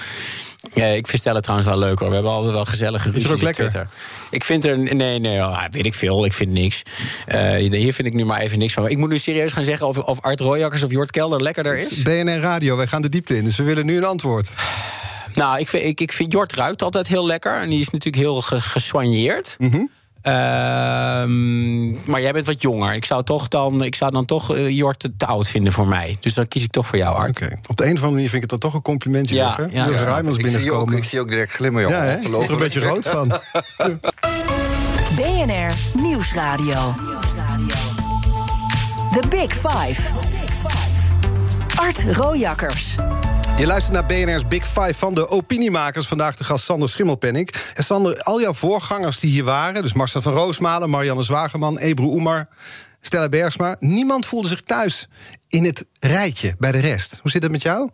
Ja, 0.74 0.86
ik 0.86 1.06
vind 1.06 1.20
Stella 1.20 1.40
trouwens 1.40 1.70
wel 1.70 1.78
leuk 1.78 1.98
hoor. 1.98 2.08
We 2.08 2.14
hebben 2.14 2.32
altijd 2.32 2.52
wel 2.52 2.64
gezellige 2.64 3.10
ruzies 3.10 3.30
op? 3.30 3.36
Twitter. 3.36 3.88
Ik 4.30 4.44
vind 4.44 4.64
er... 4.64 4.94
Nee, 4.94 5.18
nee, 5.18 5.38
oh, 5.38 5.64
weet 5.70 5.86
ik 5.86 5.94
veel. 5.94 6.24
Ik 6.24 6.32
vind 6.32 6.50
niks. 6.50 6.82
Eh, 7.26 7.54
hier 7.54 7.94
vind 7.94 8.08
ik 8.08 8.14
nu 8.14 8.24
maar 8.24 8.40
even 8.40 8.58
niks 8.58 8.72
van. 8.72 8.88
Ik 8.88 8.96
moet 8.96 9.08
nu 9.08 9.18
serieus 9.18 9.52
gaan 9.52 9.64
zeggen 9.64 9.86
of, 9.86 9.98
of 9.98 10.20
Art 10.20 10.40
Royakkers 10.40 10.82
of 10.82 10.90
Jort 10.90 11.10
Kelder 11.10 11.42
lekkerder 11.42 11.78
Het 11.78 11.90
is. 11.90 12.02
BNR 12.02 12.40
Radio, 12.40 12.76
wij 12.76 12.86
gaan 12.86 13.02
de 13.02 13.08
diepte 13.08 13.36
in, 13.36 13.44
dus 13.44 13.56
we 13.56 13.62
willen 13.62 13.86
nu 13.86 13.96
een 13.96 14.04
antwoord. 14.04 14.50
Nou, 15.34 15.58
ik 15.58 15.68
vind, 15.68 15.84
ik, 15.84 16.00
ik 16.00 16.12
vind 16.12 16.32
Jort 16.32 16.52
ruikt 16.52 16.82
altijd 16.82 17.06
heel 17.06 17.26
lekker. 17.26 17.56
En 17.60 17.68
die 17.68 17.80
is 17.80 17.90
natuurlijk 17.90 18.22
heel 18.24 18.42
ge, 18.42 18.60
gesoigneerd. 18.60 19.54
Mhm. 19.58 19.80
Maar 22.04 22.20
jij 22.20 22.32
bent 22.32 22.46
wat 22.46 22.62
jonger. 22.62 22.94
Ik 22.94 23.04
zou, 23.04 23.24
toch 23.24 23.48
dan, 23.48 23.84
ik 23.84 23.94
zou 23.94 24.10
dan 24.10 24.24
toch 24.24 24.56
uh, 24.56 24.68
Jort 24.68 24.98
te 25.16 25.26
oud 25.26 25.48
vinden 25.48 25.72
voor 25.72 25.88
mij. 25.88 26.16
Dus 26.20 26.34
dan 26.34 26.48
kies 26.48 26.62
ik 26.62 26.70
toch 26.70 26.86
voor 26.86 26.98
jou, 26.98 27.16
Art. 27.16 27.28
Oké. 27.28 27.56
Op 27.66 27.76
de 27.76 27.82
een 27.84 27.90
of 27.90 27.96
andere 27.96 28.12
manier 28.12 28.28
vind 28.30 28.44
ik 28.44 28.50
het 28.50 28.60
dan 28.60 28.70
toch 28.70 28.74
een 28.74 28.82
complimentje. 28.82 29.34
Ja, 29.34 29.58
ja, 29.70 29.86
ja. 29.86 29.96
Rijmans 29.96 30.36
Ik 30.36 30.46
zie, 30.46 30.56
ook, 30.56 30.62
binnenkomen. 30.62 30.96
ik 30.96 31.04
zie 31.04 31.20
ook 31.20 31.28
direct 31.28 31.50
glimmen, 31.50 31.82
jongen. 31.82 32.06
Ja? 32.06 32.18
Je 32.22 32.30
wordt 32.30 32.48
er 32.48 32.54
een 32.54 32.60
beetje 32.60 32.80
rood 32.80 33.06
van. 33.06 33.28
BNR 35.16 35.72
Nieuwsradio. 36.02 36.94
The 39.12 39.22
Big 39.28 39.52
Five. 39.52 40.02
Art 41.76 42.02
Rojakkers. 42.16 42.94
Je 43.56 43.66
luistert 43.66 43.92
naar 43.92 44.06
BNR's 44.06 44.48
Big 44.48 44.66
Five 44.66 44.94
van 44.94 45.14
de 45.14 45.28
opiniemakers. 45.28 46.06
Vandaag 46.06 46.36
de 46.36 46.44
gast 46.44 46.64
Sander 46.64 46.88
Schimmelpenninck. 46.88 47.72
En 47.74 47.84
Sander, 47.84 48.22
al 48.22 48.40
jouw 48.40 48.54
voorgangers 48.54 49.18
die 49.18 49.30
hier 49.30 49.44
waren... 49.44 49.82
dus 49.82 49.92
Marcel 49.92 50.22
van 50.22 50.32
Roosmalen, 50.32 50.90
Marianne 50.90 51.22
Zwageman, 51.22 51.78
Ebru 51.78 52.06
Oemar... 52.06 52.48
Stella 53.00 53.28
Bergsma, 53.28 53.76
niemand 53.78 54.26
voelde 54.26 54.48
zich 54.48 54.62
thuis 54.62 55.08
in 55.48 55.64
het 55.64 55.86
rijtje 56.00 56.54
bij 56.58 56.72
de 56.72 56.78
rest. 56.78 57.18
Hoe 57.22 57.30
zit 57.30 57.42
het 57.42 57.52
met 57.52 57.62
jou? 57.62 57.90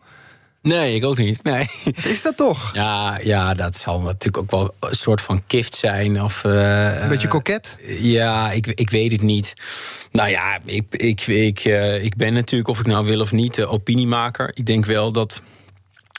Nee, 0.66 0.94
ik 0.94 1.04
ook 1.04 1.18
niet. 1.18 1.42
Nee. 1.42 1.66
Wat 1.84 2.04
is 2.04 2.22
dat 2.22 2.36
toch? 2.36 2.70
Ja, 2.74 3.18
ja, 3.22 3.54
dat 3.54 3.76
zal 3.76 4.00
natuurlijk 4.00 4.38
ook 4.38 4.50
wel 4.50 4.74
een 4.80 4.94
soort 4.94 5.20
van 5.20 5.42
gift 5.46 5.74
zijn. 5.74 6.22
Of, 6.22 6.44
eh, 6.44 7.02
Een 7.02 7.08
beetje 7.08 7.26
eh, 7.26 7.32
koket? 7.32 7.78
Ja, 7.98 8.52
ik, 8.52 8.66
ik 8.66 8.90
weet 8.90 9.12
het 9.12 9.22
niet. 9.22 9.52
Nou 10.12 10.28
ja, 10.30 10.58
ik, 10.64 10.84
ik, 10.90 11.26
ik, 11.26 11.58
eh, 11.58 12.04
ik 12.04 12.16
ben 12.16 12.32
natuurlijk, 12.32 12.70
of 12.70 12.78
ik 12.78 12.86
nou 12.86 13.06
wil 13.06 13.20
of 13.20 13.32
niet, 13.32 13.54
de 13.54 13.66
opiniemaker. 13.66 14.50
Ik 14.54 14.66
denk 14.66 14.84
wel 14.84 15.12
dat. 15.12 15.42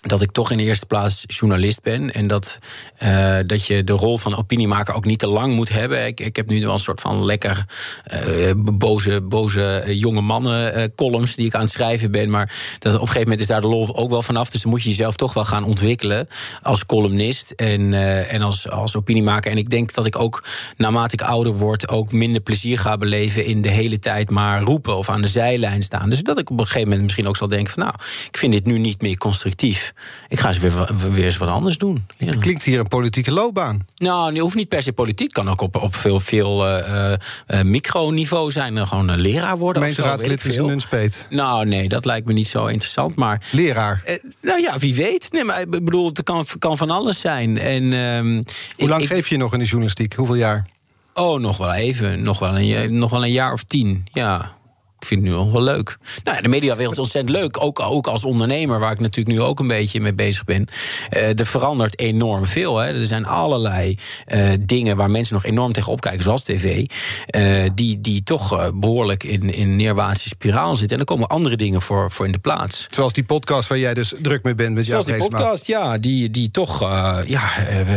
Dat 0.01 0.21
ik 0.21 0.31
toch 0.31 0.51
in 0.51 0.57
de 0.57 0.63
eerste 0.63 0.85
plaats 0.85 1.23
journalist 1.27 1.81
ben. 1.81 2.13
En 2.13 2.27
dat, 2.27 2.57
eh, 2.97 3.37
dat 3.45 3.65
je 3.65 3.83
de 3.83 3.93
rol 3.93 4.17
van 4.17 4.37
opiniemaker 4.37 4.93
ook 4.95 5.05
niet 5.05 5.19
te 5.19 5.27
lang 5.27 5.55
moet 5.55 5.69
hebben. 5.69 6.05
Ik, 6.05 6.19
ik 6.19 6.35
heb 6.35 6.47
nu 6.47 6.61
wel 6.61 6.73
een 6.73 6.79
soort 6.79 7.01
van 7.01 7.25
lekker 7.25 7.65
eh, 8.03 8.51
boze, 8.55 9.21
boze 9.21 9.67
eh, 9.67 9.99
jonge 9.99 10.21
mannen 10.21 10.95
columns 10.95 11.35
die 11.35 11.45
ik 11.45 11.55
aan 11.55 11.61
het 11.61 11.69
schrijven 11.69 12.11
ben. 12.11 12.29
Maar 12.29 12.77
dat 12.79 12.93
op 12.93 13.01
een 13.01 13.07
gegeven 13.07 13.21
moment 13.21 13.39
is 13.39 13.47
daar 13.47 13.61
de 13.61 13.67
lol 13.67 13.95
ook 13.95 14.09
wel 14.09 14.21
vanaf. 14.21 14.49
Dus 14.49 14.61
dan 14.61 14.71
moet 14.71 14.83
je 14.83 14.89
jezelf 14.89 15.15
toch 15.15 15.33
wel 15.33 15.45
gaan 15.45 15.63
ontwikkelen 15.63 16.27
als 16.61 16.85
columnist 16.85 17.51
en, 17.51 17.93
en 18.29 18.41
als, 18.41 18.69
als 18.69 18.95
opiniemaker. 18.95 19.51
En 19.51 19.57
ik 19.57 19.69
denk 19.69 19.93
dat 19.93 20.05
ik 20.05 20.19
ook 20.19 20.43
naarmate 20.75 21.13
ik 21.13 21.21
ouder 21.21 21.53
word 21.53 21.89
ook 21.89 22.11
minder 22.11 22.41
plezier 22.41 22.79
ga 22.79 22.97
beleven 22.97 23.45
in 23.45 23.61
de 23.61 23.69
hele 23.69 23.99
tijd 23.99 24.29
maar 24.29 24.61
roepen 24.61 24.97
of 24.97 25.09
aan 25.09 25.21
de 25.21 25.27
zijlijn 25.27 25.81
staan. 25.81 26.09
Dus 26.09 26.23
dat 26.23 26.39
ik 26.39 26.49
op 26.49 26.59
een 26.59 26.65
gegeven 26.65 26.87
moment 26.87 27.01
misschien 27.01 27.27
ook 27.27 27.37
zal 27.37 27.47
denken 27.47 27.73
van 27.73 27.83
nou, 27.83 27.95
ik 28.27 28.37
vind 28.37 28.53
dit 28.53 28.65
nu 28.65 28.77
niet 28.77 29.01
meer 29.01 29.17
constructief. 29.17 29.86
Ik 30.27 30.39
ga 30.39 30.47
eens 30.47 30.57
weer, 30.57 30.89
weer 31.11 31.25
eens 31.25 31.37
wat 31.37 31.49
anders 31.49 31.77
doen. 31.77 32.05
Ja. 32.17 32.33
Klinkt 32.39 32.63
hier 32.63 32.79
een 32.79 32.87
politieke 32.87 33.31
loopbaan. 33.31 33.85
Nou, 33.95 34.29
het 34.31 34.37
hoeft 34.37 34.55
niet 34.55 34.69
per 34.69 34.83
se 34.83 34.93
politiek. 34.93 35.31
kan 35.33 35.49
ook 35.49 35.61
op, 35.61 35.75
op 35.75 35.95
veel, 35.95 36.19
veel 36.19 36.67
eh, 36.67 37.13
eh, 37.13 37.65
microniveau 37.65 38.51
zijn. 38.51 38.87
Gewoon 38.87 39.07
een 39.07 39.19
leraar 39.19 39.57
worden 39.57 39.81
of 39.83 39.89
zo, 39.89 39.93
Gemeenteraadslid 40.03 40.45
is 40.45 40.55
een 40.55 40.65
nunspeet. 40.65 41.27
Nou, 41.29 41.65
nee, 41.65 41.87
dat 41.87 42.05
lijkt 42.05 42.27
me 42.27 42.33
niet 42.33 42.47
zo 42.47 42.65
interessant. 42.65 43.15
Maar 43.15 43.41
Leraar. 43.51 44.03
nou 44.41 44.61
ja, 44.61 44.77
wie 44.77 44.95
weet. 44.95 45.31
Nee, 45.31 45.43
maar 45.43 45.61
ik 45.61 45.69
bedoel, 45.69 46.07
het 46.07 46.23
kan, 46.23 46.45
kan 46.59 46.77
van 46.77 46.89
alles 46.89 47.19
zijn. 47.19 47.57
En, 47.57 47.93
ehm, 47.93 48.41
Hoe 48.77 48.89
lang 48.89 49.01
ik- 49.01 49.07
geef 49.07 49.27
je 49.27 49.37
nog 49.37 49.53
in 49.53 49.59
de 49.59 49.65
journalistiek? 49.65 50.13
Hoeveel 50.13 50.35
jaar? 50.35 50.67
Oh, 51.13 51.39
nog 51.39 51.57
wel 51.57 51.73
even. 51.73 52.23
Nog 52.23 52.39
wel, 52.39 52.55
een, 52.55 52.65
jaar- 52.65 52.91
nog 52.91 53.09
wel 53.11 53.23
een 53.23 53.31
jaar 53.31 53.53
of 53.53 53.63
tien. 53.63 54.05
Ja. 54.13 54.55
Ik 54.99 55.05
vind 55.05 55.21
het 55.21 55.29
nu 55.29 55.35
nog 55.37 55.51
wel 55.51 55.61
leuk. 55.61 55.97
Nou, 56.23 56.41
de 56.41 56.47
mediawereld 56.47 56.93
is 56.93 56.99
ontzettend 56.99 57.35
leuk. 57.35 57.63
Ook, 57.63 57.79
ook 57.79 58.07
als 58.07 58.25
ondernemer, 58.25 58.79
waar 58.79 58.91
ik 58.91 58.99
natuurlijk 58.99 59.37
nu 59.37 59.43
ook 59.43 59.59
een 59.59 59.67
beetje 59.67 60.01
mee 60.01 60.13
bezig 60.13 60.43
ben. 60.43 60.67
Eh, 61.09 61.39
er 61.39 61.45
verandert 61.45 61.99
enorm 61.99 62.45
veel. 62.45 62.77
Hè. 62.77 62.93
Er 62.93 63.05
zijn 63.05 63.25
allerlei 63.25 63.97
eh, 64.25 64.49
dingen 64.59 64.97
waar 64.97 65.09
mensen 65.09 65.33
nog 65.33 65.45
enorm 65.45 65.71
tegenop 65.73 66.01
kijken, 66.01 66.23
zoals 66.23 66.43
tv. 66.43 66.85
eh, 67.27 67.63
die, 67.75 68.01
die 68.01 68.23
toch 68.23 68.57
eh, 68.59 68.67
behoorlijk 68.73 69.23
in, 69.23 69.53
in 69.53 69.69
een 69.69 69.75
neerwaartse 69.75 70.27
spiraal 70.27 70.75
zitten. 70.75 70.97
En 70.97 70.99
er 71.03 71.09
komen 71.09 71.27
andere 71.27 71.55
dingen 71.55 71.81
voor, 71.81 72.11
voor 72.11 72.25
in 72.25 72.31
de 72.31 72.39
plaats. 72.39 72.85
Zoals 72.89 73.13
die 73.13 73.23
podcast 73.23 73.69
waar 73.69 73.77
jij 73.77 73.93
dus 73.93 74.13
druk 74.21 74.43
mee 74.43 74.55
bent 74.55 74.73
met 74.75 74.85
jouw 74.85 75.01
Zoals 75.01 75.19
die 75.19 75.29
podcast, 75.29 75.67
ja, 75.67 75.97
die, 75.97 76.29
die 76.29 76.51
toch 76.51 76.79
ja, 77.25 77.49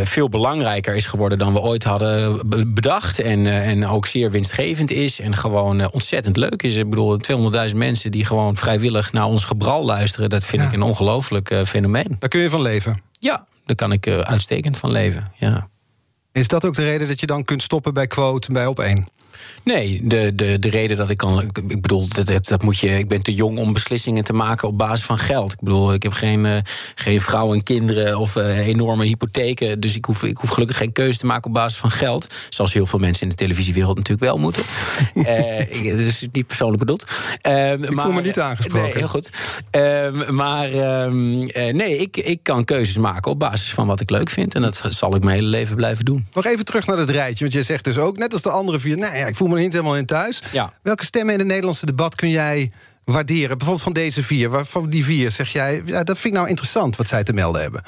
veel 0.05 0.28
belangrijker 0.28 0.94
is 0.94 1.07
geworden 1.07 1.38
dan 1.38 1.53
we 1.53 1.61
ooit 1.61 1.84
hadden 1.84 2.48
be- 2.48 2.66
bedacht. 2.66 3.18
En, 3.18 3.46
en 3.46 3.86
ook 3.86 4.07
zeer 4.07 4.30
winstgevend 4.30 4.90
is 4.90 5.20
en 5.20 5.36
gewoon 5.36 5.90
ontzettend 5.90 6.36
leuk 6.36 6.62
is. 6.62 6.74
Ik 6.76 6.88
bedoel, 6.90 6.99
200.000 7.70 7.76
mensen 7.76 8.11
die 8.11 8.24
gewoon 8.24 8.57
vrijwillig 8.57 9.12
naar 9.12 9.24
ons 9.24 9.44
gebral 9.44 9.84
luisteren, 9.84 10.30
dat 10.30 10.44
vind 10.44 10.62
Ja. 10.62 10.68
ik 10.68 10.74
een 10.74 10.82
ongelooflijk 10.82 11.51
eh, 11.51 11.64
fenomeen. 11.64 12.16
Daar 12.18 12.28
kun 12.28 12.40
je 12.40 12.51
van 12.51 12.62
leven. 12.62 13.03
Ja, 13.18 13.46
daar 13.66 13.76
kan 13.76 13.92
ik 13.92 14.07
eh, 14.07 14.18
uitstekend 14.18 14.76
van 14.76 14.90
leven. 14.90 15.22
Ja. 15.34 15.68
Is 16.32 16.48
dat 16.48 16.64
ook 16.64 16.74
de 16.74 16.84
reden 16.84 17.09
dat 17.09 17.20
je 17.20 17.26
dan 17.26 17.44
kunt 17.44 17.62
stoppen 17.62 17.94
bij 17.94 18.07
Quote 18.07 18.53
bij 18.53 18.66
Op 18.66 18.78
1? 18.78 19.07
Nee, 19.64 20.01
de, 20.05 20.34
de, 20.34 20.59
de 20.59 20.68
reden 20.68 20.97
dat 20.97 21.11
ik 21.11 21.16
kan. 21.16 21.43
Ik, 21.43 21.80
bedoel, 21.80 22.09
dat, 22.09 22.47
dat, 22.49 22.62
moet 22.62 22.78
je. 22.78 22.99
Ik 22.99 23.09
ben 23.09 23.22
te 23.22 23.34
jong 23.34 23.59
om 23.59 23.72
beslissingen 23.72 24.24
te 24.24 24.32
maken 24.32 24.68
op 24.68 24.78
basis 24.78 25.07
van 25.07 25.18
geld. 25.18 25.53
Ik 25.53 25.61
bedoel, 25.61 25.93
ik 25.93 26.03
heb 26.03 26.12
geen, 26.12 26.47
eh, 26.47 26.57
geen 26.95 27.20
vrouw 27.20 27.53
en 27.53 27.62
kinderen 27.62 28.18
of 28.18 28.36
eh, 28.36 28.66
enorme 28.66 29.05
hypotheken. 29.05 29.80
Dus 29.80 29.97
ik 29.97 30.05
hoef, 30.05 30.22
ik 30.22 30.36
hoef 30.36 30.51
gelukkig 30.51 30.76
geen 30.76 30.93
keuze 30.93 31.18
te 31.18 31.26
maken 31.26 31.47
op 31.47 31.55
basis 31.55 31.78
van 31.78 31.91
geld. 31.91 32.26
Zoals 32.49 32.72
heel 32.72 32.86
veel 32.86 32.99
mensen 32.99 33.22
in 33.22 33.28
de 33.28 33.34
televisiewereld 33.34 33.97
natuurlijk 33.97 34.24
wel 34.24 34.38
moeten. 34.38 34.62
Dat 35.91 35.99
is 35.99 36.26
niet 36.32 36.47
persoonlijk 36.47 36.78
bedoeld. 36.78 37.05
Eh, 37.41 37.72
Ik 37.72 38.01
voel 38.01 38.12
me 38.12 38.20
niet 38.20 38.41
aangesproken. 38.41 38.82
Nee, 38.82 38.97
heel 38.97 39.09
goed. 39.09 39.30
Eh, 39.70 40.28
maar 40.28 40.72
ehm, 40.72 41.41
eh, 41.41 41.74
nee, 41.74 41.97
ik, 41.97 42.16
ik 42.16 42.43
kan 42.43 42.64
keuzes 42.64 42.97
maken 42.97 43.30
op 43.30 43.38
basis 43.38 43.72
van 43.72 43.86
wat 43.86 44.01
ik 44.01 44.11
leuk 44.11 44.30
vind. 44.30 44.55
En 44.55 44.62
dat 44.62 44.82
zal 44.88 45.14
ik 45.14 45.22
mijn 45.22 45.36
hele 45.36 45.49
leven 45.49 45.76
blijven 45.76 46.05
doen. 46.05 46.26
Nog 46.32 46.47
even 46.47 46.64
terug 46.64 46.86
naar 46.86 46.99
het 46.99 47.11
rijtje. 47.11 47.45
Want 47.45 47.53
je 47.53 47.62
zegt 47.62 47.84
dus 47.84 47.99
ook, 47.99 48.18
net 48.18 48.32
als 48.32 48.43
de 48.43 48.51
andere 48.51 48.78
vier... 48.78 48.99
nou 48.99 49.16
ja, 49.16 49.29
ik 49.30 49.36
voel 49.36 49.48
me 49.48 49.54
er 49.54 49.60
niet 49.60 49.72
helemaal 49.72 49.96
in 49.96 50.06
thuis. 50.06 50.42
Ja. 50.52 50.72
Welke 50.82 51.04
stemmen 51.04 51.32
in 51.32 51.38
het 51.38 51.48
Nederlandse 51.48 51.86
debat 51.86 52.14
kun 52.14 52.30
jij 52.30 52.72
waarderen? 53.04 53.48
Bijvoorbeeld 53.48 53.82
van 53.82 53.92
deze 53.92 54.22
vier. 54.22 54.64
Van 54.64 54.90
die 54.90 55.04
vier 55.04 55.30
zeg 55.30 55.52
jij, 55.52 55.82
ja, 55.84 56.04
dat 56.04 56.18
vind 56.18 56.34
ik 56.34 56.38
nou 56.38 56.48
interessant 56.48 56.96
wat 56.96 57.08
zij 57.08 57.24
te 57.24 57.32
melden 57.32 57.62
hebben. 57.62 57.82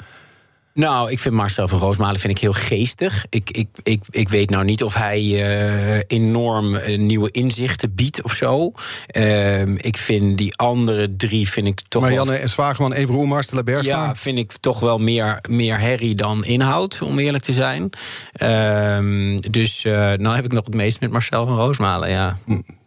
Nou, 0.73 1.11
ik 1.11 1.19
vind 1.19 1.35
Marcel 1.35 1.67
van 1.67 1.79
Roosmalen 1.79 2.19
vind 2.19 2.33
ik 2.33 2.41
heel 2.41 2.53
geestig. 2.53 3.25
Ik, 3.29 3.49
ik, 3.51 3.67
ik, 3.83 4.03
ik 4.09 4.29
weet 4.29 4.49
nou 4.49 4.63
niet 4.63 4.83
of 4.83 4.93
hij 4.93 5.19
eh, 5.19 6.01
enorm 6.07 6.75
eh, 6.75 6.99
nieuwe 6.99 7.31
inzichten 7.31 7.95
biedt 7.95 8.21
of 8.21 8.33
zo. 8.33 8.71
Ehm, 9.07 9.75
ik 9.77 9.97
vind 9.97 10.37
die 10.37 10.55
andere 10.55 11.15
drie 11.15 11.49
vind 11.49 11.67
ik 11.67 11.81
toch 11.87 12.01
Marianne 12.01 12.31
wel... 12.31 12.41
en 12.41 12.49
Zwageman, 12.49 12.93
Ebru 12.93 13.15
Oemar, 13.15 13.43
Stella 13.43 13.63
Bergsma. 13.63 14.05
Ja, 14.05 14.15
vind 14.15 14.37
ik 14.37 14.51
toch 14.59 14.79
wel 14.79 14.97
meer, 14.97 15.39
meer 15.49 15.79
herrie 15.79 16.15
dan 16.15 16.45
inhoud, 16.45 17.01
om 17.01 17.19
eerlijk 17.19 17.43
te 17.43 17.53
zijn. 17.53 17.89
Ehm, 18.31 19.37
dus 19.37 19.85
eh 19.85 19.93
nou 19.93 20.35
heb 20.35 20.45
ik 20.45 20.51
nog 20.51 20.65
het 20.65 20.75
meest 20.75 20.99
met 20.99 21.11
Marcel 21.11 21.45
van 21.45 21.55
Roosmalen, 21.55 22.09
ja. 22.09 22.37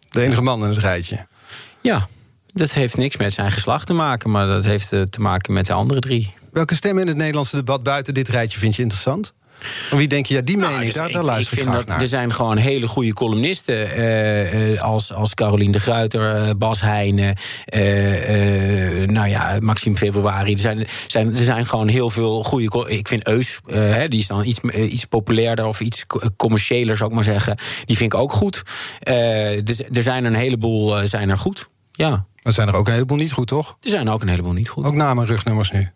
De 0.09 0.21
enige 0.21 0.41
man 0.41 0.63
in 0.63 0.69
het 0.69 0.77
rijtje. 0.77 1.27
Ja, 1.81 2.07
dat 2.53 2.71
heeft 2.71 2.97
niks 2.97 3.17
met 3.17 3.33
zijn 3.33 3.51
geslacht 3.51 3.87
te 3.87 3.93
maken... 3.93 4.31
maar 4.31 4.47
dat 4.47 4.65
heeft 4.65 4.89
te 4.89 5.19
maken 5.19 5.53
met 5.53 5.65
de 5.65 5.73
andere 5.73 5.99
drie. 5.99 6.33
Welke 6.57 6.75
stemmen 6.75 7.01
in 7.01 7.07
het 7.07 7.17
Nederlandse 7.17 7.55
debat 7.55 7.83
buiten 7.83 8.13
dit 8.13 8.27
rijtje 8.27 8.59
vind 8.59 8.75
je 8.75 8.81
interessant? 8.81 9.33
Van 9.59 9.97
wie 9.97 10.07
denk 10.07 10.25
je, 10.25 10.33
ja, 10.33 10.41
die 10.41 10.55
mening, 10.57 10.73
Nou, 10.73 10.85
dus 10.85 10.95
daar, 10.95 11.07
ik- 11.07 11.13
daar 11.13 11.23
luister 11.23 11.57
ik, 11.57 11.63
vind 11.63 11.65
graag 11.65 11.77
dat 11.77 11.87
naar. 11.87 12.01
Er 12.01 12.07
zijn 12.07 12.33
gewoon 12.33 12.57
hele 12.57 12.87
goede 12.87 13.13
columnisten. 13.13 13.91
eh, 13.91 14.73
eh, 14.73 14.81
als, 14.81 15.13
als 15.13 15.33
Carolien 15.33 15.71
de 15.71 15.79
Gruiter, 15.79 16.35
eh, 16.35 16.49
Bas 16.57 16.81
Heijnen. 16.81 17.35
eh, 17.65 19.01
eh, 19.01 19.09
nou 19.09 19.27
ja, 19.27 19.57
Maxime 19.59 19.97
Februari. 19.97 20.53
Er 20.53 20.59
zijn, 20.59 20.87
zijn, 21.07 21.27
er 21.35 21.43
zijn 21.43 21.65
gewoon 21.65 21.87
heel 21.87 22.09
veel 22.09 22.43
goede. 22.43 22.89
Ik 22.89 23.07
vind 23.07 23.27
Eus, 23.27 23.59
eh, 23.67 23.75
hè, 23.77 24.07
die 24.07 24.19
is 24.19 24.27
dan 24.27 24.45
iets, 24.45 24.59
iets 24.61 25.05
populairder 25.05 25.65
of 25.65 25.79
iets 25.79 26.05
co- 26.07 26.21
commerciëler, 26.37 26.97
zou 26.97 27.09
ik 27.09 27.15
maar 27.15 27.23
zeggen. 27.23 27.57
Die 27.85 27.97
vind 27.97 28.13
ik 28.13 28.19
ook 28.19 28.31
goed. 28.31 28.63
Eh, 28.99 29.15
dus, 29.63 29.83
er 29.91 30.01
zijn 30.03 30.25
een 30.25 30.35
heleboel 30.35 31.07
zijn 31.07 31.29
er 31.29 31.37
goed. 31.37 31.69
Ja, 31.91 32.25
Maar 32.43 32.53
zijn 32.53 32.67
er 32.67 32.75
ook 32.75 32.87
een 32.87 32.93
heleboel 32.93 33.17
niet 33.17 33.31
goed, 33.31 33.47
toch? 33.47 33.77
er 33.81 33.89
zijn 33.89 34.09
ook 34.09 34.21
een 34.21 34.27
heleboel 34.29 34.53
niet 34.53 34.69
goed. 34.69 34.85
Ook 34.85 34.95
namen 34.95 35.23
en 35.23 35.29
rugnummers 35.29 35.71
nu. 35.71 35.89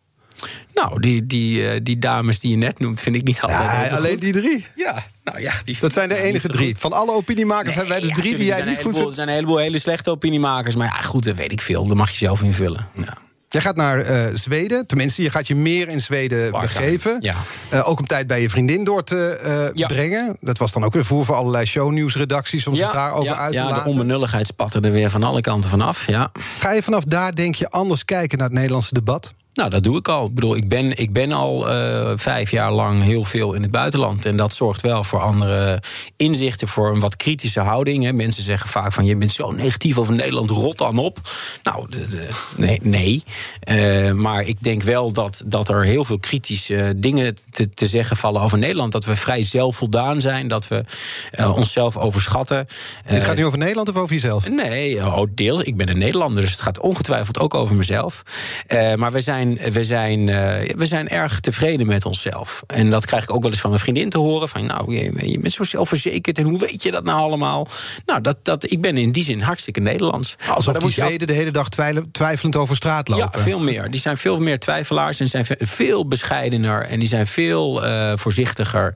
Nou, 0.74 1.00
die, 1.00 1.26
die, 1.26 1.68
eh, 1.70 1.80
die 1.84 2.00
dames 2.00 2.40
die 2.40 2.52
je 2.52 2.58
net 2.58 2.80
noemt, 2.80 3.00
vind 3.00 3.16
ik 3.16 3.24
niet 3.24 3.42
altijd. 3.42 3.90
Ja, 3.90 3.96
alleen 3.96 4.12
goed. 4.12 4.22
die 4.22 4.34
drie. 4.34 4.66
Ja, 4.76 5.04
nou 5.24 5.42
ja, 5.42 5.54
die 5.66 5.78
Dat 5.80 5.94
zijn 5.94 6.10
de 6.10 6.16
nou, 6.16 6.28
enige 6.28 6.48
drie. 6.48 6.78
Van 6.78 6.94
alle 6.94 7.12
opiniemakers 7.12 7.76
hebben 7.76 7.92
wij 7.92 8.00
de 8.02 8.06
Nee, 8.06 8.16
drie 8.16 8.32
ja, 8.32 8.38
die 8.38 8.46
jij 8.46 8.64
niet 8.64 8.82
goed 8.82 8.94
vindt. 8.94 9.08
Er 9.10 9.14
zijn 9.14 9.28
een 9.28 9.34
heleboel 9.34 9.58
hele 9.58 9.80
slechte 9.80 10.10
opiniemakers. 10.10 10.76
Maar 10.76 10.88
ja, 10.88 11.02
goed, 11.02 11.24
dat 11.24 11.36
weet 11.36 11.52
ik 11.52 11.62
veel. 11.62 11.88
Dat 11.88 11.98
mag 11.98 12.10
je 12.10 12.18
zelf 12.18 12.42
invullen. 12.42 12.88
Ja. 12.96 13.18
Jij 13.50 13.62
gaat 13.62 13.76
naar 13.76 14.00
eh, 14.00 14.36
Zweden. 14.36 14.88
Tenminste, 14.88 15.22
je 15.22 15.30
gaat 15.30 15.48
je 15.48 15.56
meer 15.56 15.88
in 15.88 16.00
Zweden 16.00 16.52
begeven. 16.52 17.18
Ja. 17.20 17.36
Eh, 17.70 17.90
ook 17.90 18.00
om 18.00 18.08
tijd 18.08 18.28
bij 18.28 18.42
je 18.42 18.50
vriendin 18.50 18.84
door 18.84 19.04
te 19.04 19.72
Ja. 19.74 19.88
brengen. 19.88 20.38
Dat 20.40 20.58
was 20.58 20.72
dan 20.72 20.84
ook 20.84 20.94
weer 20.94 21.06
voer 21.06 21.26
voor 21.26 21.36
allerlei 21.36 21.66
shownieuwsredacties... 21.66 22.68
om 22.68 22.76
zich 22.76 22.92
daarover 22.92 23.34
ja, 23.34 23.38
uit 23.40 23.52
te 23.52 23.58
ja, 23.58 23.68
de 23.68 23.74
laten. 23.74 23.90
onbenulligheid 23.92 24.48
spatte 24.48 24.80
er 24.80 24.92
weer 24.92 25.10
van 25.10 25.24
alle 25.24 25.42
kanten 25.42 25.70
vanaf. 25.70 26.08
Ja. 26.08 26.32
Ga 26.60 26.72
je 26.72 26.84
vanaf 26.84 27.04
daar, 27.04 27.36
denk 27.36 27.56
je, 27.56 27.70
anders 27.70 28.06
kijken 28.06 28.38
naar 28.38 28.48
het 28.48 28.56
Nederlandse 28.56 28.94
debat? 28.94 29.34
Nou, 29.54 29.70
dat 29.70 29.84
doe 29.84 29.97
ik 29.97 30.08
al. 30.08 30.26
Ik 30.26 30.34
bedoel, 30.34 30.56
ik 30.56 30.70
ben, 30.70 30.97
ik 30.97 31.14
ben 31.14 31.32
al 31.32 31.70
uh, 31.70 32.12
vijf 32.16 32.52
jaar 32.52 32.72
lang 32.72 33.04
heel 33.04 33.24
veel 33.24 33.54
in 33.54 33.62
het 33.62 33.72
buitenland. 33.72 34.26
En 34.26 34.38
dat 34.38 34.54
zorgt 34.54 34.82
wel 34.82 35.04
voor 35.04 35.20
andere 35.20 35.82
inzichten, 36.18 36.68
voor 36.68 36.91
een 36.91 36.99
wat 36.99 37.16
kritische 37.16 37.60
houding. 37.60 38.04
Hè. 38.04 38.14
Mensen 38.14 38.43
zeggen 38.43 38.70
vaak 38.70 38.93
van, 38.93 39.06
je 39.06 39.16
bent 39.16 39.32
zo 39.32 39.52
negatief 39.52 39.97
over 39.97 40.14
Nederland, 40.14 40.49
rot 40.49 40.78
dan 40.78 40.97
op. 40.97 41.20
Nou, 41.64 41.89
de, 41.89 42.08
de, 42.08 42.28
nee. 42.56 42.80
nee. 42.84 43.24
Uh, 43.70 44.12
maar 44.12 44.43
ik 44.43 44.64
denk 44.64 44.84
wel 44.84 45.14
dat, 45.14 45.43
dat 45.45 45.70
er 45.70 45.84
heel 45.84 46.06
veel 46.06 46.20
kritische 46.20 46.93
dingen 46.97 47.36
te, 47.52 47.70
te 47.70 47.88
zeggen 47.88 48.18
vallen 48.18 48.41
over 48.41 48.58
Nederland. 48.58 48.91
Dat 48.91 49.06
we 49.06 49.16
vrij 49.16 49.43
zelfvoldaan 49.43 50.22
zijn, 50.22 50.47
dat 50.47 50.68
we 50.68 50.84
uh, 51.39 51.56
onszelf 51.58 51.97
overschatten. 51.97 52.68
Dit 53.08 53.24
gaat 53.24 53.36
nu 53.36 53.45
over 53.45 53.58
Nederland 53.58 53.89
of 53.89 53.95
over 53.95 54.14
jezelf? 54.14 54.49
Nee, 54.49 55.06
oh, 55.06 55.24
deel. 55.30 55.62
Ik 55.66 55.76
ben 55.76 55.89
een 55.89 55.97
Nederlander, 55.97 56.41
dus 56.41 56.52
het 56.52 56.62
gaat 56.62 56.80
ongetwijfeld 56.80 57.39
ook 57.39 57.54
over 57.54 57.76
mezelf. 57.76 58.24
maar 58.95 59.12
we 59.12 59.20
zijn 59.20 59.41
zijn, 59.42 59.74
we, 59.74 59.84
zijn, 59.84 60.20
uh, 60.28 60.76
we 60.76 60.86
zijn 60.86 61.10
erg 61.10 61.39
tevreden 61.39 61.88
met 61.88 62.06
onszelf. 62.06 62.64
En 62.68 62.89
dat 62.89 63.06
krijg 63.06 63.24
ik 63.24 63.34
ook 63.34 63.42
wel 63.42 63.52
eens 63.52 63.60
van 63.60 63.70
mijn 63.70 63.82
vriendin 63.82 64.10
te 64.10 64.18
horen. 64.18 64.50
Van 64.50 64.66
nou, 64.66 64.96
je, 64.96 65.30
je 65.32 65.39
bent 65.39 65.54
zo 65.54 65.64
zelfverzekerd 65.64 66.38
en 66.38 66.44
hoe 66.44 66.60
weet 66.60 66.84
je 66.84 66.92
dat 66.92 67.04
nou 67.04 67.20
allemaal? 67.20 67.68
Nou, 68.06 68.22
dat, 68.22 68.38
dat, 68.44 68.72
ik 68.72 68.82
ben 68.82 68.98
in 68.98 69.12
die 69.12 69.24
zin 69.24 69.42
hartstikke 69.42 69.80
Nederlands. 69.80 70.36
Alsof 70.50 70.78
die 70.78 70.89
Zweden 70.89 71.28
de 71.28 71.34
hele 71.34 71.52
dag 71.52 71.70
twijfelend 72.12 72.56
over 72.56 72.76
straat 72.76 73.08
lopen. 73.08 73.30
Ja, 73.34 73.44
veel 73.44 73.60
meer. 73.60 73.92
Die 73.92 74.00
zijn 74.00 74.18
veel 74.18 74.39
meer 74.39 74.60
twijfelaars 74.60 75.20
en 75.20 75.28
zijn 75.28 75.46
veel 75.60 76.08
bescheidener. 76.08 76.86
En 76.86 77.00
die 77.00 77.08
zijn 77.08 77.28
veel 77.28 77.86
uh, 77.86 78.12
voorzichtiger. 78.16 78.96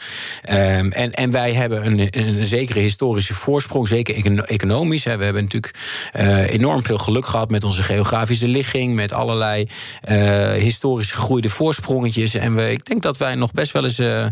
Um, 0.49 0.91
en, 0.91 1.11
en 1.11 1.31
wij 1.31 1.53
hebben 1.53 1.85
een, 1.85 2.07
een 2.11 2.45
zekere 2.45 2.79
historische 2.79 3.33
voorsprong, 3.33 3.87
zeker 3.87 4.41
economisch. 4.45 5.03
Hè. 5.03 5.17
We 5.17 5.23
hebben 5.23 5.43
natuurlijk 5.43 5.73
uh, 6.19 6.49
enorm 6.49 6.85
veel 6.85 6.97
geluk 6.97 7.25
gehad 7.25 7.49
met 7.49 7.63
onze 7.63 7.83
geografische 7.83 8.47
ligging, 8.47 8.95
met 8.95 9.13
allerlei 9.13 9.67
uh, 10.09 10.34
historisch 10.57 11.11
gegroeide 11.11 11.49
voorsprongetjes. 11.49 12.35
En 12.35 12.55
we, 12.55 12.71
ik 12.71 12.85
denk 12.85 13.01
dat 13.01 13.17
wij 13.17 13.35
nog 13.35 13.51
best 13.51 13.71
wel 13.71 13.83
eens 13.83 13.99
uh, 13.99 14.19
uh, 14.19 14.29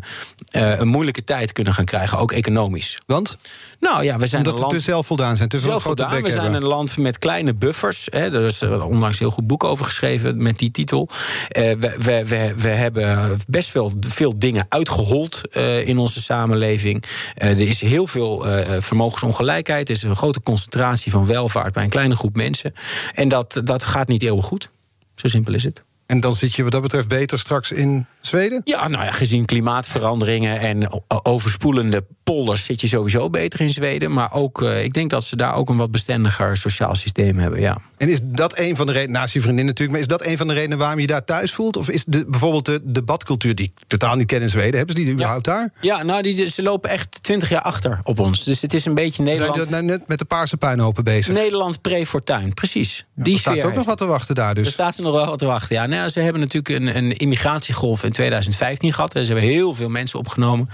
een 0.51 0.87
moeilijke 0.87 1.23
tijd 1.23 1.51
kunnen 1.51 1.73
gaan 1.73 1.85
krijgen, 1.85 2.17
ook 2.17 2.31
economisch. 2.31 2.97
Want? 3.05 3.37
Nou 3.79 4.03
ja, 4.03 4.17
we 4.17 4.27
zijn 4.27 4.41
Omdat 4.41 4.53
een 4.53 4.59
land, 4.59 4.71
we 4.71 4.77
te 4.77 4.83
zelfvoldaan 4.83 5.37
zijn, 5.37 5.49
te 5.49 5.59
veel 5.59 5.79
grote 5.79 6.03
We 6.03 6.09
zijn 6.09 6.43
hebben. 6.43 6.53
een 6.53 6.67
land 6.67 6.97
met 6.97 7.19
kleine 7.19 7.53
buffers. 7.53 8.07
Hè, 8.11 8.33
er 8.33 8.45
is 8.45 8.61
onlangs 8.61 9.19
een 9.19 9.25
heel 9.25 9.35
goed 9.35 9.47
boek 9.47 9.63
over 9.63 9.85
geschreven 9.85 10.43
met 10.43 10.57
die 10.57 10.71
titel. 10.71 11.09
we, 11.49 11.77
we, 11.99 12.23
we, 12.25 12.53
we 12.57 12.69
hebben 12.69 13.37
best 13.47 13.73
wel 13.73 13.91
veel 13.99 14.39
dingen 14.39 14.65
uitgehold 14.69 15.41
in 15.83 15.97
onze 15.97 16.21
samenleving. 16.21 17.03
er 17.35 17.61
is 17.61 17.81
heel 17.81 18.07
veel 18.07 18.45
vermogensongelijkheid. 18.79 19.89
Er 19.89 19.95
is 19.95 20.03
een 20.03 20.15
grote 20.15 20.41
concentratie 20.41 21.11
van 21.11 21.25
welvaart 21.25 21.73
bij 21.73 21.83
een 21.83 21.89
kleine 21.89 22.15
groep 22.15 22.35
mensen. 22.35 22.73
En 23.13 23.27
dat, 23.27 23.61
dat 23.63 23.83
gaat 23.83 24.07
niet 24.07 24.23
eeuwig 24.23 24.45
goed. 24.45 24.69
Zo 25.15 25.27
simpel 25.27 25.53
is 25.53 25.63
het. 25.63 25.83
En 26.13 26.19
dan 26.19 26.33
zit 26.33 26.53
je 26.53 26.63
wat 26.63 26.71
dat 26.71 26.81
betreft 26.81 27.07
beter 27.07 27.39
straks 27.39 27.71
in 27.71 28.05
Zweden? 28.21 28.61
Ja, 28.63 28.87
nou 28.87 29.03
ja, 29.03 29.11
gezien 29.11 29.45
klimaatveranderingen 29.45 30.59
en 30.59 31.03
overspoelende 31.07 32.03
polders 32.23 32.65
zit 32.65 32.81
je 32.81 32.87
sowieso 32.87 33.29
beter 33.29 33.61
in 33.61 33.69
Zweden. 33.69 34.13
Maar 34.13 34.33
ook, 34.33 34.61
uh, 34.61 34.83
ik 34.83 34.93
denk 34.93 35.09
dat 35.09 35.23
ze 35.23 35.35
daar 35.35 35.55
ook 35.55 35.69
een 35.69 35.77
wat 35.77 35.91
bestendiger 35.91 36.57
sociaal 36.57 36.95
systeem 36.95 37.37
hebben, 37.37 37.59
ja. 37.59 37.77
En 37.97 38.09
is 38.09 38.19
dat 38.23 38.57
een 38.59 38.75
van 38.75 38.85
de 38.85 38.91
redenen, 38.91 39.13
naast 39.19 39.33
je 39.33 39.41
vriendin 39.41 39.65
natuurlijk, 39.65 39.91
maar 39.91 39.99
is 39.99 40.07
dat 40.07 40.25
een 40.25 40.37
van 40.37 40.47
de 40.47 40.53
redenen 40.53 40.77
waarom 40.77 40.99
je 40.99 41.07
daar 41.07 41.23
thuis 41.23 41.53
voelt? 41.53 41.77
Of 41.77 41.89
is 41.89 42.05
de, 42.05 42.25
bijvoorbeeld 42.27 42.65
de 42.65 42.81
debatcultuur, 42.83 43.55
die 43.55 43.65
ik 43.65 43.83
totaal 43.87 44.15
niet 44.15 44.27
ken 44.27 44.41
in 44.41 44.49
Zweden, 44.49 44.77
hebben 44.77 44.95
ze 44.95 45.03
die 45.03 45.11
überhaupt 45.11 45.45
ja. 45.45 45.53
daar? 45.53 45.71
Ja, 45.81 46.03
nou, 46.03 46.21
die, 46.21 46.47
ze 46.47 46.63
lopen 46.63 46.89
echt 46.89 47.23
twintig 47.23 47.49
jaar 47.49 47.61
achter 47.61 47.99
op 48.03 48.19
ons. 48.19 48.43
Dus 48.43 48.61
het 48.61 48.73
is 48.73 48.85
een 48.85 48.93
beetje 48.93 49.23
Nederland... 49.23 49.55
Zijn 49.55 49.85
nou 49.85 49.97
net 49.97 50.07
met 50.07 50.19
de 50.19 50.25
paarse 50.25 50.57
puinhopen 50.57 51.03
bezig? 51.03 51.33
Nederland 51.33 51.81
pre-fortuin, 51.81 52.53
precies. 52.53 53.05
Ja, 53.15 53.23
die 53.23 53.39
staat 53.39 53.57
ze 53.57 53.65
ook 53.65 53.75
nog 53.75 53.85
wat 53.85 53.97
te 53.97 54.05
wachten 54.05 54.35
daar 54.35 54.55
dus? 54.55 54.65
Er 54.65 54.71
staat 54.71 54.95
ze 54.95 55.01
nog 55.01 55.13
wel 55.13 55.25
wat 55.25 55.39
te 55.39 55.45
wachten, 55.45 55.75
ja. 55.75 55.85
Nou, 55.85 56.02
ze 56.09 56.19
hebben 56.19 56.41
natuurlijk 56.41 56.75
een, 56.75 56.97
een 56.97 57.17
immigratiegolf 57.17 58.03
in 58.03 58.11
2015 58.11 58.93
gehad. 58.93 59.11
Ze 59.11 59.19
hebben 59.19 59.43
heel 59.43 59.73
veel 59.73 59.89
mensen 59.89 60.19
opgenomen. 60.19 60.69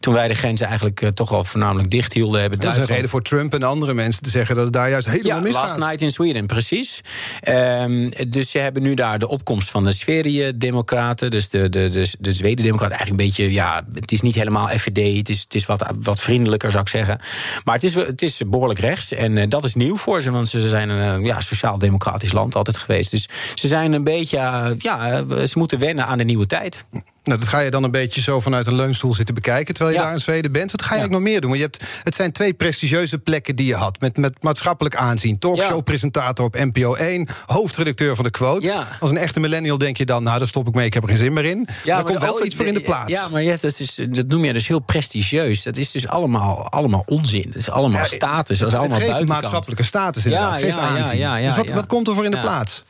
Toen 0.00 0.14
wij 0.14 0.28
de 0.28 0.34
grenzen 0.34 0.66
eigenlijk 0.66 1.00
uh, 1.00 1.08
toch 1.08 1.30
wel 1.30 1.44
voornamelijk 1.44 1.90
dicht 1.90 2.12
hielden. 2.12 2.40
Hebben 2.40 2.60
dat 2.60 2.72
is 2.72 2.78
een 2.78 2.86
reden 2.86 3.08
voor 3.08 3.22
Trump 3.22 3.54
en 3.54 3.62
andere 3.62 3.94
mensen 3.94 4.22
te 4.22 4.30
zeggen 4.30 4.54
dat 4.54 4.64
het 4.64 4.72
daar 4.72 4.90
juist 4.90 5.06
helemaal 5.06 5.36
ja, 5.36 5.42
misgaat. 5.42 5.62
last 5.62 5.78
night 5.78 6.00
in 6.00 6.10
Sweden, 6.10 6.46
precies. 6.46 7.00
Um, 7.48 8.12
dus 8.28 8.50
ze 8.50 8.58
hebben 8.58 8.82
nu 8.82 8.94
daar 8.94 9.18
de 9.18 9.28
opkomst 9.28 9.70
van 9.70 9.84
de 9.84 9.92
Sverige-democraten. 9.92 11.30
Dus 11.30 11.48
de, 11.48 11.68
de, 11.68 11.88
de, 11.88 12.12
de 12.18 12.32
Zweden-democraten. 12.32 12.96
Eigenlijk 12.96 13.20
een 13.20 13.26
beetje, 13.26 13.52
ja, 13.52 13.84
het 13.94 14.12
is 14.12 14.20
niet 14.20 14.34
helemaal 14.34 14.68
FVD. 14.68 15.16
Het 15.16 15.28
is, 15.28 15.40
het 15.40 15.54
is 15.54 15.66
wat, 15.66 15.92
wat 16.00 16.20
vriendelijker, 16.20 16.70
zou 16.70 16.82
ik 16.82 16.88
zeggen. 16.88 17.20
Maar 17.64 17.74
het 17.74 17.84
is, 17.84 17.94
het 17.94 18.22
is 18.22 18.40
behoorlijk 18.46 18.80
rechts. 18.80 19.12
En 19.12 19.36
uh, 19.36 19.44
dat 19.48 19.64
is 19.64 19.74
nieuw 19.74 19.96
voor 19.96 20.22
ze, 20.22 20.30
want 20.30 20.48
ze 20.48 20.68
zijn 20.68 20.88
een 20.88 21.20
uh, 21.20 21.26
ja, 21.26 21.40
sociaal-democratisch 21.40 22.32
land 22.32 22.54
altijd 22.54 22.76
geweest. 22.76 23.10
Dus 23.10 23.28
ze 23.54 23.66
zijn 23.66 23.92
een 23.92 24.04
beetje, 24.04 24.38
ja, 24.78 25.24
ze 25.46 25.58
moeten 25.58 25.78
wennen 25.78 26.06
aan 26.06 26.18
de 26.18 26.24
nieuwe 26.24 26.46
tijd. 26.46 26.84
Nou, 27.24 27.38
dat 27.38 27.48
ga 27.48 27.58
je 27.58 27.70
dan 27.70 27.82
een 27.82 27.90
beetje 27.90 28.20
zo 28.20 28.40
vanuit 28.40 28.66
een 28.66 28.74
leunstoel 28.74 29.14
zitten 29.14 29.34
bekijken... 29.34 29.74
terwijl 29.74 29.94
je 29.94 30.00
ja. 30.00 30.06
daar 30.06 30.16
in 30.16 30.22
Zweden 30.22 30.52
bent. 30.52 30.70
Wat 30.70 30.82
ga 30.82 30.88
je 30.88 30.94
ja. 30.94 31.00
eigenlijk 31.00 31.24
nog 31.24 31.32
meer 31.32 31.40
doen? 31.40 31.50
Want 31.50 31.62
je 31.62 31.68
hebt, 31.70 32.02
het 32.02 32.14
zijn 32.14 32.32
twee 32.32 32.54
prestigieuze 32.54 33.18
plekken 33.18 33.56
die 33.56 33.66
je 33.66 33.74
had... 33.74 34.00
met, 34.00 34.16
met 34.16 34.42
maatschappelijk 34.42 34.96
aanzien. 34.96 35.38
Talkshow-presentator 35.38 36.46
op 36.46 36.54
NPO 36.54 36.94
1, 36.94 37.28
hoofdredacteur 37.46 38.14
van 38.14 38.24
de 38.24 38.30
Quote. 38.30 38.66
Ja. 38.66 38.86
Als 39.00 39.10
een 39.10 39.16
echte 39.16 39.40
millennial 39.40 39.78
denk 39.78 39.96
je 39.96 40.04
dan... 40.04 40.22
nou, 40.22 40.38
daar 40.38 40.48
stop 40.48 40.68
ik 40.68 40.74
mee, 40.74 40.86
ik 40.86 40.94
heb 40.94 41.02
er 41.02 41.08
geen 41.08 41.18
zin 41.18 41.32
meer 41.32 41.44
in. 41.44 41.68
Ja, 41.84 41.94
maar 41.94 42.04
er 42.04 42.10
komt 42.10 42.24
wel 42.24 42.44
iets 42.44 42.56
voor 42.56 42.66
in 42.66 42.74
de 42.74 42.80
plaats. 42.80 43.12
Ja, 43.12 43.28
maar 43.28 43.42
ja, 43.42 43.56
dat, 43.60 43.80
is, 43.80 44.00
dat 44.08 44.26
noem 44.26 44.44
je 44.44 44.52
dus 44.52 44.68
heel 44.68 44.80
prestigieus. 44.80 45.62
Dat 45.62 45.76
is 45.76 45.90
dus 45.90 46.08
allemaal, 46.08 46.70
allemaal 46.70 47.02
onzin. 47.06 47.46
Dat 47.46 47.56
is 47.56 47.70
allemaal 47.70 48.04
status. 48.04 48.58
Dat 48.58 48.68
is 48.68 48.78
allemaal 48.78 48.82
het 48.82 48.92
geeft 48.92 49.06
buitenkant. 49.06 49.28
maatschappelijke 49.28 49.84
status 49.84 50.24
inderdaad. 50.24 50.58
Ja, 50.58 50.64
geeft 50.64 50.78
aanzien. 50.78 51.42
Dus 51.42 51.56
wat, 51.56 51.70
wat 51.70 51.86
komt 51.86 52.08
er 52.08 52.14
voor 52.14 52.24
in 52.24 52.30
de 52.30 52.40
plaats? 52.40 52.84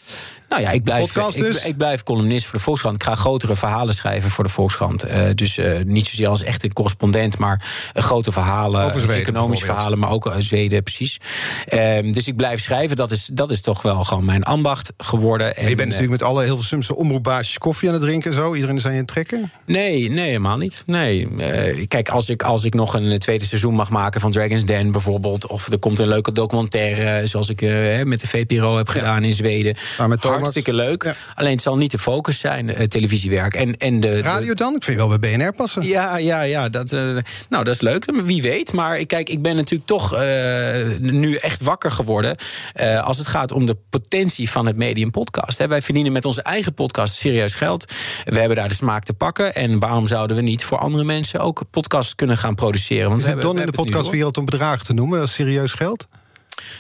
Nou 0.48 0.62
ja, 0.62 0.70
ik 0.70 0.82
blijf, 0.82 1.00
Podcast 1.00 1.38
dus? 1.38 1.56
ik, 1.56 1.64
ik, 1.64 1.76
blijf 1.76 2.02
columnist 2.02 2.44
voor 2.44 2.58
de 2.58 2.64
Volkskrant. 2.64 2.96
Ik 2.96 3.02
ga 3.02 3.14
grotere 3.14 3.56
verhalen 3.56 3.94
schrijven 3.94 4.30
voor 4.30 4.44
de 4.44 4.50
Volkskrant. 4.50 5.06
Uh, 5.06 5.28
dus 5.34 5.58
uh, 5.58 5.78
niet 5.84 6.06
zozeer 6.06 6.28
als 6.28 6.42
echte 6.42 6.72
correspondent, 6.72 7.38
maar 7.38 7.64
uh, 7.94 8.02
grote 8.02 8.32
verhalen. 8.32 8.84
Over 8.84 9.00
Zweden, 9.00 9.22
economische 9.22 9.64
verhalen, 9.64 9.98
maar 9.98 10.10
ook 10.10 10.34
Zweden, 10.38 10.82
precies. 10.82 11.20
Ehm, 11.66 12.12
dus 12.12 12.28
ik 12.28 12.36
blijf 12.36 12.60
schrijven. 12.60 12.96
Dat 12.96 13.10
is, 13.10 13.30
dat 13.32 13.50
is 13.50 13.60
toch 13.60 13.82
wel 13.82 14.04
gewoon 14.04 14.24
mijn 14.24 14.42
ambacht 14.42 14.92
geworden. 14.96 15.56
En, 15.56 15.68
je 15.68 15.74
bent 15.74 15.88
natuurlijk 15.88 16.20
met 16.20 16.28
alle 16.28 16.42
heel 16.42 16.54
veel 16.54 16.64
Sumse 16.64 16.96
omroepbaasjes 16.96 17.58
koffie 17.58 17.88
aan 17.88 17.94
het 17.94 18.02
drinken 18.02 18.30
en 18.30 18.36
zo. 18.36 18.54
Iedereen 18.54 18.76
is 18.76 18.86
aan 18.86 18.94
je 18.94 19.04
trekken? 19.04 19.50
Nee, 19.66 20.10
nee, 20.10 20.26
helemaal 20.26 20.56
niet. 20.56 20.82
Nee. 20.86 21.28
kijk, 21.88 22.08
als 22.08 22.28
ik, 22.28 22.42
als 22.42 22.64
ik 22.64 22.74
nog 22.74 22.94
een 22.94 23.18
tweede 23.18 23.44
seizoen 23.44 23.74
mag 23.74 23.90
maken 23.90 24.20
van 24.20 24.30
Dragon's 24.30 24.64
Den 24.64 24.92
bijvoorbeeld. 24.92 25.46
Of 25.46 25.72
er 25.72 25.78
komt 25.78 25.98
een 25.98 26.08
leuke 26.08 26.32
documentaire, 26.32 27.26
zoals 27.26 27.48
ik 27.48 27.60
met 28.04 28.20
de 28.20 28.28
VPRO 28.28 28.76
heb 28.76 28.88
gedaan 28.88 29.20
ja. 29.20 29.26
in 29.26 29.34
Zweden. 29.34 29.76
Maar 29.98 30.08
met 30.08 30.20
hartstikke 30.38 30.72
leuk. 30.72 31.02
Ja. 31.02 31.14
Alleen 31.34 31.52
het 31.52 31.62
zal 31.62 31.76
niet 31.76 31.90
de 31.90 31.98
focus 31.98 32.38
zijn, 32.38 32.68
uh, 32.68 32.86
televisiewerk. 32.86 33.54
En, 33.54 33.76
en 33.76 34.00
de, 34.00 34.22
Radio 34.22 34.54
dan? 34.54 34.74
Ik 34.74 34.84
vind 34.84 35.00
je 35.00 35.06
wel 35.08 35.18
bij 35.18 35.36
BNR 35.36 35.52
passen. 35.52 35.82
Ja, 35.82 36.16
ja, 36.16 36.40
ja. 36.42 36.68
Dat, 36.68 36.92
uh, 36.92 37.00
nou, 37.48 37.64
dat 37.64 37.74
is 37.74 37.80
leuk. 37.80 38.04
Wie 38.24 38.42
weet. 38.42 38.72
Maar 38.72 39.04
kijk, 39.04 39.28
ik 39.28 39.42
ben 39.42 39.56
natuurlijk 39.56 39.88
toch 39.88 40.14
uh, 40.14 40.20
nu 40.98 41.34
echt 41.34 41.62
wakker 41.62 41.92
geworden... 41.92 42.36
als 43.02 43.18
het 43.18 43.26
gaat 43.26 43.52
om 43.52 43.66
de 43.66 43.76
potentie 43.90 44.50
van 44.50 44.66
het 44.66 44.76
medium 44.76 45.10
podcast. 45.10 45.58
Hè, 45.58 45.68
wij 45.68 45.82
verdienen 45.82 46.12
met 46.12 46.24
onze 46.24 46.42
eigen 46.42 46.74
podcast 46.74 47.14
serieus 47.14 47.54
geld. 47.54 47.92
We 48.24 48.38
hebben 48.38 48.56
daar 48.56 48.68
de 48.68 48.74
smaak 48.74 49.04
te 49.04 49.12
pakken. 49.12 49.54
En 49.54 49.78
waarom 49.78 50.06
zouden 50.06 50.36
we 50.36 50.42
niet 50.42 50.64
voor 50.64 50.78
andere 50.78 51.04
mensen 51.04 51.40
ook 51.40 51.62
podcasts 51.70 52.14
kunnen 52.14 52.36
gaan 52.36 52.54
produceren? 52.54 53.08
Want 53.08 53.20
is 53.20 53.26
het 53.26 53.42
don 53.42 53.58
in 53.58 53.66
de 53.66 53.72
podcastwereld 53.72 54.38
om 54.38 54.44
bedragen 54.44 54.86
te 54.86 54.92
noemen 54.92 55.20
als 55.20 55.34
serieus 55.34 55.72
geld? 55.72 56.08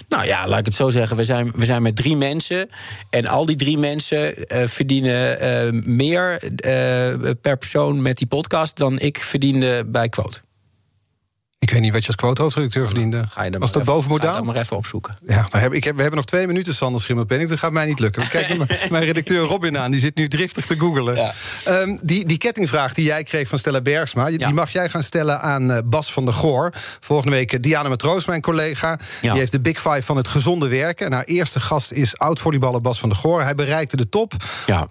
Nou 0.08 0.26
ja, 0.26 0.48
laat 0.48 0.58
ik 0.58 0.64
het 0.64 0.74
zo 0.74 0.90
zeggen. 0.90 1.16
We 1.16 1.24
zijn, 1.24 1.52
we 1.54 1.64
zijn 1.64 1.82
met 1.82 1.96
drie 1.96 2.16
mensen. 2.16 2.70
En 3.10 3.26
al 3.26 3.46
die 3.46 3.56
drie 3.56 3.78
mensen 3.78 4.34
uh, 4.36 4.66
verdienen 4.66 5.42
uh, 5.74 5.82
meer 5.84 6.42
uh, 6.42 6.50
per 7.40 7.56
persoon 7.56 8.02
met 8.02 8.16
die 8.16 8.26
podcast 8.26 8.76
dan 8.76 8.98
ik 8.98 9.18
verdiende 9.18 9.84
bij 9.86 10.08
Quote. 10.08 10.40
Ik 11.64 11.70
weet 11.70 11.80
niet 11.80 11.92
wat 11.92 12.00
je 12.00 12.06
als 12.06 12.16
quote-hoofdredacteur 12.16 12.86
verdiende. 12.86 13.24
Ga 13.30 13.42
je 13.42 13.58
Was 13.58 13.72
dat 13.72 13.84
boven 13.84 14.10
modaal? 14.10 14.32
Ga 14.32 14.38
je 14.38 14.44
maar 14.44 14.56
even 14.56 14.76
opzoeken. 14.76 15.16
Ja, 15.26 15.46
heb, 15.50 15.72
ik 15.72 15.84
heb, 15.84 15.94
we 15.94 16.00
hebben 16.00 16.18
nog 16.18 16.28
twee 16.28 16.46
minuten, 16.46 16.74
Sander 16.74 17.00
Schimmelpenning. 17.00 17.50
Dat 17.50 17.58
gaat 17.58 17.72
mij 17.72 17.86
niet 17.86 17.98
lukken. 17.98 18.28
Kijk 18.28 18.48
mijn, 18.90 19.04
redacteur 19.04 19.40
Robin 19.46 19.78
aan. 19.78 19.90
Die 19.90 20.00
zit 20.00 20.16
nu 20.16 20.28
driftig 20.28 20.66
te 20.66 20.78
googelen. 20.78 21.14
Ja. 21.14 21.34
Um, 21.68 21.98
die, 22.02 22.26
die 22.26 22.38
kettingvraag 22.38 22.94
die 22.94 23.04
jij 23.04 23.22
kreeg 23.22 23.48
van 23.48 23.58
Stella 23.58 23.80
Bergsma... 23.80 24.30
die 24.30 24.52
mag 24.52 24.72
jij 24.72 24.88
gaan 24.88 25.02
stellen 25.02 25.40
aan 25.40 25.70
uh, 25.70 25.78
Bas 25.84 26.12
van 26.12 26.24
der 26.24 26.34
Goor. 26.34 26.72
Volgende 27.00 27.36
week 27.36 27.52
uh, 27.52 27.60
Diana 27.60 27.88
Matroos, 27.88 28.26
mijn 28.26 28.40
collega. 28.40 28.98
Ja. 29.20 29.30
Die 29.30 29.40
heeft 29.40 29.52
de 29.52 29.60
Big 29.60 29.80
Five 29.80 30.02
van 30.02 30.16
het 30.16 30.28
gezonde 30.28 30.68
werken. 30.68 31.06
En 31.06 31.12
haar 31.12 31.24
eerste 31.24 31.60
gast 31.60 31.92
is 31.92 32.18
oud-volleyballer 32.18 32.80
Bas 32.80 32.98
van 32.98 33.08
der 33.08 33.18
Goor. 33.18 33.42
Hij 33.42 33.54
bereikte 33.54 33.96
de 33.96 34.08
top, 34.08 34.32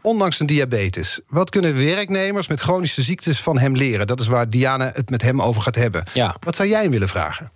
ondanks 0.01 0.35
zijn 0.35 0.47
diabetes. 0.47 1.19
Wat 1.27 1.49
kunnen 1.49 1.75
werknemers 1.75 2.47
met 2.47 2.59
chronische 2.59 3.01
ziektes 3.01 3.39
van 3.39 3.59
hem 3.59 3.75
leren? 3.75 4.07
Dat 4.07 4.19
is 4.19 4.27
waar 4.27 4.49
Diana 4.49 4.91
het 4.93 5.09
met 5.09 5.21
hem 5.21 5.41
over 5.41 5.61
gaat 5.61 5.75
hebben. 5.75 6.03
Ja. 6.13 6.35
Wat 6.39 6.55
zou 6.63 6.75
jij 6.75 6.83
hem 6.83 6.91
willen 6.91 7.09
vragen? 7.09 7.51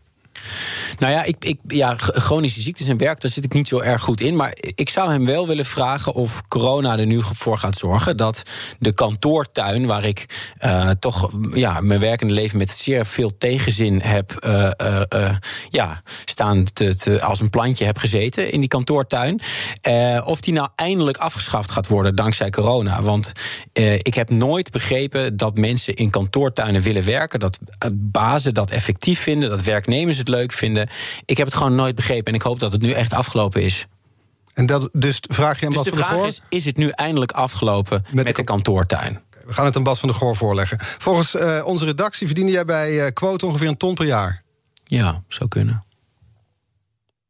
Nou 1.00 1.14
ja, 1.14 1.24
ik, 1.24 1.36
ik, 1.40 1.60
ja, 1.68 1.94
chronische 1.98 2.62
ziektes 2.62 2.88
en 2.88 2.98
werk, 2.98 3.22
daar 3.22 3.32
zit 3.32 3.44
ik 3.44 3.54
niet 3.54 3.68
zo 3.68 3.80
erg 3.80 4.04
goed 4.04 4.22
in. 4.22 4.36
Maar 4.36 4.58
ik 4.76 4.90
zou 4.90 5.12
hem 5.12 5.26
wel 5.26 5.48
willen 5.48 5.66
vragen 5.66 6.14
of 6.14 6.42
corona 6.48 6.98
er 6.98 7.06
nu 7.06 7.22
voor 7.24 7.58
gaat 7.58 7.78
zorgen 7.78 8.18
dat 8.18 8.42
de 8.80 8.94
kantoortuin, 8.94 9.86
waar 9.86 10.04
ik 10.04 10.26
uh, 10.66 10.90
toch 10.90 11.32
ja, 11.54 11.82
mijn 11.82 12.00
werkende 12.00 12.34
leven 12.34 12.58
met 12.58 12.70
zeer 12.70 13.06
veel 13.06 13.38
tegenzin 13.38 14.02
heb 14.02 14.46
uh, 14.46 14.70
uh, 15.16 15.36
ja, 15.70 16.02
staan 16.26 16.64
te, 16.74 17.20
als 17.22 17.40
een 17.40 17.50
plantje 17.50 17.86
heb 17.86 17.98
gezeten 17.98 18.52
in 18.52 18.60
die 18.60 18.70
kantoortuin, 18.70 19.42
of 20.24 20.42
die 20.42 20.54
nou 20.54 20.70
eindelijk 20.76 21.18
afgeschaft 21.18 21.72
gaat 21.72 21.88
worden 21.88 22.16
dankzij 22.16 22.50
corona. 22.50 23.02
Want 23.02 23.32
ik 24.02 24.14
heb 24.14 24.30
nooit 24.30 24.72
begrepen 24.72 25.38
dat 25.38 25.58
mensen 25.58 25.96
in 25.96 26.10
kantoortuinen 26.10 26.82
willen 26.82 27.06
werken, 27.06 27.40
dat 27.40 27.58
bazen 27.94 28.54
dat 28.54 28.72
effectief 28.72 29.20
vinden, 29.20 29.50
dat 29.50 29.62
werknemers 29.62 30.18
het 30.28 30.36
leuk 30.36 30.52
vinden. 30.52 30.90
Ik 31.26 31.38
heb 31.38 31.48
het 31.48 31.56
gewoon 31.56 31.76
nooit 31.76 31.96
begrepen 31.96 32.26
en 32.26 32.34
ik 32.34 32.42
hoop 32.42 32.60
dat 32.60 32.72
het 32.72 32.82
nu 32.82 32.92
echt 32.92 33.14
afgelopen 33.14 33.62
is. 33.62 33.86
En 34.54 34.66
dat, 34.66 34.90
dus 34.94 35.20
vraag 35.22 35.60
je 35.60 35.66
aan 35.66 35.72
dus 35.72 35.84
Bas 35.84 35.84
de 35.84 35.90
van 35.90 36.00
der 36.00 36.08
vraag 36.08 36.20
Goor? 36.20 36.28
is, 36.28 36.42
is 36.50 36.66
het 36.66 36.78
nu 36.78 36.90
eindelijk 36.90 37.32
afgelopen 37.32 38.06
met, 38.12 38.26
de 38.26 38.34
de, 38.34 38.44
kantoortuin? 38.44 39.22
We 39.46 39.54
gaan 39.54 39.66
het 39.66 39.76
aan 39.76 39.84
Bas 39.84 40.00
van 40.00 40.10
der 40.10 40.18
Goor 40.18 40.36
voorleggen. 40.36 40.78
Volgens 40.80 41.36
uh, 41.36 41.62
onze 41.66 41.86
redactie 41.86 42.28
verdien 42.28 42.48
jij 42.48 42.66
bij 42.66 42.92
uh, 42.92 43.08
Quote 43.14 43.46
ongeveer 43.46 43.68
een 43.68 43.78
ton 43.78 43.96
per 43.96 44.06
jaar. 44.06 44.44
Ja, 44.84 45.24
zou 45.28 45.50
kunnen. 45.50 45.86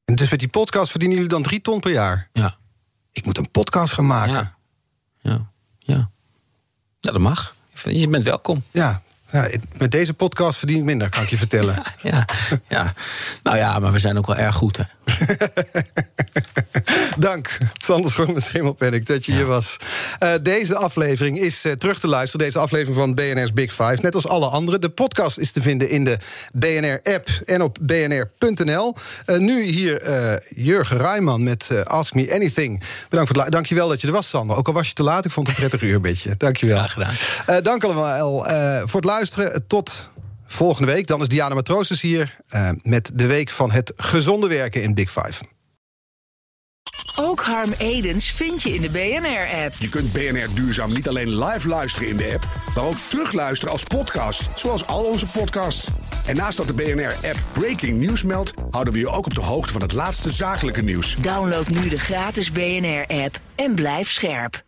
En 0.06 0.16
dus 0.16 0.30
met 0.30 0.39
die 0.39 0.48
podcast 0.48 0.89
verdienen 0.89 1.18
jullie 1.18 1.32
dan 1.34 1.43
drie 1.43 1.62
ton 1.62 1.80
per 1.80 1.91
jaar? 1.91 2.30
Ja. 2.34 2.58
Ik 3.12 3.26
moet 3.26 3.38
een 3.38 3.52
podcast 3.52 3.93
gaan 3.93 4.06
maken. 4.06 4.34
Ja, 4.34 4.58
ja. 5.22 5.50
ja. 5.80 6.10
ja 7.00 7.12
dat 7.12 7.22
mag. 7.22 7.56
Je 7.84 8.08
bent 8.08 8.24
welkom. 8.24 8.64
Ja, 8.72 9.02
ja, 9.32 9.48
met 9.78 9.92
deze 9.92 10.14
podcast 10.14 10.58
verdien 10.58 10.78
ik 10.78 10.84
minder, 10.84 11.10
kan 11.10 11.24
ik 11.24 11.30
je 11.30 11.38
vertellen. 11.38 11.82
Ja, 12.02 12.26
ja, 12.70 12.94
nou 13.44 13.58
ja, 13.58 13.80
maar 13.80 13.92
we 13.92 14.00
zijn 14.00 14.18
ook 14.18 14.28
wel 14.28 14.36
erg 14.36 14.56
goed, 14.56 14.78
hè? 14.78 14.84
Dank, 17.18 17.58
Sander 17.78 18.34
met 18.34 18.44
Schimmelpennik, 18.44 19.06
dat 19.06 19.26
je 19.26 19.32
hier 19.32 19.46
was. 19.46 19.78
Uh, 20.24 20.34
deze 20.42 20.76
aflevering 20.76 21.40
is 21.40 21.66
uh, 21.66 21.72
terug 21.72 22.00
te 22.00 22.08
luisteren. 22.08 22.46
Deze 22.46 22.60
aflevering 22.60 22.98
van 22.98 23.14
BNR's 23.14 23.54
Big 23.54 23.72
Five. 23.72 23.98
Net 24.02 24.16
als 24.16 24.28
alle 24.28 24.46
andere. 24.46 24.80
De 24.80 24.90
podcast 24.90 25.38
is 25.38 25.52
te 25.52 25.62
vinden 25.62 25.90
in 25.90 26.04
de 26.04 26.18
BNR-app 26.54 27.28
en 27.46 27.62
op 27.62 27.78
bnr.nl. 27.82 28.96
Uh, 29.26 29.38
nu 29.38 29.64
hier 29.64 29.96
Jurgen 30.56 30.98
Rijman 30.98 31.44
met 31.44 31.70
Ask 31.84 32.14
Me 32.14 32.34
Anything. 32.34 32.82
Bedankt 33.10 33.32
voor 33.32 33.44
het 33.44 33.52
Dank 33.52 33.66
je 33.66 33.76
wel 33.76 33.88
dat 33.88 34.02
je 34.02 34.08
er 34.08 34.14
was, 34.14 34.30
Sander. 34.30 34.56
Ook 34.56 34.68
al 34.68 34.74
was 34.74 34.88
je 34.88 34.94
te 34.94 35.04
laat, 35.04 35.26
ik 35.26 35.32
vond 35.32 35.48
het 35.48 35.58
een 35.58 35.68
prettig 35.68 35.90
uur 35.90 35.96
een 35.96 36.02
beetje. 36.02 36.36
Dank 36.38 36.58
je 36.58 36.66
wel. 36.66 36.78
Graag 36.78 36.94
gedaan. 36.94 37.64
dank 37.64 37.84
allemaal 37.84 38.44
voor 38.88 39.02
het 39.02 39.04
luisteren. 39.04 39.16
Tot 39.68 40.09
volgende 40.45 40.91
week. 40.91 41.07
Dan 41.07 41.22
is 41.22 41.28
Diana 41.28 41.55
Matroos 41.55 42.01
hier 42.01 42.36
uh, 42.49 42.70
met 42.82 43.11
de 43.13 43.28
week 43.28 43.49
van 43.49 43.72
het 43.72 43.93
gezonde 43.95 44.47
werken 44.47 44.84
in 44.84 44.93
Big 44.93 45.11
Five. 45.11 45.43
Ook 47.15 47.41
Harm 47.41 47.74
Edens 47.78 48.32
vind 48.32 48.61
je 48.61 48.74
in 48.74 48.82
de 48.82 48.89
BNR-app. 48.89 49.74
Je 49.80 49.89
kunt 49.89 50.11
BNR 50.11 50.47
Duurzaam 50.53 50.93
niet 50.93 51.07
alleen 51.07 51.43
live 51.43 51.68
luisteren 51.68 52.09
in 52.09 52.18
de 52.18 52.32
app, 52.34 52.47
maar 52.76 52.84
ook 52.84 52.97
terugluisteren 53.07 53.74
als 53.74 53.84
podcast, 53.84 54.49
zoals 54.55 54.86
al 54.86 55.03
onze 55.03 55.26
podcasts. 55.26 55.89
En 56.26 56.36
naast 56.36 56.57
dat 56.57 56.68
de 56.68 56.74
BNR-app 56.74 57.43
Breaking 57.53 57.99
News 57.99 58.24
meldt, 58.24 58.53
houden 58.72 58.93
we 58.93 58.99
je 58.99 59.09
ook 59.09 59.26
op 59.26 59.34
de 59.34 59.41
hoogte 59.41 59.72
van 59.72 59.82
het 59.82 59.93
laatste 59.93 60.32
zakelijke 60.32 60.82
nieuws. 60.82 61.15
Download 61.15 61.68
nu 61.68 61.89
de 61.89 61.99
gratis 61.99 62.51
BNR-app 62.51 63.39
en 63.55 63.76
blijf 63.76 64.11
scherp. 64.11 64.65